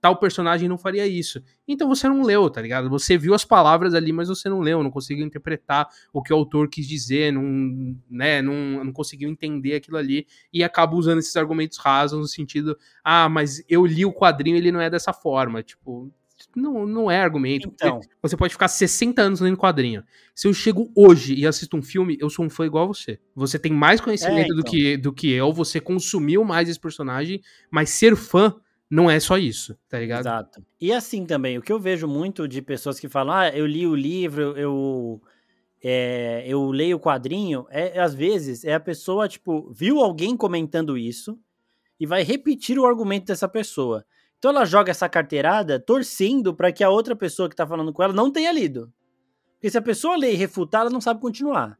tal 0.01 0.17
personagem 0.17 0.69
não 0.69 0.77
faria 0.77 1.07
isso. 1.07 1.41
Então 1.69 1.89
você 1.89 2.09
não 2.09 2.23
leu, 2.23 2.51
tá 2.51 2.61
ligado? 2.61 2.91
Você 2.91 3.17
viu 3.17 3.35
as 3.35 3.45
palavras 3.45 3.95
ali, 3.95 4.13
mas 4.13 4.29
você 4.29 4.49
não 4.49 4.59
leu, 4.61 4.83
não 4.83 4.91
conseguiu 4.91 5.25
interpretar 5.25 5.87
o 6.13 6.21
que 6.21 6.33
o 6.33 6.37
autor 6.37 6.69
quis 6.69 6.89
dizer, 6.89 7.33
não, 7.33 7.97
né, 8.11 8.43
não, 8.43 8.85
não 8.85 8.93
conseguiu 8.93 9.29
entender 9.31 9.77
aquilo 9.77 9.97
ali 9.97 10.27
e 10.53 10.65
acaba 10.65 10.97
usando 10.97 11.21
esses 11.21 11.37
argumentos 11.37 11.79
rasos 11.79 12.19
no 12.19 12.27
sentido, 12.27 12.77
ah, 13.05 13.29
mas 13.29 13.63
eu 13.69 13.87
li 13.87 14.05
o 14.05 14.13
quadrinho, 14.13 14.57
ele 14.57 14.73
não 14.73 14.81
é 14.81 14.91
dessa 14.91 15.13
forma. 15.13 15.63
Tipo, 15.63 16.11
não, 16.55 16.87
não 16.87 17.11
é 17.11 17.21
argumento. 17.21 17.69
Então. 17.73 18.01
Você 18.23 18.37
pode 18.37 18.53
ficar 18.53 18.69
60 18.69 19.21
anos 19.21 19.41
lendo 19.41 19.57
quadrinho. 19.57 20.03
Se 20.35 20.49
eu 20.49 20.55
chego 20.55 20.91
hoje 20.95 21.35
e 21.35 21.47
assisto 21.47 21.77
um 21.77 21.83
filme, 21.83 22.17
eu 22.21 22.31
sou 22.31 22.45
um 22.45 22.51
fã 22.51 22.67
igual 22.67 22.85
a 22.85 22.89
você. 22.89 23.19
Você 23.35 23.59
tem 23.59 23.73
mais 23.73 24.01
conhecimento 24.01 24.39
é, 24.39 24.45
então. 24.45 24.57
do, 24.57 24.65
que, 24.65 24.97
do 24.97 25.13
que 25.13 25.31
eu, 25.31 25.53
você 25.53 25.81
consumiu 25.81 26.45
mais 26.45 26.69
esse 26.69 26.81
personagem, 26.81 27.41
mas 27.71 27.91
ser 27.91 28.17
fã 28.17 28.55
não 28.91 29.09
é 29.09 29.21
só 29.21 29.39
isso, 29.39 29.79
tá 29.89 30.01
ligado? 30.01 30.23
Exato. 30.23 30.65
E 30.81 30.93
assim 30.93 31.25
também, 31.25 31.57
o 31.57 31.63
que 31.63 31.73
eu 31.73 31.79
vejo 31.79 32.09
muito 32.09 32.49
de 32.49 32.61
pessoas 32.61 32.99
que 32.99 33.09
falam, 33.09 33.35
ah, 33.35 33.49
eu 33.51 33.65
li 33.65 33.87
o 33.87 33.95
livro, 33.95 34.57
eu. 34.59 35.23
É, 35.83 36.45
eu 36.47 36.71
leio 36.71 36.99
o 36.99 37.01
quadrinho, 37.01 37.67
é, 37.71 37.99
às 37.99 38.13
vezes 38.13 38.65
é 38.65 38.75
a 38.75 38.81
pessoa, 38.81 39.27
tipo, 39.27 39.73
viu 39.73 40.01
alguém 40.01 40.37
comentando 40.37 40.99
isso 40.99 41.39
e 41.99 42.05
vai 42.05 42.23
repetir 42.23 42.79
o 42.79 42.85
argumento 42.85 43.27
dessa 43.27 43.49
pessoa. 43.49 44.05
Então 44.41 44.53
ela 44.53 44.65
joga 44.65 44.91
essa 44.91 45.07
carteirada 45.07 45.79
torcendo 45.79 46.55
para 46.55 46.73
que 46.73 46.83
a 46.83 46.89
outra 46.89 47.15
pessoa 47.15 47.47
que 47.47 47.55
tá 47.55 47.67
falando 47.67 47.93
com 47.93 48.03
ela 48.03 48.15
não 48.15 48.33
tenha 48.33 48.51
lido. 48.51 48.91
Porque 49.53 49.69
se 49.69 49.77
a 49.77 49.83
pessoa 49.83 50.17
lê 50.17 50.33
e 50.33 50.37
refutar, 50.37 50.81
ela 50.81 50.91
não 50.91 51.01
sabe 51.01 51.21
continuar. 51.21 51.79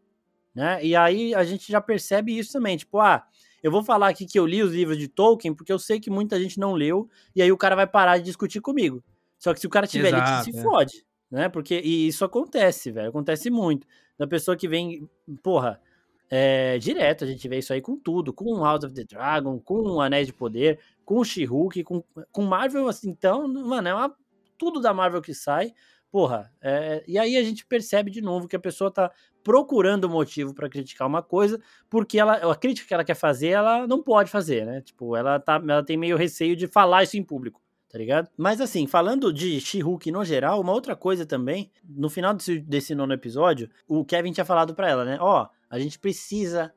Né? 0.55 0.85
E 0.85 0.95
aí 0.95 1.35
a 1.35 1.43
gente 1.43 1.73
já 1.73 1.81
percebe 1.81 2.39
isso 2.39 2.53
também. 2.53 2.77
Tipo, 2.77 3.01
ah, 3.01 3.25
eu 3.63 3.73
vou 3.73 3.83
falar 3.83 4.09
aqui 4.09 4.27
que 4.27 4.39
eu 4.39 4.47
li 4.47 4.63
os 4.63 4.75
livros 4.75 4.99
de 4.99 5.09
Tolkien 5.09 5.55
porque 5.55 5.73
eu 5.73 5.79
sei 5.79 5.99
que 5.99 6.11
muita 6.11 6.39
gente 6.39 6.61
não 6.61 6.75
leu 6.75 7.09
e 7.35 7.41
aí 7.41 7.51
o 7.51 7.57
cara 7.57 7.75
vai 7.75 7.87
parar 7.87 8.19
de 8.19 8.25
discutir 8.25 8.61
comigo. 8.61 9.03
Só 9.39 9.55
que 9.55 9.61
se 9.61 9.67
o 9.67 9.71
cara 9.71 9.87
tiver 9.87 10.09
Exato, 10.09 10.47
lido, 10.47 10.53
se 10.53 10.59
é. 10.59 10.63
fode. 10.63 11.07
Né? 11.31 11.49
Porque 11.49 11.81
e 11.83 12.09
isso 12.09 12.27
acontece, 12.27 12.91
velho. 12.91 13.09
Acontece 13.09 13.49
muito. 13.49 13.87
Da 14.19 14.27
pessoa 14.27 14.55
que 14.55 14.69
vem, 14.69 15.09
porra, 15.43 15.81
é, 16.29 16.79
direto, 16.79 17.25
a 17.25 17.27
gente 17.27 17.49
vê 17.49 17.59
isso 17.59 17.73
aí 17.73 17.81
com 17.81 17.97
tudo, 17.97 18.33
com 18.33 18.63
House 18.63 18.85
of 18.85 18.95
the 18.95 19.03
Dragon, 19.03 19.59
com 19.59 20.01
Anéis 20.01 20.29
de 20.29 20.33
Poder, 20.33 20.79
com 21.11 21.25
She-Hulk, 21.25 21.83
com, 21.83 22.05
com 22.31 22.43
Marvel, 22.43 22.87
assim, 22.87 23.11
então, 23.11 23.49
mano, 23.49 23.89
é 23.89 23.93
uma, 23.93 24.15
tudo 24.57 24.81
da 24.81 24.95
Marvel 24.95 25.21
que 25.21 25.35
sai, 25.35 25.75
porra, 26.09 26.53
é, 26.63 27.03
e 27.05 27.19
aí 27.19 27.37
a 27.37 27.43
gente 27.43 27.67
percebe 27.67 28.13
de 28.13 28.23
novo 28.23 28.47
que 28.47 28.55
a 28.55 28.61
pessoa 28.61 28.93
tá 28.93 29.11
procurando 29.43 30.09
motivo 30.09 30.55
para 30.55 30.69
criticar 30.69 31.09
uma 31.09 31.21
coisa, 31.21 31.61
porque 31.89 32.17
ela, 32.17 32.35
a 32.35 32.55
crítica 32.55 32.87
que 32.87 32.95
ela 32.95 33.03
quer 33.03 33.17
fazer, 33.17 33.49
ela 33.49 33.89
não 33.89 34.01
pode 34.01 34.31
fazer, 34.31 34.65
né? 34.65 34.83
Tipo, 34.83 35.17
ela, 35.17 35.41
tá, 35.41 35.57
ela 35.57 35.85
tem 35.85 35.97
meio 35.97 36.17
receio 36.17 36.55
de 36.55 36.69
falar 36.69 37.03
isso 37.03 37.17
em 37.17 37.25
público 37.25 37.61
tá 37.89 37.99
ligado? 37.99 38.31
Mas 38.37 38.61
assim, 38.61 38.87
falando 38.87 39.33
de 39.33 39.61
She-Hulk 39.61 40.13
no 40.13 40.25
geral, 40.25 40.61
uma 40.61 40.73
outra 40.73 40.95
coisa 40.95 41.27
também, 41.27 41.73
no 41.83 42.09
final 42.09 42.33
desse, 42.33 42.61
desse 42.61 42.95
nono 42.95 43.13
episódio, 43.13 43.69
o 43.89 44.05
Kevin 44.05 44.31
tinha 44.31 44.45
falado 44.45 44.77
para 44.77 44.89
ela, 44.89 45.05
né? 45.05 45.19
Ó, 45.21 45.43
oh, 45.43 45.49
a 45.69 45.77
gente 45.77 45.99
precisa 45.99 46.73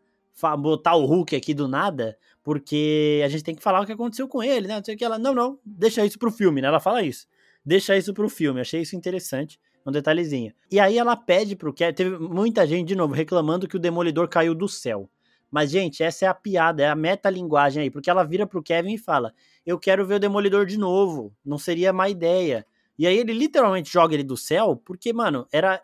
botar 0.59 0.95
o 0.95 1.05
Hulk 1.05 1.35
aqui 1.35 1.53
do 1.53 1.67
nada, 1.67 2.17
porque 2.43 3.21
a 3.23 3.27
gente 3.27 3.43
tem 3.43 3.55
que 3.55 3.63
falar 3.63 3.81
o 3.81 3.85
que 3.85 3.91
aconteceu 3.91 4.27
com 4.27 4.43
ele, 4.43 4.67
né? 4.67 4.75
Não 4.77 4.83
sei 4.83 4.95
o 4.95 4.97
que 4.97 5.05
ela, 5.05 5.17
não, 5.17 5.33
não, 5.33 5.59
deixa 5.65 6.05
isso 6.05 6.19
pro 6.19 6.31
filme, 6.31 6.61
né? 6.61 6.67
Ela 6.67 6.79
fala 6.79 7.01
isso. 7.03 7.27
Deixa 7.65 7.95
isso 7.95 8.13
pro 8.13 8.29
filme. 8.29 8.59
Achei 8.59 8.81
isso 8.81 8.95
interessante, 8.95 9.59
um 9.85 9.91
detalhezinho. 9.91 10.53
E 10.69 10.79
aí 10.79 10.97
ela 10.97 11.15
pede 11.15 11.55
pro 11.55 11.73
Kevin, 11.73 11.93
teve 11.93 12.17
muita 12.17 12.67
gente 12.67 12.87
de 12.87 12.95
novo 12.95 13.13
reclamando 13.13 13.67
que 13.67 13.77
o 13.77 13.79
Demolidor 13.79 14.27
caiu 14.27 14.53
do 14.53 14.67
céu. 14.67 15.09
Mas, 15.53 15.69
gente, 15.69 16.01
essa 16.01 16.25
é 16.25 16.27
a 16.27 16.33
piada, 16.33 16.81
é 16.81 16.89
a 16.89 16.95
metalinguagem 16.95 17.83
aí, 17.83 17.91
porque 17.91 18.09
ela 18.09 18.23
vira 18.23 18.47
pro 18.47 18.63
Kevin 18.63 18.95
e 18.95 18.97
fala: 18.97 19.31
Eu 19.63 19.77
quero 19.77 20.03
ver 20.03 20.15
o 20.15 20.19
Demolidor 20.19 20.65
de 20.65 20.79
novo, 20.79 21.31
não 21.45 21.59
seria 21.59 21.93
má 21.93 22.09
ideia. 22.09 22.65
E 22.97 23.05
aí 23.05 23.17
ele 23.17 23.33
literalmente 23.33 23.91
joga 23.91 24.15
ele 24.15 24.23
do 24.23 24.35
céu, 24.35 24.75
porque, 24.75 25.13
mano, 25.13 25.47
era. 25.51 25.79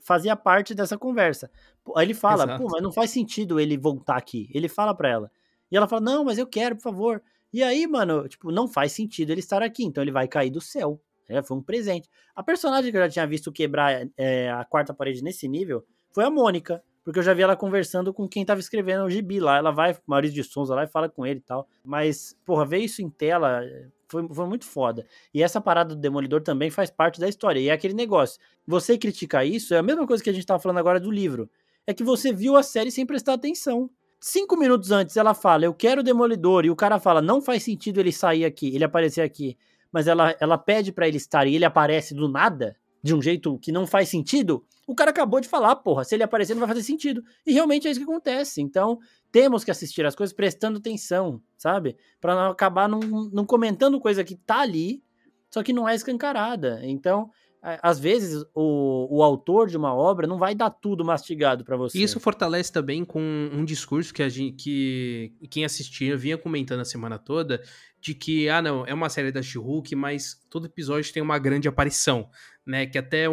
fazia 0.00 0.36
parte 0.36 0.72
dessa 0.72 0.96
conversa. 0.96 1.50
Aí 1.96 2.06
ele 2.06 2.14
fala, 2.14 2.44
Exato. 2.44 2.62
pô, 2.62 2.68
mas 2.70 2.82
não 2.82 2.92
faz 2.92 3.10
sentido 3.10 3.58
ele 3.58 3.76
voltar 3.76 4.16
aqui. 4.16 4.48
Ele 4.54 4.68
fala 4.68 4.94
pra 4.94 5.08
ela. 5.08 5.30
E 5.70 5.76
ela 5.76 5.88
fala, 5.88 6.02
não, 6.02 6.24
mas 6.24 6.38
eu 6.38 6.46
quero, 6.46 6.76
por 6.76 6.82
favor. 6.82 7.22
E 7.52 7.62
aí, 7.62 7.86
mano, 7.86 8.28
tipo, 8.28 8.50
não 8.50 8.68
faz 8.68 8.92
sentido 8.92 9.30
ele 9.30 9.40
estar 9.40 9.62
aqui, 9.62 9.84
então 9.84 10.02
ele 10.02 10.12
vai 10.12 10.28
cair 10.28 10.50
do 10.50 10.60
céu. 10.60 11.00
É, 11.28 11.42
foi 11.42 11.56
um 11.56 11.62
presente. 11.62 12.08
A 12.34 12.42
personagem 12.42 12.90
que 12.90 12.96
eu 12.96 13.02
já 13.02 13.08
tinha 13.08 13.26
visto 13.26 13.52
quebrar 13.52 14.06
é, 14.16 14.50
a 14.50 14.64
quarta 14.64 14.92
parede 14.92 15.22
nesse 15.22 15.48
nível 15.48 15.84
foi 16.10 16.24
a 16.24 16.30
Mônica 16.30 16.82
porque 17.04 17.18
eu 17.18 17.22
já 17.22 17.34
vi 17.34 17.42
ela 17.42 17.56
conversando 17.56 18.12
com 18.14 18.28
quem 18.28 18.44
tava 18.44 18.60
escrevendo 18.60 19.04
o 19.04 19.10
gibi 19.10 19.40
lá. 19.40 19.56
Ela 19.56 19.70
vai, 19.72 19.96
Maurício 20.06 20.34
de 20.34 20.44
Souza 20.44 20.74
lá 20.74 20.84
e 20.84 20.88
fala 20.88 21.08
com 21.08 21.26
ele 21.26 21.40
e 21.40 21.42
tal. 21.42 21.66
Mas, 21.84 22.36
porra, 22.44 22.64
ver 22.64 22.78
isso 22.78 23.02
em 23.02 23.10
tela 23.10 23.60
foi, 24.08 24.26
foi 24.32 24.46
muito 24.46 24.64
foda. 24.64 25.04
E 25.34 25.42
essa 25.42 25.60
parada 25.60 25.94
do 25.94 26.00
Demolidor 26.00 26.42
também 26.42 26.70
faz 26.70 26.90
parte 26.90 27.18
da 27.18 27.28
história. 27.28 27.58
E 27.58 27.68
é 27.68 27.72
aquele 27.72 27.94
negócio. 27.94 28.40
Você 28.66 28.96
criticar 28.96 29.44
isso 29.44 29.74
é 29.74 29.78
a 29.78 29.82
mesma 29.82 30.06
coisa 30.06 30.22
que 30.22 30.30
a 30.30 30.32
gente 30.32 30.46
tava 30.46 30.60
falando 30.60 30.78
agora 30.78 31.00
do 31.00 31.10
livro. 31.10 31.50
É 31.86 31.92
que 31.94 32.04
você 32.04 32.32
viu 32.32 32.56
a 32.56 32.62
série 32.62 32.90
sem 32.90 33.04
prestar 33.04 33.34
atenção. 33.34 33.90
Cinco 34.20 34.56
minutos 34.56 34.92
antes 34.92 35.16
ela 35.16 35.34
fala, 35.34 35.64
eu 35.64 35.74
quero 35.74 36.00
o 36.00 36.04
Demolidor, 36.04 36.64
e 36.64 36.70
o 36.70 36.76
cara 36.76 37.00
fala, 37.00 37.20
não 37.20 37.42
faz 37.42 37.64
sentido 37.64 37.98
ele 37.98 38.12
sair 38.12 38.44
aqui, 38.44 38.72
ele 38.72 38.84
aparecer 38.84 39.22
aqui. 39.22 39.56
Mas 39.90 40.06
ela, 40.06 40.36
ela 40.40 40.56
pede 40.56 40.92
para 40.92 41.08
ele 41.08 41.16
estar 41.16 41.46
e 41.46 41.56
ele 41.56 41.64
aparece 41.64 42.14
do 42.14 42.28
nada 42.28 42.76
de 43.02 43.14
um 43.14 43.20
jeito 43.20 43.58
que 43.58 43.72
não 43.72 43.84
faz 43.84 44.08
sentido, 44.08 44.64
o 44.86 44.94
cara 44.94 45.10
acabou 45.10 45.40
de 45.40 45.48
falar, 45.48 45.74
porra, 45.76 46.04
se 46.04 46.14
ele 46.14 46.22
aparecer 46.22 46.54
não 46.54 46.60
vai 46.60 46.68
fazer 46.68 46.84
sentido. 46.84 47.22
E 47.44 47.52
realmente 47.52 47.88
é 47.88 47.90
isso 47.90 47.98
que 47.98 48.04
acontece. 48.04 48.62
Então, 48.62 48.98
temos 49.32 49.64
que 49.64 49.70
assistir 49.70 50.06
as 50.06 50.14
coisas 50.14 50.32
prestando 50.32 50.78
atenção, 50.78 51.42
sabe? 51.58 51.96
Para 52.20 52.34
não 52.34 52.50
acabar 52.52 52.88
não, 52.88 53.00
não 53.00 53.44
comentando 53.44 54.00
coisa 54.00 54.22
que 54.22 54.36
tá 54.36 54.60
ali, 54.60 55.02
só 55.50 55.62
que 55.62 55.72
não 55.72 55.88
é 55.88 55.94
escancarada. 55.94 56.80
Então, 56.84 57.30
às 57.62 58.00
vezes 58.00 58.44
o, 58.54 59.18
o 59.18 59.22
autor 59.22 59.68
de 59.68 59.76
uma 59.76 59.94
obra 59.94 60.26
não 60.26 60.36
vai 60.36 60.52
dar 60.52 60.70
tudo 60.70 61.04
mastigado 61.04 61.64
para 61.64 61.76
você. 61.76 61.96
Isso 61.96 62.18
fortalece 62.18 62.72
também 62.72 63.04
com 63.04 63.20
um 63.52 63.64
discurso 63.64 64.12
que 64.12 64.22
a 64.22 64.28
gente, 64.28 64.56
que 64.56 65.32
quem 65.48 65.64
assistia 65.64 66.16
vinha 66.16 66.36
comentando 66.36 66.80
a 66.80 66.84
semana 66.84 67.18
toda 67.18 67.62
de 68.00 68.14
que 68.14 68.48
ah 68.48 68.60
não 68.60 68.84
é 68.84 68.92
uma 68.92 69.08
série 69.08 69.30
da 69.30 69.40
She-Hulk, 69.40 69.94
mas 69.94 70.40
todo 70.50 70.66
episódio 70.66 71.12
tem 71.12 71.22
uma 71.22 71.38
grande 71.38 71.68
aparição, 71.68 72.28
né? 72.66 72.84
Que 72.84 72.98
até 72.98 73.28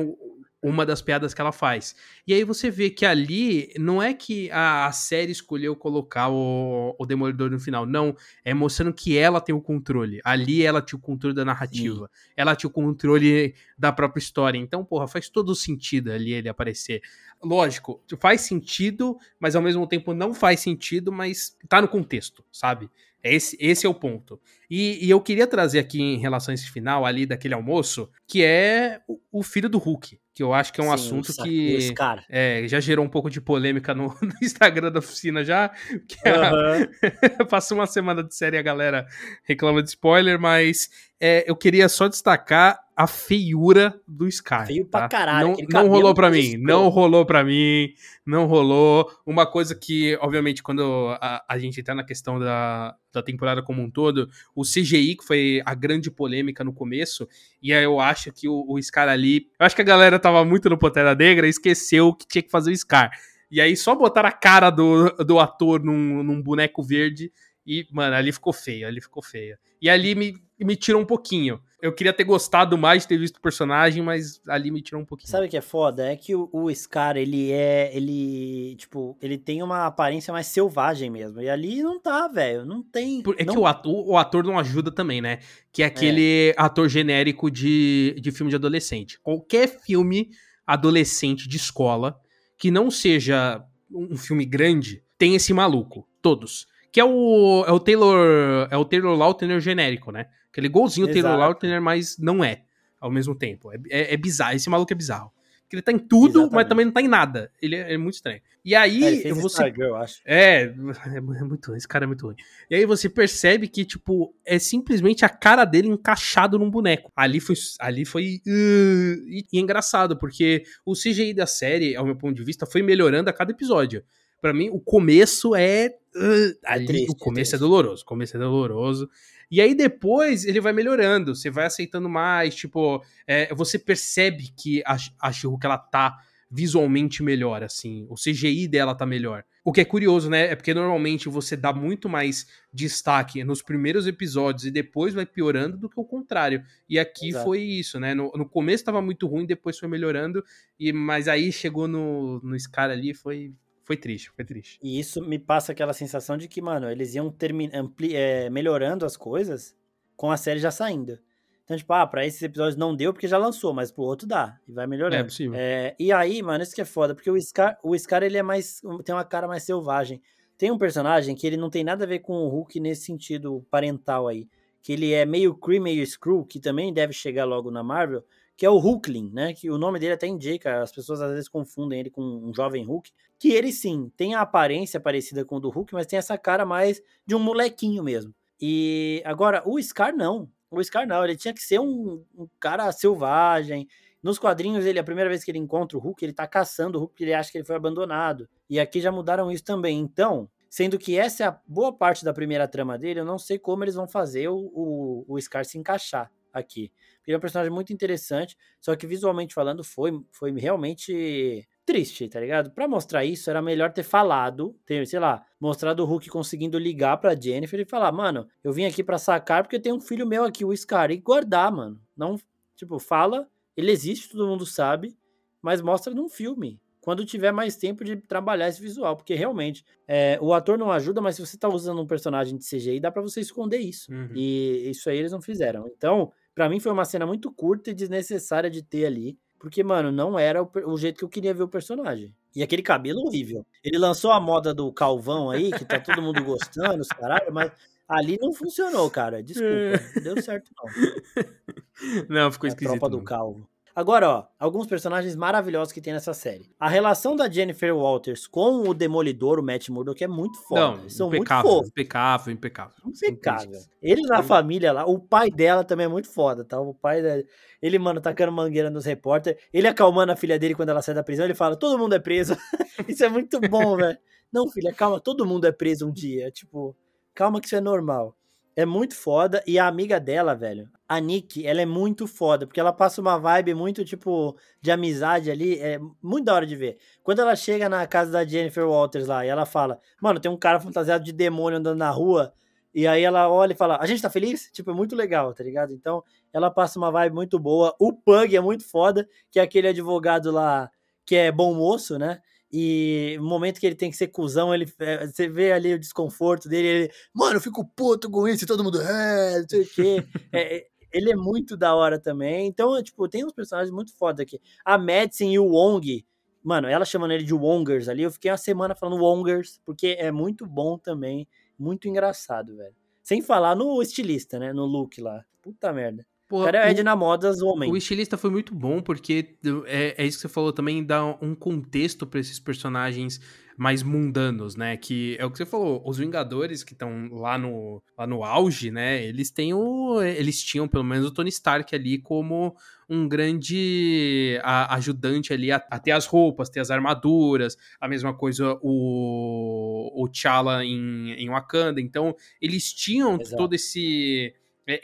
uma 0.61 0.85
das 0.85 1.01
piadas 1.01 1.33
que 1.33 1.39
ela 1.39 1.51
faz. 1.51 1.95
E 2.27 2.33
aí 2.33 2.43
você 2.43 2.69
vê 2.69 2.89
que 2.89 3.05
ali 3.05 3.71
não 3.77 4.01
é 4.01 4.13
que 4.13 4.51
a, 4.51 4.87
a 4.87 4.91
série 4.91 5.31
escolheu 5.31 5.75
colocar 5.75 6.29
o, 6.29 6.95
o, 6.99 7.05
Demolidor 7.05 7.49
no 7.49 7.59
final, 7.59 7.85
não. 7.85 8.15
É 8.43 8.53
mostrando 8.53 8.93
que 8.93 9.17
ela 9.17 9.39
tem 9.39 9.55
o 9.55 9.61
controle. 9.61 10.19
Ali 10.23 10.63
ela 10.63 10.81
tinha 10.81 10.97
o 10.97 11.01
controle 11.01 11.35
da 11.35 11.45
narrativa. 11.45 12.09
Sim. 12.13 12.31
Ela 12.35 12.55
tinha 12.55 12.69
o 12.69 12.73
controle 12.73 13.55
da 13.77 13.91
própria 13.91 14.19
história. 14.19 14.57
Então, 14.57 14.83
porra, 14.83 15.07
faz 15.07 15.29
todo 15.29 15.55
sentido 15.55 16.11
ali 16.11 16.33
ele 16.33 16.49
aparecer. 16.49 17.01
Lógico, 17.41 18.03
faz 18.19 18.41
sentido, 18.41 19.17
mas 19.39 19.55
ao 19.55 19.61
mesmo 19.61 19.87
tempo 19.87 20.13
não 20.13 20.33
faz 20.33 20.59
sentido, 20.59 21.11
mas 21.11 21.55
tá 21.69 21.81
no 21.81 21.87
contexto, 21.87 22.43
sabe? 22.51 22.89
Esse, 23.23 23.57
esse 23.59 23.85
é 23.85 23.89
o 23.89 23.93
ponto. 23.93 24.39
E, 24.69 25.05
e, 25.05 25.09
eu 25.09 25.19
queria 25.19 25.45
trazer 25.45 25.79
aqui 25.79 26.01
em 26.01 26.17
relação 26.17 26.51
a 26.51 26.55
esse 26.55 26.69
final 26.69 27.05
ali 27.05 27.25
daquele 27.25 27.53
almoço, 27.53 28.09
que 28.25 28.43
é 28.43 29.01
o, 29.07 29.19
o 29.31 29.43
filho 29.43 29.69
do 29.69 29.77
Hulk 29.77 30.17
que 30.39 30.43
eu 30.43 30.53
acho 30.53 30.71
que 30.71 30.79
é 30.79 30.83
um 30.85 30.87
Sim, 30.87 30.93
assunto 30.93 31.33
que 31.43 31.93
é, 32.29 32.63
já 32.65 32.79
gerou 32.79 33.03
um 33.03 33.09
pouco 33.09 33.29
de 33.29 33.41
polêmica 33.41 33.93
no, 33.93 34.07
no 34.23 34.33
Instagram 34.41 34.89
da 34.89 34.99
oficina 34.99 35.43
já. 35.43 35.69
Que 36.07 36.17
uhum. 36.29 37.43
passou 37.49 37.77
uma 37.77 37.85
semana 37.85 38.23
de 38.23 38.33
série 38.33 38.55
e 38.55 38.59
a 38.59 38.61
galera 38.61 39.05
reclama 39.43 39.83
de 39.83 39.89
spoiler, 39.89 40.39
mas 40.39 40.89
é, 41.19 41.43
eu 41.45 41.57
queria 41.57 41.89
só 41.89 42.07
destacar 42.07 42.79
a 42.95 43.07
feiura 43.07 43.97
do 44.07 44.27
Sky. 44.27 44.67
Feio 44.67 44.85
tá? 44.85 44.99
pra 44.99 45.09
caralho. 45.09 45.55
Não, 45.69 45.83
não 45.83 45.89
rolou 45.89 46.13
pra 46.13 46.29
mim, 46.29 46.57
não 46.57 46.89
rolou 46.89 47.25
pra 47.25 47.43
mim, 47.45 47.93
não 48.25 48.45
rolou. 48.45 49.09
Uma 49.25 49.45
coisa 49.45 49.73
que, 49.73 50.17
obviamente, 50.21 50.61
quando 50.61 51.15
a, 51.21 51.43
a 51.47 51.57
gente 51.57 51.81
tá 51.81 51.95
na 51.95 52.03
questão 52.03 52.37
da, 52.39 52.93
da 53.13 53.23
temporada 53.23 53.63
como 53.63 53.81
um 53.81 53.89
todo, 53.89 54.29
o 54.53 54.63
CGI, 54.63 55.15
que 55.15 55.25
foi 55.25 55.61
a 55.65 55.73
grande 55.73 56.11
polêmica 56.11 56.61
no 56.61 56.73
começo, 56.73 57.25
e 57.61 57.73
aí 57.73 57.85
eu 57.85 58.01
acho 58.01 58.33
que 58.33 58.49
o, 58.49 58.65
o 58.67 58.81
Scar 58.81 59.07
ali. 59.07 59.47
Eu 59.57 59.65
acho 59.65 59.75
que 59.75 59.81
a 59.81 59.85
galera 59.85 60.19
tava 60.29 60.45
muito 60.45 60.69
no 60.69 60.77
Pantera 60.77 61.15
Negra 61.15 61.47
e 61.47 61.49
esqueceu 61.49 62.13
que 62.13 62.27
tinha 62.27 62.43
que 62.43 62.51
fazer 62.51 62.71
o 62.71 62.77
Scar. 62.77 63.11
E 63.51 63.59
aí 63.59 63.75
só 63.75 63.95
botar 63.95 64.25
a 64.25 64.31
cara 64.31 64.69
do, 64.69 65.09
do 65.25 65.39
ator 65.39 65.83
num, 65.83 66.23
num 66.23 66.41
boneco 66.41 66.83
verde 66.83 67.31
e, 67.65 67.87
mano, 67.91 68.15
ali 68.15 68.31
ficou 68.31 68.53
feio, 68.53 68.87
ali 68.87 69.01
ficou 69.01 69.23
feia. 69.23 69.59
E 69.81 69.89
ali 69.89 70.13
me, 70.13 70.35
me 70.59 70.75
tirou 70.75 71.01
um 71.01 71.05
pouquinho. 71.05 71.59
Eu 71.81 71.93
queria 71.93 72.11
ter 72.11 72.25
gostado 72.25 72.77
mais 72.77 73.03
de 73.03 73.07
ter 73.07 73.17
visto 73.17 73.37
o 73.37 73.41
personagem, 73.41 74.03
mas 74.03 74.41
ali 74.47 74.69
me 74.69 74.81
tirou 74.81 75.01
um 75.01 75.05
pouquinho. 75.05 75.29
Sabe 75.29 75.47
o 75.47 75.49
que 75.49 75.55
é 75.55 75.61
foda? 75.61 76.11
É 76.11 76.15
que 76.15 76.35
o, 76.35 76.49
o 76.51 76.73
Scar, 76.73 77.15
ele 77.15 77.51
é. 77.51 77.95
Ele. 77.95 78.75
Tipo, 78.77 79.17
ele 79.21 79.37
tem 79.37 79.63
uma 79.63 79.85
aparência 79.85 80.33
mais 80.33 80.47
selvagem 80.47 81.09
mesmo. 81.09 81.41
E 81.41 81.49
ali 81.49 81.81
não 81.81 81.99
tá, 81.99 82.27
velho. 82.27 82.65
Não 82.65 82.83
tem. 82.83 83.23
É 83.37 83.45
não... 83.45 83.53
que 83.53 83.59
o 83.59 83.65
ator, 83.65 84.09
o 84.09 84.17
ator 84.17 84.43
não 84.43 84.59
ajuda 84.59 84.91
também, 84.91 85.21
né? 85.21 85.39
Que 85.71 85.83
é 85.83 85.85
aquele 85.85 86.49
é. 86.49 86.55
ator 86.57 86.89
genérico 86.89 87.49
de, 87.49 88.15
de 88.21 88.31
filme 88.31 88.49
de 88.49 88.57
adolescente. 88.57 89.19
Qualquer 89.21 89.67
filme 89.67 90.31
adolescente 90.67 91.47
de 91.47 91.55
escola 91.55 92.19
que 92.57 92.69
não 92.69 92.91
seja 92.91 93.63
um 93.89 94.17
filme 94.17 94.45
grande 94.45 95.01
tem 95.17 95.33
esse 95.33 95.53
maluco. 95.53 96.07
Todos. 96.21 96.67
Que 96.91 96.99
é 96.99 97.05
o, 97.05 97.63
é 97.67 97.71
o 97.71 97.79
Taylor. 97.79 98.67
É 98.71 98.77
o 98.77 98.85
Taylor 98.85 99.15
Lautner 99.17 99.59
genérico, 99.59 100.11
né? 100.11 100.27
Aquele 100.51 100.69
golzinho 100.69 101.07
Exato. 101.07 101.21
Taylor 101.21 101.39
Lautner, 101.39 101.81
mas 101.81 102.17
não 102.17 102.43
é 102.43 102.63
ao 102.99 103.11
mesmo 103.11 103.35
tempo. 103.35 103.71
É, 103.71 103.77
é, 103.89 104.13
é 104.13 104.17
bizarro. 104.17 104.55
Esse 104.55 104.69
maluco 104.69 104.91
é 104.91 104.95
bizarro. 104.95 105.31
Que 105.69 105.75
ele 105.75 105.83
tá 105.83 105.91
em 105.91 105.99
tudo, 105.99 106.39
Exatamente. 106.39 106.55
mas 106.55 106.67
também 106.67 106.85
não 106.85 106.91
tá 106.91 106.99
em 106.99 107.07
nada. 107.07 107.51
Ele 107.61 107.75
é, 107.75 107.93
é 107.93 107.97
muito 107.97 108.15
estranho. 108.15 108.41
E 108.65 108.73
aí. 108.73 109.23
É, 109.23 109.31
você... 109.31 109.47
Stargirl, 109.47 109.89
eu 109.89 109.95
acho. 109.95 110.19
É, 110.25 110.63
é 111.15 111.21
muito 111.21 111.75
Esse 111.75 111.87
cara 111.87 112.05
é 112.05 112.07
muito 112.07 112.25
ruim. 112.25 112.35
E 112.71 112.75
aí 112.75 112.85
você 112.87 113.07
percebe 113.07 113.67
que, 113.67 113.85
tipo, 113.85 114.33
é 114.43 114.57
simplesmente 114.57 115.23
a 115.23 115.29
cara 115.29 115.65
dele 115.65 115.87
encaixado 115.87 116.57
num 116.57 116.71
boneco. 116.71 117.11
Ali 117.15 117.39
foi. 117.39 117.55
Ali 117.79 118.03
foi. 118.03 118.41
Uh, 118.47 119.27
e, 119.27 119.45
e 119.53 119.59
é 119.59 119.61
engraçado, 119.61 120.17
porque 120.17 120.63
o 120.83 120.93
CGI 120.93 121.35
da 121.35 121.45
série, 121.45 121.95
ao 121.95 122.03
meu 122.05 122.15
ponto 122.15 122.35
de 122.35 122.43
vista, 122.43 122.65
foi 122.65 122.81
melhorando 122.81 123.29
a 123.29 123.33
cada 123.33 123.51
episódio 123.51 124.03
para 124.41 124.53
mim, 124.53 124.69
o 124.69 124.79
começo 124.79 125.55
é. 125.55 125.95
Uh, 126.15 126.57
ali, 126.65 126.85
triste, 126.85 127.11
o 127.11 127.15
começo 127.15 127.55
é 127.55 127.59
doloroso. 127.59 128.03
O 128.03 128.05
começo 128.05 128.35
é 128.35 128.39
doloroso. 128.39 129.09
E 129.51 129.59
aí 129.61 129.73
depois 129.73 130.45
ele 130.45 130.61
vai 130.61 130.71
melhorando, 130.71 131.35
você 131.35 131.49
vai 131.49 131.65
aceitando 131.65 132.07
mais, 132.07 132.53
tipo, 132.53 133.03
é, 133.25 133.53
você 133.53 133.79
percebe 133.79 134.49
que 134.55 134.83
a, 134.85 134.95
a 135.19 135.31
she 135.31 135.47
ela 135.63 135.77
tá 135.77 136.19
visualmente 136.51 137.21
melhor, 137.21 137.61
assim, 137.61 138.07
o 138.09 138.15
CGI 138.15 138.67
dela 138.67 138.95
tá 138.95 139.05
melhor. 139.05 139.43
O 139.63 139.71
que 139.71 139.81
é 139.81 139.85
curioso, 139.85 140.29
né? 140.31 140.51
É 140.51 140.55
porque 140.55 140.73
normalmente 140.73 141.29
você 141.29 141.55
dá 141.55 141.71
muito 141.71 142.09
mais 142.09 142.47
destaque 142.73 143.43
nos 143.43 143.61
primeiros 143.61 144.07
episódios 144.07 144.65
e 144.65 144.71
depois 144.71 145.13
vai 145.13 145.27
piorando 145.27 145.77
do 145.77 145.87
que 145.87 145.99
o 145.99 146.03
contrário. 146.03 146.63
E 146.87 146.97
aqui 146.97 147.29
Exato. 147.29 147.45
foi 147.45 147.61
isso, 147.61 147.99
né? 147.99 148.15
No, 148.15 148.31
no 148.35 148.49
começo 148.49 148.83
tava 148.83 149.01
muito 149.01 149.27
ruim, 149.27 149.45
depois 149.45 149.77
foi 149.77 149.87
melhorando, 149.87 150.43
e 150.79 150.91
mas 150.91 151.27
aí 151.27 151.51
chegou 151.51 151.87
no, 151.87 152.39
no 152.41 152.59
Scar 152.59 152.89
ali 152.89 153.13
foi 153.13 153.53
foi 153.89 153.97
triste, 153.97 154.29
foi 154.29 154.45
triste. 154.45 154.77
E 154.83 154.99
isso 154.99 155.19
me 155.19 155.39
passa 155.39 155.71
aquela 155.71 155.93
sensação 155.93 156.37
de 156.37 156.47
que, 156.47 156.61
mano, 156.61 156.91
eles 156.91 157.15
iam 157.15 157.33
ampli 157.73 158.15
é, 158.15 158.47
melhorando 158.47 159.03
as 159.03 159.17
coisas 159.17 159.75
com 160.15 160.29
a 160.29 160.37
série 160.37 160.59
já 160.59 160.69
saindo. 160.69 161.17
Então, 161.63 161.75
tipo, 161.75 161.91
ah, 161.93 162.05
pra 162.05 162.23
esses 162.23 162.39
episódios 162.39 162.75
não 162.75 162.95
deu 162.95 163.11
porque 163.11 163.27
já 163.27 163.39
lançou, 163.39 163.73
mas 163.73 163.89
pro 163.91 164.03
outro 164.03 164.27
dá. 164.27 164.59
E 164.67 164.71
vai 164.71 164.85
melhorando. 164.85 165.21
É 165.21 165.23
possível. 165.23 165.57
É, 165.57 165.95
e 165.97 166.11
aí, 166.11 166.39
mano, 166.43 166.61
isso 166.61 166.75
que 166.75 166.81
é 166.81 166.85
foda, 166.85 167.15
porque 167.15 167.31
o 167.31 167.41
Scar, 167.41 167.79
o 167.81 167.97
Scar, 167.97 168.21
ele 168.21 168.37
é 168.37 168.43
mais. 168.43 168.79
tem 169.03 169.15
uma 169.15 169.25
cara 169.25 169.47
mais 169.47 169.63
selvagem. 169.63 170.21
Tem 170.55 170.69
um 170.69 170.77
personagem 170.77 171.35
que 171.35 171.47
ele 171.47 171.57
não 171.57 171.71
tem 171.71 171.83
nada 171.83 172.03
a 172.03 172.07
ver 172.07 172.19
com 172.19 172.33
o 172.33 172.47
Hulk 172.47 172.79
nesse 172.79 173.05
sentido 173.05 173.65
parental 173.71 174.27
aí. 174.27 174.47
Que 174.83 174.93
ele 174.93 175.13
é 175.13 175.25
meio 175.25 175.55
Cree, 175.55 175.79
meio 175.79 176.05
Screw, 176.05 176.45
que 176.45 176.59
também 176.59 176.93
deve 176.93 177.11
chegar 177.11 177.45
logo 177.45 177.71
na 177.71 177.81
Marvel, 177.81 178.23
que 178.59 178.65
é 178.65 178.69
o 178.69 178.77
Hulkling, 178.77 179.31
né? 179.31 179.53
Que 179.53 179.71
o 179.71 179.77
nome 179.77 179.99
dele 179.99 180.15
até 180.15 180.27
indica, 180.27 180.81
as 180.81 180.91
pessoas 180.91 181.21
às 181.21 181.31
vezes 181.31 181.47
confundem 181.47 181.97
ele 181.97 182.09
com 182.09 182.21
um 182.21 182.53
jovem 182.53 182.83
Hulk, 182.83 183.09
que 183.39 183.53
ele 183.53 183.71
sim 183.71 184.11
tem 184.17 184.35
a 184.35 184.41
aparência 184.41 184.99
parecida 184.99 185.45
com 185.45 185.55
o 185.55 185.59
do 185.61 185.69
Hulk, 185.69 185.93
mas 185.93 186.05
tem 186.05 186.19
essa 186.19 186.37
cara 186.37 186.65
mais 186.65 187.01
de 187.25 187.33
um 187.33 187.39
molequinho 187.39 188.03
mesmo. 188.03 188.35
E 188.59 189.23
agora 189.23 189.63
o 189.65 189.81
Scar 189.81 190.13
não. 190.13 190.49
O 190.69 190.83
Scar 190.83 191.07
não, 191.07 191.23
ele 191.23 191.37
tinha 191.37 191.53
que 191.53 191.61
ser 191.61 191.79
um, 191.79 192.21
um 192.37 192.49
cara 192.59 192.91
selvagem. 192.91 193.87
Nos 194.21 194.37
quadrinhos, 194.37 194.85
ele, 194.85 194.99
a 194.99 195.05
primeira 195.05 195.29
vez 195.29 195.41
que 195.41 195.51
ele 195.51 195.57
encontra 195.57 195.97
o 195.97 196.01
Hulk, 196.01 196.21
ele 196.25 196.33
tá 196.33 196.45
caçando 196.45 196.97
o 196.97 196.99
Hulk 196.99 197.13
porque 197.13 197.23
ele 197.23 197.33
acha 197.33 197.49
que 197.49 197.57
ele 197.57 197.65
foi 197.65 197.77
abandonado. 197.77 198.49
E 198.69 198.77
aqui 198.77 198.99
já 198.99 199.09
mudaram 199.09 199.49
isso 199.49 199.63
também. 199.63 199.97
Então, 199.97 200.49
sendo 200.69 200.99
que 200.99 201.17
essa 201.17 201.43
é 201.45 201.47
a 201.47 201.57
boa 201.65 201.93
parte 201.93 202.25
da 202.25 202.33
primeira 202.33 202.67
trama 202.67 202.97
dele, 202.97 203.21
eu 203.21 203.25
não 203.25 203.37
sei 203.37 203.57
como 203.57 203.85
eles 203.85 203.95
vão 203.95 204.05
fazer 204.05 204.49
o, 204.49 204.57
o, 204.57 205.25
o 205.29 205.39
Scar 205.39 205.63
se 205.63 205.77
encaixar 205.77 206.29
aqui. 206.53 206.91
Ele 207.25 207.35
é 207.35 207.37
um 207.37 207.41
personagem 207.41 207.71
muito 207.71 207.93
interessante, 207.93 208.57
só 208.79 208.95
que 208.95 209.05
visualmente 209.05 209.53
falando 209.53 209.83
foi, 209.83 210.11
foi 210.31 210.51
realmente 210.51 211.67
triste, 211.85 212.27
tá 212.29 212.39
ligado? 212.39 212.71
Para 212.71 212.87
mostrar 212.87 213.25
isso, 213.25 213.49
era 213.49 213.61
melhor 213.61 213.91
ter 213.91 214.03
falado, 214.03 214.75
ter, 214.85 215.05
sei 215.07 215.19
lá, 215.19 215.43
mostrado 215.59 216.03
o 216.03 216.05
Hulk 216.05 216.29
conseguindo 216.29 216.77
ligar 216.77 217.17
pra 217.17 217.35
Jennifer 217.35 217.79
e 217.79 217.85
falar, 217.85 218.11
mano, 218.11 218.47
eu 218.63 218.71
vim 218.71 218.85
aqui 218.85 219.03
para 219.03 219.17
sacar 219.17 219.63
porque 219.63 219.79
tem 219.79 219.91
um 219.91 219.99
filho 219.99 220.27
meu 220.27 220.43
aqui, 220.43 220.63
o 220.63 220.75
Scar, 220.75 221.11
e 221.11 221.17
guardar, 221.17 221.71
mano. 221.71 221.99
Não, 222.15 222.37
tipo, 222.75 222.99
fala, 222.99 223.49
ele 223.75 223.91
existe, 223.91 224.29
todo 224.29 224.47
mundo 224.47 224.65
sabe, 224.65 225.17
mas 225.61 225.81
mostra 225.81 226.13
num 226.13 226.29
filme. 226.29 226.79
Quando 227.01 227.25
tiver 227.25 227.51
mais 227.51 227.75
tempo 227.77 228.03
de 228.03 228.17
trabalhar 228.17 228.67
esse 228.67 228.81
visual, 228.81 229.15
porque 229.15 229.33
realmente 229.33 229.85
é, 230.07 230.37
o 230.41 230.53
ator 230.53 230.77
não 230.77 230.91
ajuda, 230.91 231.21
mas 231.21 231.35
se 231.35 231.45
você 231.45 231.57
tá 231.57 231.69
usando 231.69 232.01
um 232.01 232.07
personagem 232.07 232.57
de 232.57 232.65
CGI, 232.65 232.99
dá 232.99 233.09
para 233.09 233.21
você 233.21 233.39
esconder 233.39 233.77
isso. 233.77 234.11
Uhum. 234.11 234.31
E 234.35 234.89
isso 234.89 235.09
aí 235.09 235.17
eles 235.17 235.31
não 235.31 235.41
fizeram. 235.41 235.87
Então, 235.87 236.31
para 236.53 236.67
mim 236.67 236.79
foi 236.79 236.91
uma 236.91 237.05
cena 237.05 237.25
muito 237.25 237.51
curta 237.51 237.91
e 237.91 237.93
desnecessária 237.93 238.69
de 238.69 238.83
ter 238.83 239.05
ali. 239.05 239.37
Porque, 239.59 239.83
mano, 239.83 240.11
não 240.11 240.39
era 240.39 240.63
o, 240.63 240.69
o, 240.85 240.97
jeito 240.97 241.17
que 241.17 241.23
eu 241.23 241.29
queria 241.29 241.53
ver 241.53 241.63
o 241.63 241.67
personagem. 241.67 242.33
E 242.55 242.63
aquele 242.63 242.81
cabelo 242.81 243.19
horrível. 243.25 243.65
Ele 243.83 243.97
lançou 243.97 244.31
a 244.31 244.39
moda 244.39 244.73
do 244.73 244.91
calvão 244.91 245.49
aí, 245.49 245.69
que 245.71 245.83
tá 245.83 245.99
todo 245.99 246.21
mundo 246.21 246.41
gostando, 246.43 247.01
os 247.01 247.09
caralho, 247.09 247.53
mas 247.53 247.69
ali 248.07 248.37
não 248.41 248.53
funcionou, 248.53 249.09
cara. 249.09 249.43
Desculpa. 249.43 250.01
Não 250.15 250.23
deu 250.23 250.41
certo, 250.41 250.71
não. 250.77 250.89
Não, 252.29 252.49
ficou 252.49 252.69
esquisito. 252.69 252.95
A 252.95 252.97
tropa 252.97 253.09
do 253.09 253.21
calvo. 253.21 253.69
Agora, 253.99 254.29
ó, 254.29 254.45
alguns 254.57 254.87
personagens 254.87 255.35
maravilhosos 255.35 255.91
que 255.91 255.99
tem 255.99 256.13
nessa 256.13 256.33
série. 256.33 256.71
A 256.79 256.87
relação 256.87 257.35
da 257.35 257.49
Jennifer 257.49 257.93
Walters 257.93 258.47
com 258.47 258.87
o 258.87 258.93
Demolidor, 258.93 259.59
o 259.59 259.61
Matt 259.61 259.89
Murdock, 259.89 260.23
é 260.23 260.27
muito 260.27 260.57
foda. 260.57 261.01
Não, 261.01 261.09
são 261.09 261.27
impecável, 261.27 261.69
muito 261.69 261.75
fofos. 261.75 261.89
Impecável, 261.89 262.53
impecável. 262.53 262.95
Impecável. 263.05 263.79
Ele 264.01 264.21
na 264.21 264.41
família 264.41 264.93
lá, 264.93 265.05
o 265.05 265.19
pai 265.19 265.51
dela 265.51 265.83
também 265.83 266.05
é 266.05 266.07
muito 266.07 266.31
foda, 266.31 266.63
tá? 266.63 266.79
O 266.79 266.93
pai 266.93 267.21
dela, 267.21 267.43
ele, 267.81 267.99
mano, 267.99 268.21
tacando 268.21 268.53
mangueira 268.53 268.89
nos 268.89 269.03
repórteres, 269.03 269.61
ele 269.73 269.85
acalmando 269.85 270.31
a 270.31 270.37
filha 270.37 270.57
dele 270.57 270.75
quando 270.75 270.87
ela 270.87 271.01
sai 271.01 271.13
da 271.13 271.21
prisão, 271.21 271.43
ele 271.43 271.53
fala, 271.53 271.75
todo 271.75 271.99
mundo 271.99 272.15
é 272.15 272.19
preso. 272.19 272.55
isso 273.05 273.25
é 273.25 273.27
muito 273.27 273.59
bom, 273.59 273.97
velho. 273.97 274.17
Não, 274.49 274.69
filha, 274.69 274.93
calma, 274.93 275.19
todo 275.19 275.45
mundo 275.45 275.67
é 275.67 275.73
preso 275.73 276.07
um 276.07 276.13
dia. 276.13 276.49
Tipo, 276.51 276.95
calma 277.35 277.59
que 277.59 277.65
isso 277.65 277.75
é 277.75 277.81
normal. 277.81 278.33
É 278.79 278.85
muito 278.85 279.13
foda. 279.13 279.61
E 279.67 279.77
a 279.77 279.85
amiga 279.87 280.21
dela, 280.21 280.55
velho, 280.55 280.89
a 281.05 281.19
Nick, 281.19 281.67
ela 281.67 281.81
é 281.81 281.85
muito 281.85 282.25
foda, 282.25 282.65
porque 282.65 282.79
ela 282.79 282.93
passa 282.93 283.19
uma 283.19 283.37
vibe 283.37 283.73
muito, 283.73 284.05
tipo, 284.05 284.55
de 284.81 284.89
amizade 284.89 285.51
ali. 285.51 285.77
É 285.81 285.99
muito 286.23 286.45
da 286.45 286.53
hora 286.55 286.65
de 286.65 286.77
ver. 286.77 286.97
Quando 287.21 287.39
ela 287.41 287.57
chega 287.57 287.89
na 287.89 288.07
casa 288.07 288.31
da 288.31 288.45
Jennifer 288.45 288.87
Walters 288.87 289.27
lá 289.27 289.45
e 289.45 289.49
ela 289.49 289.65
fala, 289.65 289.99
mano, 290.21 290.39
tem 290.39 290.49
um 290.49 290.55
cara 290.55 290.79
fantasiado 290.79 291.25
de 291.25 291.33
demônio 291.33 291.77
andando 291.77 291.97
na 291.97 292.09
rua. 292.09 292.53
E 292.95 293.05
aí 293.05 293.21
ela 293.21 293.49
olha 293.49 293.73
e 293.73 293.75
fala, 293.75 293.97
a 293.99 294.05
gente 294.05 294.21
tá 294.21 294.29
feliz? 294.29 294.69
Tipo, 294.71 294.91
é 294.91 294.93
muito 294.93 295.13
legal, 295.13 295.53
tá 295.53 295.61
ligado? 295.61 295.91
Então, 295.91 296.23
ela 296.53 296.71
passa 296.71 296.97
uma 296.97 297.11
vibe 297.11 297.35
muito 297.35 297.59
boa. 297.59 297.93
O 297.99 298.13
Pug 298.13 298.55
é 298.55 298.61
muito 298.61 298.85
foda, 298.85 299.27
que 299.51 299.59
é 299.59 299.63
aquele 299.63 299.89
advogado 299.89 300.51
lá 300.51 300.89
que 301.25 301.35
é 301.35 301.51
bom 301.51 301.73
moço, 301.73 302.17
né? 302.17 302.39
E 302.71 303.35
no 303.39 303.47
momento 303.47 303.79
que 303.79 303.85
ele 303.85 303.95
tem 303.95 304.11
que 304.11 304.17
ser 304.17 304.27
cuzão, 304.27 304.73
ele, 304.73 304.91
é, 304.99 305.25
você 305.27 305.47
vê 305.49 305.71
ali 305.71 305.93
o 305.93 305.99
desconforto 305.99 306.69
dele, 306.69 306.87
ele, 306.87 307.11
mano, 307.33 307.55
eu 307.55 307.61
fico 307.61 307.83
puto 307.95 308.29
com 308.29 308.47
isso, 308.47 308.63
e 308.63 308.67
todo 308.67 308.83
mundo, 308.83 309.01
é, 309.01 309.59
não 309.61 309.69
sei 309.69 309.81
o 309.81 309.87
quê. 309.87 310.25
É, 310.53 310.85
ele 311.11 311.31
é 311.31 311.35
muito 311.35 311.75
da 311.75 311.95
hora 311.95 312.19
também. 312.19 312.67
Então, 312.67 313.01
tipo, 313.01 313.27
tem 313.27 313.43
uns 313.45 313.53
personagens 313.53 313.91
muito 313.93 314.15
foda 314.15 314.43
aqui. 314.43 314.59
A 314.85 314.97
Madison 314.97 315.45
e 315.45 315.57
o 315.59 315.65
Wong, 315.65 316.25
mano, 316.63 316.87
ela 316.87 317.05
chamando 317.05 317.31
ele 317.31 317.43
de 317.43 317.53
Wongers 317.53 318.07
ali, 318.07 318.23
eu 318.23 318.31
fiquei 318.31 318.51
uma 318.51 318.57
semana 318.57 318.95
falando 318.95 319.21
Wongers, 319.21 319.79
porque 319.85 320.15
é 320.19 320.31
muito 320.31 320.65
bom 320.65 320.97
também, 320.97 321.47
muito 321.77 322.07
engraçado, 322.07 322.77
velho. 322.77 322.95
Sem 323.23 323.41
falar 323.41 323.75
no 323.75 324.01
estilista, 324.01 324.59
né, 324.59 324.73
no 324.73 324.85
look 324.85 325.19
lá. 325.21 325.43
Puta 325.61 325.91
merda. 325.93 326.25
Pô, 326.49 326.61
o 326.61 326.65
cara 326.65 326.89
é 326.89 327.15
Modas 327.15 327.61
homem. 327.61 327.91
O 327.91 327.95
estilista 327.95 328.35
foi 328.35 328.49
muito 328.49 328.73
bom, 328.73 329.01
porque 329.01 329.55
é, 329.85 330.15
é 330.17 330.25
isso 330.25 330.39
que 330.39 330.41
você 330.41 330.49
falou 330.49 330.73
também, 330.73 331.05
dá 331.05 331.23
um 331.39 331.53
contexto 331.53 332.25
para 332.25 332.39
esses 332.39 332.59
personagens 332.59 333.39
mais 333.77 334.01
mundanos, 334.01 334.75
né? 334.75 334.97
Que 334.97 335.37
é 335.39 335.45
o 335.45 335.51
que 335.51 335.57
você 335.57 335.65
falou, 335.65 336.01
os 336.03 336.17
Vingadores 336.17 336.83
que 336.83 336.93
estão 336.93 337.29
lá 337.31 337.55
no, 337.55 338.01
lá 338.17 338.25
no 338.25 338.43
auge, 338.43 338.89
né? 338.89 339.23
Eles 339.23 339.51
têm 339.51 339.75
o. 339.75 340.21
Eles 340.23 340.61
tinham 340.63 340.87
pelo 340.87 341.03
menos 341.03 341.27
o 341.27 341.31
Tony 341.31 341.49
Stark 341.49 341.95
ali 341.95 342.17
como 342.17 342.75
um 343.07 343.27
grande 343.27 344.59
a, 344.63 344.95
ajudante 344.95 345.53
ali 345.53 345.71
a, 345.71 345.77
a, 345.89 345.99
ter 345.99 346.11
as 346.11 346.25
roupas, 346.25 346.67
ter 346.69 346.79
as 346.79 346.89
armaduras, 346.89 347.77
a 348.01 348.07
mesma 348.07 348.33
coisa 348.33 348.77
o, 348.81 350.23
o 350.23 350.27
T'Challa 350.27 350.83
em, 350.83 351.31
em 351.33 351.49
Wakanda. 351.49 352.01
Então, 352.01 352.35
eles 352.59 352.91
tinham 352.91 353.39
Exato. 353.39 353.55
todo 353.55 353.75
esse 353.75 354.53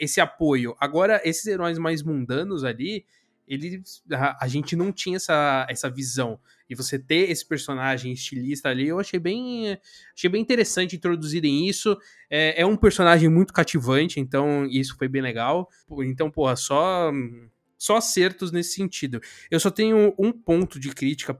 esse 0.00 0.20
apoio. 0.20 0.74
Agora, 0.80 1.20
esses 1.24 1.46
heróis 1.46 1.78
mais 1.78 2.02
mundanos 2.02 2.64
ali, 2.64 3.04
ele, 3.46 3.82
a, 4.12 4.44
a, 4.44 4.48
gente 4.48 4.74
não 4.74 4.90
tinha 4.90 5.16
essa, 5.16 5.66
essa 5.70 5.88
visão. 5.88 6.38
E 6.68 6.74
você 6.74 6.98
ter 6.98 7.30
esse 7.30 7.46
personagem 7.46 8.12
estilista 8.12 8.68
ali, 8.68 8.88
eu 8.88 8.98
achei 8.98 9.20
bem, 9.20 9.78
achei 10.14 10.28
bem 10.28 10.42
interessante 10.42 10.96
introduzirem 10.96 11.68
isso. 11.68 11.96
É, 12.28 12.62
é 12.62 12.66
um 12.66 12.76
personagem 12.76 13.28
muito 13.28 13.52
cativante, 13.52 14.18
então 14.18 14.66
isso 14.66 14.96
foi 14.96 15.06
bem 15.06 15.22
legal. 15.22 15.68
Então, 16.00 16.28
porra, 16.30 16.56
só, 16.56 17.12
só 17.78 17.96
acertos 17.96 18.50
nesse 18.50 18.74
sentido. 18.74 19.20
Eu 19.48 19.60
só 19.60 19.70
tenho 19.70 20.12
um 20.18 20.32
ponto 20.32 20.80
de 20.80 20.90
crítica 20.90 21.38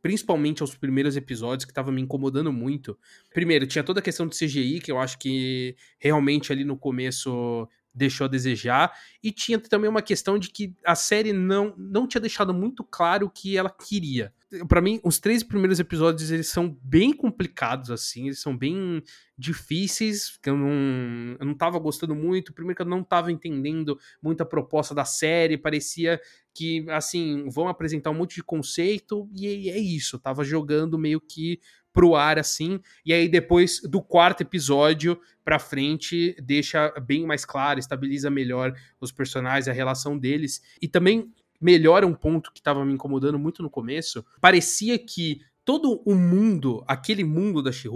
principalmente 0.00 0.62
aos 0.62 0.76
primeiros 0.76 1.16
episódios, 1.16 1.64
que 1.64 1.70
estava 1.70 1.90
me 1.90 2.00
incomodando 2.00 2.52
muito. 2.52 2.98
Primeiro, 3.32 3.66
tinha 3.66 3.84
toda 3.84 4.00
a 4.00 4.02
questão 4.02 4.26
do 4.26 4.34
CGI, 4.34 4.80
que 4.80 4.90
eu 4.90 4.98
acho 4.98 5.18
que 5.18 5.76
realmente 5.98 6.52
ali 6.52 6.64
no 6.64 6.76
começo 6.76 7.68
deixou 7.98 8.26
a 8.26 8.28
desejar. 8.28 8.92
E 9.22 9.30
tinha 9.32 9.58
também 9.58 9.90
uma 9.90 10.00
questão 10.00 10.38
de 10.38 10.48
que 10.50 10.74
a 10.86 10.94
série 10.94 11.32
não, 11.32 11.74
não 11.76 12.06
tinha 12.06 12.20
deixado 12.20 12.54
muito 12.54 12.84
claro 12.84 13.26
o 13.26 13.30
que 13.30 13.56
ela 13.56 13.68
queria. 13.68 14.32
para 14.66 14.80
mim, 14.80 15.00
os 15.04 15.18
três 15.18 15.42
primeiros 15.42 15.78
episódios 15.78 16.30
eles 16.30 16.48
são 16.48 16.78
bem 16.82 17.12
complicados, 17.12 17.90
assim, 17.90 18.26
eles 18.26 18.40
são 18.40 18.56
bem 18.56 19.02
difíceis, 19.36 20.38
que 20.42 20.48
eu 20.48 20.56
não, 20.56 21.36
eu 21.38 21.46
não 21.46 21.54
tava 21.54 21.78
gostando 21.78 22.14
muito. 22.14 22.54
Primeiro 22.54 22.76
que 22.76 22.82
eu 22.82 22.86
não 22.86 23.02
tava 23.02 23.30
entendendo 23.30 23.98
muito 24.22 24.40
a 24.40 24.46
proposta 24.46 24.94
da 24.94 25.04
série, 25.04 25.58
parecia 25.58 26.20
que, 26.54 26.84
assim, 26.90 27.48
vão 27.50 27.68
apresentar 27.68 28.10
um 28.10 28.14
monte 28.14 28.36
de 28.36 28.42
conceito 28.42 29.28
e 29.32 29.68
é 29.68 29.78
isso. 29.78 30.16
Eu 30.16 30.20
tava 30.20 30.42
jogando 30.42 30.98
meio 30.98 31.20
que 31.20 31.60
pro 31.98 32.14
ar 32.14 32.38
assim, 32.38 32.78
e 33.04 33.12
aí 33.12 33.28
depois 33.28 33.80
do 33.82 34.00
quarto 34.00 34.42
episódio 34.42 35.20
pra 35.44 35.58
frente 35.58 36.36
deixa 36.40 36.92
bem 37.00 37.26
mais 37.26 37.44
claro, 37.44 37.80
estabiliza 37.80 38.30
melhor 38.30 38.72
os 39.00 39.10
personagens, 39.10 39.66
a 39.66 39.72
relação 39.72 40.16
deles, 40.16 40.62
e 40.80 40.86
também 40.86 41.34
melhora 41.60 42.06
um 42.06 42.14
ponto 42.14 42.52
que 42.52 42.62
tava 42.62 42.84
me 42.84 42.92
incomodando 42.92 43.36
muito 43.36 43.64
no 43.64 43.68
começo, 43.68 44.24
parecia 44.40 44.96
que 44.96 45.40
todo 45.64 46.00
o 46.06 46.14
mundo, 46.14 46.84
aquele 46.86 47.24
mundo 47.24 47.60
da 47.60 47.72
she 47.72 47.88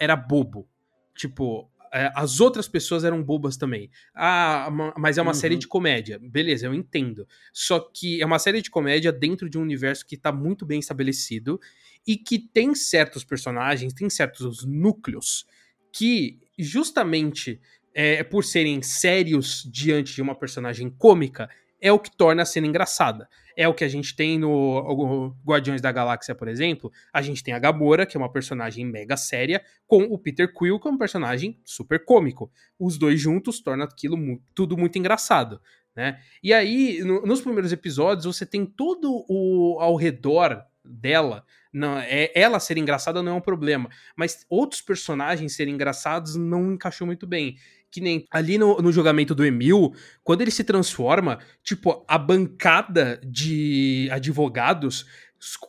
era 0.00 0.16
bobo. 0.16 0.66
Tipo, 1.14 1.70
é, 1.92 2.10
as 2.14 2.40
outras 2.40 2.66
pessoas 2.66 3.04
eram 3.04 3.22
bobas 3.22 3.58
também. 3.58 3.90
Ah, 4.14 4.68
mas 4.96 5.18
é 5.18 5.22
uma 5.22 5.32
uhum. 5.32 5.34
série 5.34 5.56
de 5.56 5.68
comédia. 5.68 6.18
Beleza, 6.18 6.66
eu 6.66 6.74
entendo. 6.74 7.28
Só 7.52 7.80
que 7.80 8.20
é 8.22 8.26
uma 8.26 8.38
série 8.38 8.62
de 8.62 8.70
comédia 8.70 9.12
dentro 9.12 9.48
de 9.50 9.58
um 9.58 9.62
universo 9.62 10.06
que 10.06 10.16
tá 10.16 10.32
muito 10.32 10.64
bem 10.64 10.78
estabelecido 10.78 11.60
e 12.06 12.16
que 12.16 12.38
tem 12.38 12.74
certos 12.74 13.24
personagens, 13.24 13.92
tem 13.92 14.08
certos 14.08 14.64
núcleos 14.64 15.46
que, 15.92 16.38
justamente 16.58 17.60
é, 17.94 18.22
por 18.22 18.44
serem 18.44 18.82
sérios 18.82 19.68
diante 19.72 20.14
de 20.14 20.22
uma 20.22 20.34
personagem 20.34 20.90
cômica, 20.90 21.48
é 21.80 21.90
o 21.90 21.98
que 21.98 22.14
torna 22.14 22.42
a 22.42 22.46
cena 22.46 22.66
engraçada. 22.66 23.28
É 23.56 23.66
o 23.66 23.74
que 23.74 23.84
a 23.84 23.88
gente 23.88 24.14
tem 24.14 24.38
no 24.38 25.34
Guardiões 25.44 25.80
da 25.80 25.90
Galáxia, 25.90 26.34
por 26.34 26.46
exemplo. 26.46 26.92
A 27.12 27.22
gente 27.22 27.42
tem 27.42 27.54
a 27.54 27.58
Gamora, 27.58 28.04
que 28.04 28.16
é 28.16 28.20
uma 28.20 28.30
personagem 28.30 28.84
mega 28.84 29.16
séria, 29.16 29.62
com 29.86 30.02
o 30.02 30.18
Peter 30.18 30.52
Quill, 30.52 30.78
que 30.78 30.86
é 30.86 30.90
um 30.90 30.98
personagem 30.98 31.58
super 31.64 32.04
cômico. 32.04 32.50
Os 32.78 32.98
dois 32.98 33.18
juntos 33.18 33.60
tornam 33.60 33.86
aquilo 33.86 34.16
tudo 34.54 34.76
muito 34.76 34.98
engraçado. 34.98 35.60
Né? 35.94 36.20
E 36.42 36.52
aí, 36.52 37.00
no, 37.02 37.22
nos 37.22 37.40
primeiros 37.40 37.72
episódios, 37.72 38.26
você 38.26 38.44
tem 38.44 38.66
todo 38.66 39.24
o 39.26 39.78
ao 39.80 39.96
redor 39.96 40.62
dela 40.84 41.44
não, 41.76 41.98
é, 41.98 42.32
ela 42.34 42.58
ser 42.58 42.78
engraçada 42.78 43.22
não 43.22 43.32
é 43.32 43.34
um 43.34 43.40
problema, 43.40 43.90
mas 44.16 44.46
outros 44.48 44.80
personagens 44.80 45.54
serem 45.54 45.74
engraçados 45.74 46.34
não 46.34 46.72
encaixou 46.72 47.06
muito 47.06 47.26
bem. 47.26 47.56
Que 47.90 48.00
nem 48.00 48.26
ali 48.30 48.56
no, 48.56 48.78
no 48.78 48.90
julgamento 48.90 49.34
do 49.34 49.44
Emil, 49.44 49.92
quando 50.24 50.40
ele 50.40 50.50
se 50.50 50.64
transforma, 50.64 51.38
tipo, 51.62 52.02
a 52.08 52.16
bancada 52.16 53.20
de 53.22 54.08
advogados 54.10 55.04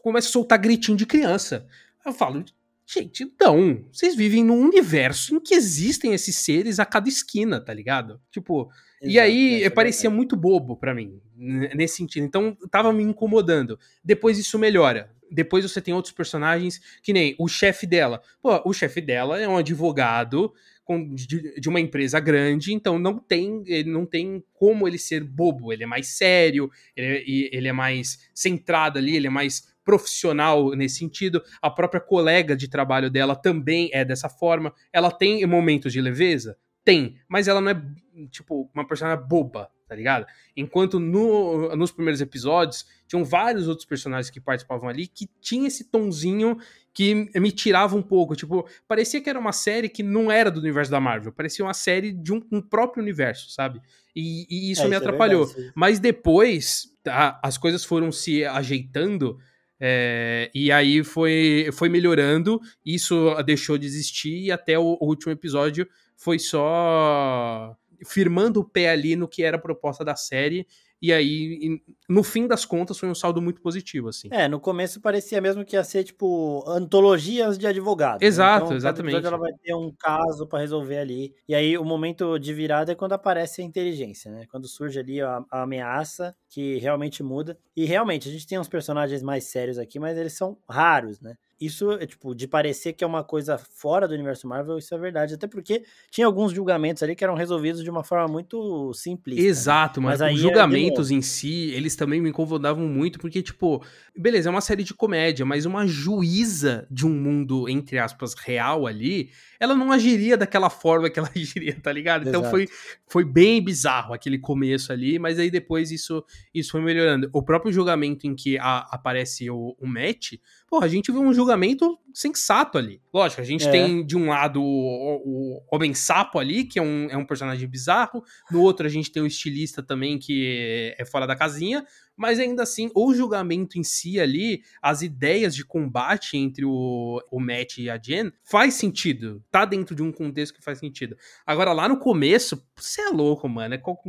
começa 0.02 0.30
a 0.30 0.32
soltar 0.32 0.60
gritinho 0.60 0.98
de 0.98 1.06
criança. 1.06 1.68
Eu 2.06 2.14
falo, 2.14 2.44
gente, 2.86 3.24
então, 3.24 3.86
vocês 3.92 4.16
vivem 4.16 4.46
num 4.46 4.62
universo 4.62 5.36
em 5.36 5.40
que 5.42 5.54
existem 5.54 6.14
esses 6.14 6.38
seres 6.38 6.80
a 6.80 6.86
cada 6.86 7.10
esquina, 7.10 7.60
tá 7.60 7.74
ligado? 7.74 8.20
Tipo, 8.32 8.72
e 9.02 9.20
aí 9.20 9.64
é 9.64 9.70
parecia 9.70 10.10
muito 10.10 10.36
bobo 10.36 10.76
para 10.76 10.94
mim, 10.94 11.20
nesse 11.36 11.98
sentido. 11.98 12.26
Então, 12.26 12.58
tava 12.72 12.92
me 12.92 13.04
incomodando. 13.04 13.80
Depois 14.04 14.38
isso 14.38 14.58
melhora 14.58 15.10
depois 15.30 15.70
você 15.70 15.82
tem 15.82 15.94
outros 15.94 16.14
personagens, 16.14 16.82
que 17.02 17.14
nem 17.14 17.36
o 17.38 17.48
chefe 17.48 17.86
dela. 17.86 18.22
Pô, 18.42 18.62
o 18.66 18.74
chefe 18.74 19.02
dela 19.02 19.40
é 19.40 19.48
um 19.48 19.58
advogado 19.58 20.54
com, 20.84 21.14
de, 21.14 21.60
de, 21.60 21.70
uma 21.70 21.82
empresa 21.82 22.20
grande, 22.20 22.74
então 22.74 22.98
não 22.98 23.20
tem, 23.20 23.62
ele 23.66 23.92
não 23.92 24.06
tem 24.06 24.44
como 24.54 24.88
ele 24.88 24.98
ser 24.98 25.24
bobo. 25.24 25.74
Ele 25.74 25.84
é 25.84 25.88
mais 25.88 26.08
sério, 26.08 26.72
ele, 26.96 27.50
ele 27.52 27.68
é 27.68 27.74
mais 27.74 28.30
centrado 28.34 28.98
ali, 28.98 29.16
ele 29.16 29.28
é 29.28 29.30
mais 29.30 29.76
profissional 29.84 30.72
nesse 30.72 31.00
sentido. 31.00 31.44
A 31.62 31.70
própria 31.70 32.00
colega 32.00 32.56
de 32.56 32.70
trabalho 32.70 33.10
dela 33.10 33.36
também 33.36 33.90
é 33.92 34.06
dessa 34.06 34.30
forma. 34.30 34.74
Ela 34.94 35.12
tem 35.12 35.46
momentos 35.46 35.92
de 35.92 36.00
leveza? 36.00 36.58
Tem, 36.86 37.18
mas 37.28 37.50
ela 37.50 37.60
não 37.60 37.72
é, 37.72 37.82
tipo, 38.26 38.70
uma 38.74 38.88
personagem 38.88 39.24
boba, 39.28 39.70
tá 39.88 39.96
ligado? 39.96 40.26
Enquanto 40.56 41.00
no, 41.00 41.76
nos 41.76 41.92
primeiros 41.92 42.20
episódios 42.22 42.86
tinham 43.08 43.24
vários 43.24 43.68
outros 43.68 43.86
personagens 43.86 44.30
que 44.30 44.42
participavam 44.42 44.90
ali 44.90 45.08
que 45.08 45.30
tinha 45.40 45.68
esse 45.68 45.86
tonzinho 45.86 46.58
que 46.94 47.30
me 47.36 47.52
tirava 47.52 47.96
um 47.96 48.02
pouco. 48.02 48.36
Tipo, 48.36 48.68
parecia 48.88 49.22
que 49.22 49.30
era 49.30 49.40
uma 49.40 49.52
série 49.52 49.88
que 49.88 50.02
não 50.02 50.32
era 50.32 50.50
do 50.50 50.60
universo 50.60 50.90
da 50.90 51.00
Marvel, 51.00 51.32
parecia 51.32 51.64
uma 51.64 51.74
série 51.74 52.12
de 52.12 52.34
um, 52.34 52.42
um 52.52 52.62
próprio 52.62 53.04
universo, 53.04 53.52
sabe? 53.52 53.82
E, 54.16 54.48
e 54.50 54.72
isso 54.72 54.82
é, 54.82 54.86
me 54.86 54.96
isso 54.96 55.04
atrapalhou. 55.04 55.44
É 55.44 55.48
verdade, 55.48 55.72
Mas 55.76 56.00
depois 56.00 56.88
tá, 57.04 57.40
as 57.44 57.58
coisas 57.58 57.86
foram 57.86 58.12
se 58.12 58.44
ajeitando. 58.44 59.38
É, 59.80 60.50
e 60.56 60.72
aí 60.72 61.04
foi, 61.04 61.70
foi 61.72 61.88
melhorando, 61.88 62.60
isso 62.84 63.32
deixou 63.44 63.78
de 63.78 63.86
existir, 63.86 64.46
e 64.46 64.52
até 64.52 64.78
o, 64.80 64.98
o 65.00 65.06
último 65.06 65.32
episódio 65.32 65.88
foi 66.16 66.40
só 66.40 67.78
firmando 68.06 68.60
o 68.60 68.66
pé 68.66 68.90
ali 68.90 69.16
no 69.16 69.28
que 69.28 69.44
era 69.44 69.58
a 69.58 69.62
proposta 69.62 70.04
da 70.04 70.16
série. 70.16 70.68
E 71.02 71.14
aí, 71.14 71.82
no 72.08 72.24
fim 72.24 72.48
das 72.48 72.64
contas, 72.64 72.98
foi 72.98 73.10
um 73.10 73.16
saldo 73.16 73.42
muito 73.42 73.62
positivo, 73.62 74.08
assim. 74.08 74.30
É, 74.32 74.48
no 74.48 74.60
começo 74.60 75.02
parecia 75.02 75.42
mesmo 75.42 75.66
que 75.66 75.76
ia 75.76 75.84
ser, 75.84 76.06
tipo, 76.06 76.64
antologias 76.66 77.58
de 77.58 77.68
advogados. 77.68 78.22
Né? 78.22 78.28
Exato, 78.28 78.60
né? 78.60 78.66
então, 78.66 78.78
exatamente. 78.78 79.26
ela 79.26 79.38
vai 79.38 79.52
ter 79.62 79.74
um 79.74 79.92
caso 79.92 80.48
para 80.48 80.60
resolver 80.60 81.00
ali. 81.00 81.36
E 81.48 81.54
aí, 81.54 81.78
o 81.78 81.84
momento 81.84 82.40
de 82.40 82.54
virada 82.54 82.94
é 82.94 82.96
quando 82.96 83.14
aparece 83.14 83.62
a 83.62 83.66
inteligência, 83.66 84.32
né? 84.32 84.46
Quando 84.50 84.68
surge 84.68 85.00
ali 85.00 85.22
a, 85.22 85.44
a 85.52 85.64
ameaça 85.64 86.34
que 86.50 86.78
realmente 86.78 87.22
muda. 87.22 87.58
E 87.76 87.84
realmente, 87.84 88.30
a 88.30 88.32
gente 88.32 88.48
tem 88.48 88.58
uns 88.58 88.70
personagens 88.70 89.22
mais 89.22 89.44
sérios 89.46 89.78
aqui, 89.78 90.00
mas 90.00 90.18
eles 90.18 90.34
são 90.34 90.58
raros, 90.70 91.20
né? 91.20 91.36
isso, 91.60 91.92
é, 91.94 92.06
tipo, 92.06 92.36
de 92.36 92.48
parecer 92.48 92.94
que 92.94 93.04
é 93.04 93.08
uma 93.08 93.24
coisa 93.24 93.58
fora 93.58 94.08
do 94.08 94.14
universo 94.14 94.48
Marvel, 94.48 94.78
isso 94.78 94.94
é 94.94 94.98
verdade. 94.98 95.34
Até 95.34 95.48
porque 95.48 95.84
tinha 96.12 96.28
alguns 96.28 96.54
julgamentos 96.54 97.02
ali 97.02 97.16
que 97.16 97.24
eram 97.24 97.34
resolvidos 97.34 97.84
de 97.84 97.90
uma 97.90 98.04
forma 98.04 98.28
muito 98.28 98.94
simples. 98.94 99.38
Né? 99.38 99.44
Exato, 99.44 100.00
né? 100.00 100.08
mas, 100.08 100.22
mas 100.22 100.36
os 100.36 100.40
julgamentos 100.40 101.12
em 101.12 101.22
si, 101.22 101.72
eles 101.72 101.96
também 101.98 102.22
me 102.22 102.30
incomodavam 102.30 102.88
muito, 102.88 103.20
porque, 103.20 103.42
tipo, 103.42 103.84
beleza, 104.16 104.50
é 104.50 104.52
uma 104.52 104.62
série 104.62 104.84
de 104.84 104.94
comédia, 104.94 105.46
mas 105.46 105.66
uma 105.66 105.86
juíza 105.86 106.88
de 106.90 107.06
um 107.06 107.10
mundo, 107.10 107.68
entre 107.68 107.98
aspas, 107.98 108.34
real 108.34 108.88
ali, 108.88 109.32
ela 109.60 109.76
não 109.76 109.92
agiria 109.92 110.38
daquela 110.38 110.70
forma 110.70 111.10
que 111.10 111.20
ela 111.20 111.30
agiria, 111.36 111.78
tá 111.82 111.92
ligado? 111.92 112.28
Então 112.28 112.44
foi, 112.44 112.68
foi 113.08 113.26
bem 113.26 113.62
bizarro 113.62 114.14
aquele 114.14 114.38
começo 114.38 114.94
ali, 114.94 115.20
mas 115.20 115.40
aí 115.40 115.50
depois 115.50 115.92
isso, 115.92 116.24
isso 116.54 116.72
foi 116.72 116.82
melhorando. 116.82 117.30
O 117.34 117.42
próprio 117.42 117.72
julgamento 117.72 118.28
em 118.28 118.36
que 118.36 118.58
a, 118.58 118.88
aparece 118.92 119.50
o, 119.50 119.76
o 119.80 119.88
Matt, 119.88 120.34
pô, 120.70 120.80
a 120.82 120.88
gente 120.88 121.12
viu 121.12 121.22
um 121.22 121.34
julgamento 121.34 121.98
sensato 122.18 122.80
ali. 122.80 123.00
Lógico, 123.14 123.42
a 123.42 123.46
gente 123.46 123.68
é. 123.68 123.72
tem 123.72 124.04
de 124.04 124.18
um 124.18 124.30
lado 124.30 124.60
o, 124.60 125.22
o 125.24 125.64
Homem 125.72 125.94
Sapo 125.94 126.40
ali, 126.40 126.64
que 126.64 126.80
é 126.80 126.82
um, 126.82 127.08
é 127.12 127.16
um 127.16 127.26
personagem 127.26 127.68
bizarro, 127.68 128.24
no 128.50 128.60
outro 128.62 128.88
a 128.88 128.90
gente 128.90 129.12
tem 129.12 129.22
o 129.22 129.28
estilista 129.28 129.84
também, 129.84 130.18
que 130.18 130.96
é 130.98 131.06
fora 131.06 131.28
da 131.28 131.36
casinha, 131.36 131.86
mas 132.18 132.40
ainda 132.40 132.64
assim, 132.64 132.90
o 132.96 133.14
julgamento 133.14 133.78
em 133.78 133.84
si 133.84 134.20
ali, 134.20 134.64
as 134.82 135.04
ideias 135.04 135.54
de 135.54 135.64
combate 135.64 136.36
entre 136.36 136.66
o, 136.66 137.22
o 137.30 137.40
Matt 137.40 137.78
e 137.78 137.88
a 137.88 138.02
Jen, 138.02 138.32
faz 138.44 138.74
sentido. 138.74 139.44
Tá 139.52 139.64
dentro 139.64 139.96
de 139.96 140.02
um 140.02 140.12
contexto 140.12 140.56
que 140.56 140.64
faz 140.64 140.80
sentido. 140.80 141.16
Agora, 141.46 141.72
lá 141.72 141.88
no 141.88 142.00
começo, 142.00 142.66
você 142.76 143.02
é 143.02 143.10
louco, 143.10 143.48
mano. 143.48 143.76
É 143.76 143.78
qual, 143.78 144.02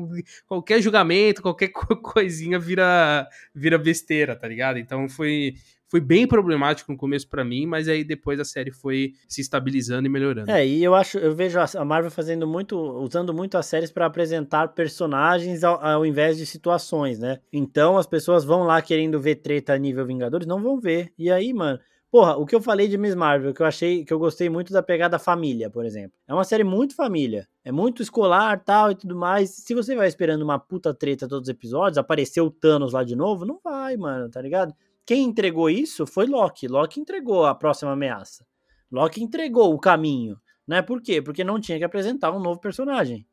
qualquer 0.47 0.81
julgamento, 0.81 1.43
qualquer 1.43 1.69
coisinha 2.03 2.59
vira, 2.59 3.29
vira 3.55 3.77
besteira, 3.77 4.35
tá 4.35 4.49
ligado? 4.49 4.79
Então 4.79 5.07
foi 5.07 5.53
foi 5.89 6.01
bem 6.01 6.27
problemático 6.27 6.93
no 6.93 6.99
começo 6.99 7.29
para 7.29 7.45
mim, 7.45 7.67
mas 7.67 7.89
aí 7.89 8.05
depois 8.05 8.39
a 8.39 8.45
série 8.45 8.71
foi 8.71 9.15
se 9.27 9.41
estabilizando 9.41 10.07
e 10.07 10.11
melhorando. 10.11 10.51
É, 10.51 10.67
e 10.67 10.85
eu 10.85 10.95
acho, 10.95 11.19
eu 11.19 11.35
vejo 11.35 11.59
a 11.59 11.85
Marvel 11.85 12.11
fazendo 12.11 12.47
muito, 12.47 12.79
usando 12.79 13.33
muito 13.33 13.57
as 13.57 13.67
séries 13.67 13.91
para 13.91 14.07
apresentar 14.07 14.69
personagens 14.69 15.65
ao, 15.65 15.83
ao, 15.85 16.07
invés 16.07 16.37
de 16.37 16.45
situações, 16.45 17.19
né? 17.19 17.39
Então 17.53 17.97
as 17.97 18.07
pessoas 18.07 18.45
vão 18.45 18.65
lá 18.65 18.81
querendo 18.83 19.19
ver 19.19 19.37
treta 19.37 19.77
nível 19.79 20.07
Vingadores, 20.07 20.47
não 20.47 20.63
vão 20.63 20.79
ver. 20.79 21.13
E 21.19 21.31
aí, 21.31 21.53
mano, 21.53 21.79
Porra, 22.11 22.39
o 22.39 22.47
que 22.47 22.55
eu 22.55 22.63
falei 22.63 22.89
de 22.89 22.97
Miss 22.97 23.15
Marvel, 23.15 23.53
que 23.53 23.61
eu 23.61 23.67
achei, 23.67 24.03
que 24.03 24.11
eu 24.11 24.19
gostei 24.19 24.49
muito 24.49 24.73
da 24.73 24.83
pegada 24.83 25.19
família, 25.19 25.69
por 25.69 25.85
exemplo. 25.85 26.13
É 26.27 26.33
uma 26.33 26.45
série 26.45 26.65
muito 26.65 26.95
família. 26.95 27.47
É 27.63 27.71
muito 27.71 28.01
escolar, 28.03 28.65
tal 28.65 28.93
e 28.93 28.95
tudo 28.95 29.15
mais. 29.15 29.51
Se 29.51 29.75
você 29.75 29.95
vai 29.95 30.09
esperando 30.09 30.41
uma 30.41 30.59
puta 30.59 30.95
treta 30.95 31.29
todos 31.29 31.49
os 31.49 31.55
episódios, 31.55 31.99
apareceu 31.99 32.47
o 32.47 32.51
Thanos 32.51 32.95
lá 32.95 33.05
de 33.05 33.15
novo, 33.15 33.45
não 33.45 33.61
vai, 33.63 33.95
mano, 33.99 34.31
tá 34.31 34.41
ligado? 34.41 34.73
Quem 35.09 35.25
entregou 35.25 35.71
isso 35.71 36.07
foi 36.07 36.27
Loki. 36.27 36.69
Loki 36.69 37.01
entregou 37.01 37.47
a 37.47 37.55
próxima 37.55 37.93
ameaça. 37.93 38.47
Loki 38.93 39.23
entregou 39.23 39.73
o 39.73 39.79
caminho. 39.79 40.39
Né? 40.67 40.83
Por 40.83 41.01
quê? 41.01 41.23
Porque 41.23 41.43
não 41.43 41.59
tinha 41.59 41.79
que 41.79 41.85
apresentar 41.85 42.31
um 42.31 42.39
novo 42.39 42.61
personagem. 42.61 43.27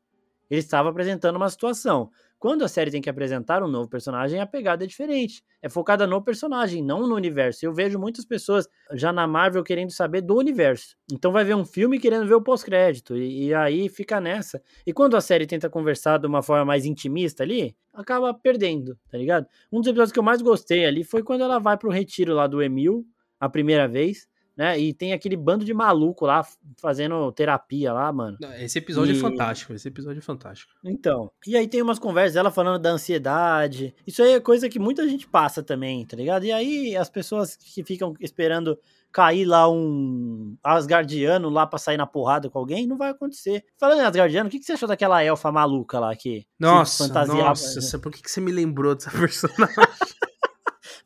Ele 0.48 0.60
estava 0.60 0.88
apresentando 0.88 1.36
uma 1.36 1.50
situação. 1.50 2.10
Quando 2.38 2.64
a 2.64 2.68
série 2.68 2.90
tem 2.90 3.00
que 3.00 3.08
apresentar 3.08 3.62
um 3.62 3.68
novo 3.68 3.88
personagem, 3.88 4.40
a 4.40 4.46
pegada 4.46 4.84
é 4.84 4.86
diferente. 4.86 5.42
É 5.62 5.68
focada 5.68 6.06
no 6.06 6.22
personagem, 6.22 6.82
não 6.82 7.06
no 7.06 7.14
universo. 7.14 7.64
Eu 7.64 7.72
vejo 7.72 7.98
muitas 7.98 8.26
pessoas 8.26 8.68
já 8.92 9.12
na 9.12 9.26
Marvel 9.26 9.64
querendo 9.64 9.90
saber 9.90 10.20
do 10.20 10.36
universo. 10.36 10.96
Então 11.10 11.32
vai 11.32 11.44
ver 11.44 11.54
um 11.56 11.64
filme 11.64 11.98
querendo 11.98 12.26
ver 12.26 12.34
o 12.34 12.42
pós-crédito. 12.42 13.16
E, 13.16 13.46
e, 13.46 13.54
aí 13.54 13.88
fica 13.88 14.20
nessa. 14.20 14.62
E 14.86 14.92
quando 14.92 15.16
a 15.16 15.20
série 15.20 15.46
tenta 15.46 15.70
conversar 15.70 16.18
de 16.18 16.26
uma 16.26 16.42
forma 16.42 16.64
mais 16.64 16.84
intimista 16.84 17.42
ali, 17.42 17.74
acaba 17.92 18.34
perdendo, 18.34 18.98
tá 19.10 19.16
ligado? 19.16 19.46
Um 19.72 19.80
dos 19.80 19.88
episódios 19.88 20.12
que 20.12 20.18
eu 20.18 20.22
mais 20.22 20.42
gostei 20.42 20.84
ali 20.84 21.04
foi 21.04 21.22
quando 21.22 21.42
ela 21.42 21.58
vai 21.58 21.78
pro 21.78 21.90
retiro 21.90 22.34
lá 22.34 22.46
do 22.46 22.62
Emil, 22.62 23.06
a 23.40 23.48
primeira 23.48 23.88
vez 23.88 24.28
né? 24.56 24.78
E 24.78 24.94
tem 24.94 25.12
aquele 25.12 25.36
bando 25.36 25.64
de 25.64 25.74
maluco 25.74 26.24
lá 26.24 26.46
fazendo 26.78 27.30
terapia 27.32 27.92
lá, 27.92 28.10
mano. 28.12 28.38
Esse 28.58 28.78
episódio 28.78 29.12
é 29.12 29.14
e... 29.14 29.18
é 29.18 29.20
fantástico, 29.20 29.72
esse 29.74 29.88
episódio 29.88 30.18
é 30.18 30.22
fantástico. 30.22 30.72
Então, 30.84 31.30
e 31.46 31.56
aí 31.56 31.68
tem 31.68 31.82
umas 31.82 31.98
conversas 31.98 32.36
ela 32.36 32.50
falando 32.50 32.80
da 32.80 32.90
ansiedade. 32.90 33.94
Isso 34.06 34.22
aí 34.22 34.32
é 34.32 34.40
coisa 34.40 34.68
que 34.68 34.78
muita 34.78 35.06
gente 35.08 35.26
passa 35.26 35.62
também, 35.62 36.04
tá 36.06 36.16
ligado? 36.16 36.44
E 36.44 36.52
aí 36.52 36.96
as 36.96 37.10
pessoas 37.10 37.56
que 37.56 37.84
ficam 37.84 38.14
esperando 38.20 38.78
cair 39.12 39.46
lá 39.46 39.70
um 39.70 40.56
Asgardiano 40.62 41.48
lá 41.48 41.66
pra 41.66 41.78
sair 41.78 41.96
na 41.96 42.06
porrada 42.06 42.50
com 42.50 42.58
alguém, 42.58 42.86
não 42.86 42.98
vai 42.98 43.10
acontecer. 43.10 43.64
Falando 43.78 44.00
em 44.00 44.04
Asgardiano, 44.04 44.48
o 44.48 44.50
que, 44.50 44.58
que 44.58 44.64
você 44.64 44.72
achou 44.72 44.88
daquela 44.88 45.22
elfa 45.22 45.50
maluca 45.50 45.98
lá 45.98 46.14
que 46.14 46.46
Nossa, 46.58 47.08
nossa, 47.24 47.98
por 47.98 48.12
que, 48.12 48.22
que 48.22 48.30
você 48.30 48.42
me 48.42 48.52
lembrou 48.52 48.94
dessa 48.94 49.10
personagem? 49.16 49.74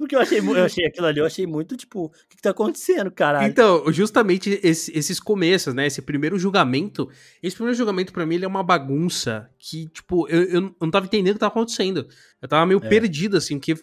Porque 0.01 0.16
eu 0.16 0.20
achei, 0.20 0.38
eu 0.38 0.64
achei 0.64 0.86
aquilo 0.86 1.07
ali, 1.07 1.20
eu 1.20 1.26
achei 1.26 1.46
muito, 1.46 1.76
tipo, 1.76 2.07
o 2.07 2.11
que, 2.26 2.36
que 2.36 2.40
tá 2.40 2.53
acontecendo, 2.53 3.11
caralho? 3.11 3.46
Então, 3.46 3.92
justamente 3.92 4.59
esse, 4.62 4.90
esses 4.96 5.20
começos, 5.20 5.74
né? 5.74 5.86
Esse 5.86 6.01
primeiro 6.01 6.38
julgamento. 6.38 7.07
Esse 7.42 7.55
primeiro 7.55 7.76
julgamento, 7.76 8.11
para 8.11 8.24
mim, 8.24 8.36
ele 8.36 8.46
é 8.46 8.48
uma 8.48 8.62
bagunça 8.62 9.51
que, 9.59 9.88
tipo, 9.88 10.26
eu, 10.28 10.42
eu 10.44 10.74
não 10.80 10.90
tava 10.90 11.05
entendendo 11.05 11.32
o 11.32 11.34
que 11.34 11.40
tava 11.40 11.53
acontecendo. 11.53 12.09
Eu 12.40 12.48
tava 12.48 12.64
meio 12.64 12.80
é. 12.82 12.88
perdido, 12.88 13.36
assim, 13.36 13.59
porque 13.59 13.74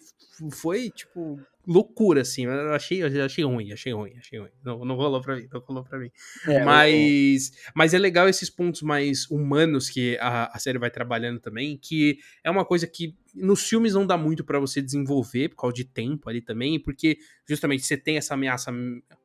foi, 0.53 0.89
tipo, 0.89 1.39
loucura, 1.67 2.21
assim. 2.21 2.45
Eu 2.45 2.73
achei, 2.73 3.03
eu 3.03 3.25
achei 3.25 3.43
ruim, 3.43 3.73
achei 3.73 3.93
ruim, 3.93 4.13
achei 4.17 4.39
ruim. 4.39 4.49
Não, 4.63 4.85
não 4.85 4.95
rolou 4.95 5.21
pra 5.21 5.35
mim, 5.35 5.47
não 5.51 5.59
rolou 5.59 5.83
pra 5.83 5.99
mim. 5.99 6.09
É, 6.47 6.63
mas, 6.63 7.51
eu... 7.51 7.71
mas 7.75 7.93
é 7.93 7.99
legal 7.99 8.29
esses 8.29 8.49
pontos 8.49 8.81
mais 8.81 9.29
humanos 9.29 9.89
que 9.89 10.17
a, 10.19 10.45
a 10.45 10.59
série 10.59 10.79
vai 10.79 10.89
trabalhando 10.89 11.39
também, 11.39 11.77
que 11.77 12.19
é 12.43 12.49
uma 12.49 12.63
coisa 12.63 12.87
que 12.87 13.15
nos 13.35 13.67
filmes 13.67 13.93
não 13.93 14.07
dá 14.07 14.17
muito 14.17 14.43
para 14.45 14.59
você 14.59 14.81
desenvolver, 14.81 15.49
por 15.49 15.57
causa 15.57 15.75
de 15.75 15.83
tempo 15.83 16.29
ali 16.29 16.41
também, 16.41 16.79
porque 16.79 17.17
justamente 17.47 17.83
você 17.83 17.97
tem 17.97 18.17
essa 18.17 18.33
ameaça 18.33 18.71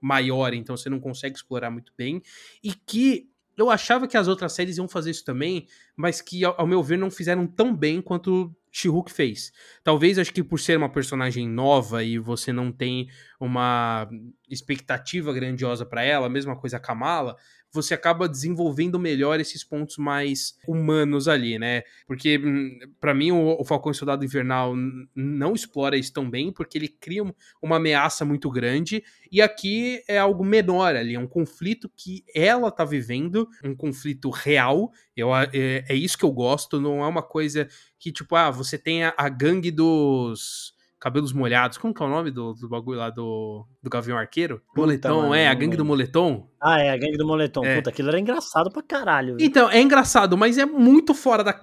maior, 0.01 0.53
então 0.53 0.76
você 0.76 0.90
não 0.90 0.99
consegue 0.99 1.36
explorar 1.36 1.70
muito 1.70 1.93
bem, 1.97 2.20
e 2.62 2.74
que 2.74 3.28
eu 3.57 3.70
achava 3.70 4.09
que 4.09 4.16
as 4.16 4.28
outras 4.28 4.53
séries 4.53 4.78
iam 4.78 4.88
fazer 4.88 5.11
isso 5.11 5.24
também, 5.24 5.66
mas 5.95 6.20
que, 6.20 6.45
ao, 6.45 6.61
ao 6.61 6.66
meu 6.66 6.82
ver, 6.82 6.99
não 6.99 7.11
fizeram 7.11 7.47
tão 7.47 7.74
bem 7.74 8.01
quanto 8.01 8.55
She-Hulk 8.73 9.12
fez. 9.12 9.53
Talvez 9.85 10.18
acho 10.18 10.33
que 10.33 10.43
por 10.43 10.59
ser 10.59 10.79
uma 10.79 10.89
personagem 10.89 11.47
nova 11.47 12.03
e 12.03 12.18
você 12.18 12.53
não 12.53 12.73
tem 12.73 13.09
uma 13.39 14.09
expectativa 14.49 15.33
grandiosa 15.33 15.85
para 15.85 16.03
ela, 16.03 16.29
mesma 16.29 16.57
coisa 16.57 16.79
a 16.79 16.81
Kamala, 16.81 17.37
você 17.73 17.95
acaba 17.95 18.29
desenvolvendo 18.29 18.99
melhor 18.99 19.41
esses 19.41 19.64
pontos 19.64 19.97
mais 19.97 20.59
humanos 20.66 21.27
ali, 21.27 21.59
né? 21.59 21.83
Porque, 22.07 22.39
hum, 22.39 22.79
para 23.01 23.14
mim, 23.14 23.31
o, 23.33 23.61
o 23.61 23.64
Falcão 23.64 23.91
e 23.91 23.95
Soldado 23.95 24.25
Invernal 24.25 24.75
não 25.14 25.55
explora 25.55 25.97
isso 25.97 26.12
tão 26.12 26.29
bem, 26.29 26.53
porque 26.53 26.77
ele 26.77 26.89
cria 26.89 27.23
uma 27.62 27.77
ameaça 27.77 28.25
muito 28.25 28.51
grande, 28.51 29.03
e 29.31 29.41
aqui 29.41 30.03
é 30.07 30.18
algo 30.18 30.45
menor 30.45 30.95
ali, 30.95 31.14
é 31.14 31.18
um 31.18 31.27
conflito 31.27 31.91
que 31.97 32.25
ela 32.35 32.70
tá 32.70 32.85
vivendo, 32.85 33.49
um 33.64 33.75
conflito 33.75 34.29
real, 34.29 34.91
eu, 35.16 35.35
é, 35.35 35.51
é 35.89 35.95
isso 35.95 36.18
que 36.18 36.25
eu 36.25 36.33
gosto, 36.33 36.81
não 36.81 37.03
é 37.03 37.07
uma 37.07 37.23
coisa 37.23 37.68
que, 37.99 38.12
tipo, 38.12 38.37
ah, 38.37 38.51
você 38.51 38.77
tem 38.77 39.05
a, 39.05 39.14
a 39.16 39.29
gangue 39.29 39.70
dos 39.70 40.75
cabelos 41.03 41.32
molhados. 41.32 41.78
Como 41.78 41.92
que 41.92 42.00
é 42.00 42.07
o 42.07 42.09
nome 42.09 42.30
do, 42.30 42.55
do 42.55 42.68
bagulho 42.68 43.00
lá 43.00 43.11
do, 43.11 43.66
do 43.82 43.90
Gavião 43.90 44.16
Arqueiro? 44.16 44.62
Puta, 44.68 44.80
moletom, 44.82 45.22
mano, 45.22 45.34
é, 45.34 45.48
a 45.48 45.55
gangue 45.55 45.76
do 45.76 45.84
moletom. 45.84 46.48
Ah, 46.62 46.80
é, 46.80 46.90
a 46.90 46.96
gangue 46.96 47.16
do 47.16 47.26
moletom. 47.26 47.64
É. 47.64 47.74
Puta, 47.74 47.90
aquilo 47.90 48.09
era 48.09 48.20
engraçado 48.20 48.70
pra 48.70 48.80
caralho. 48.84 49.36
Viu? 49.36 49.44
Então, 49.44 49.68
é 49.68 49.80
engraçado, 49.80 50.38
mas 50.38 50.59
é 50.59 50.64
muito 50.64 51.12
fora 51.12 51.42
da, 51.42 51.61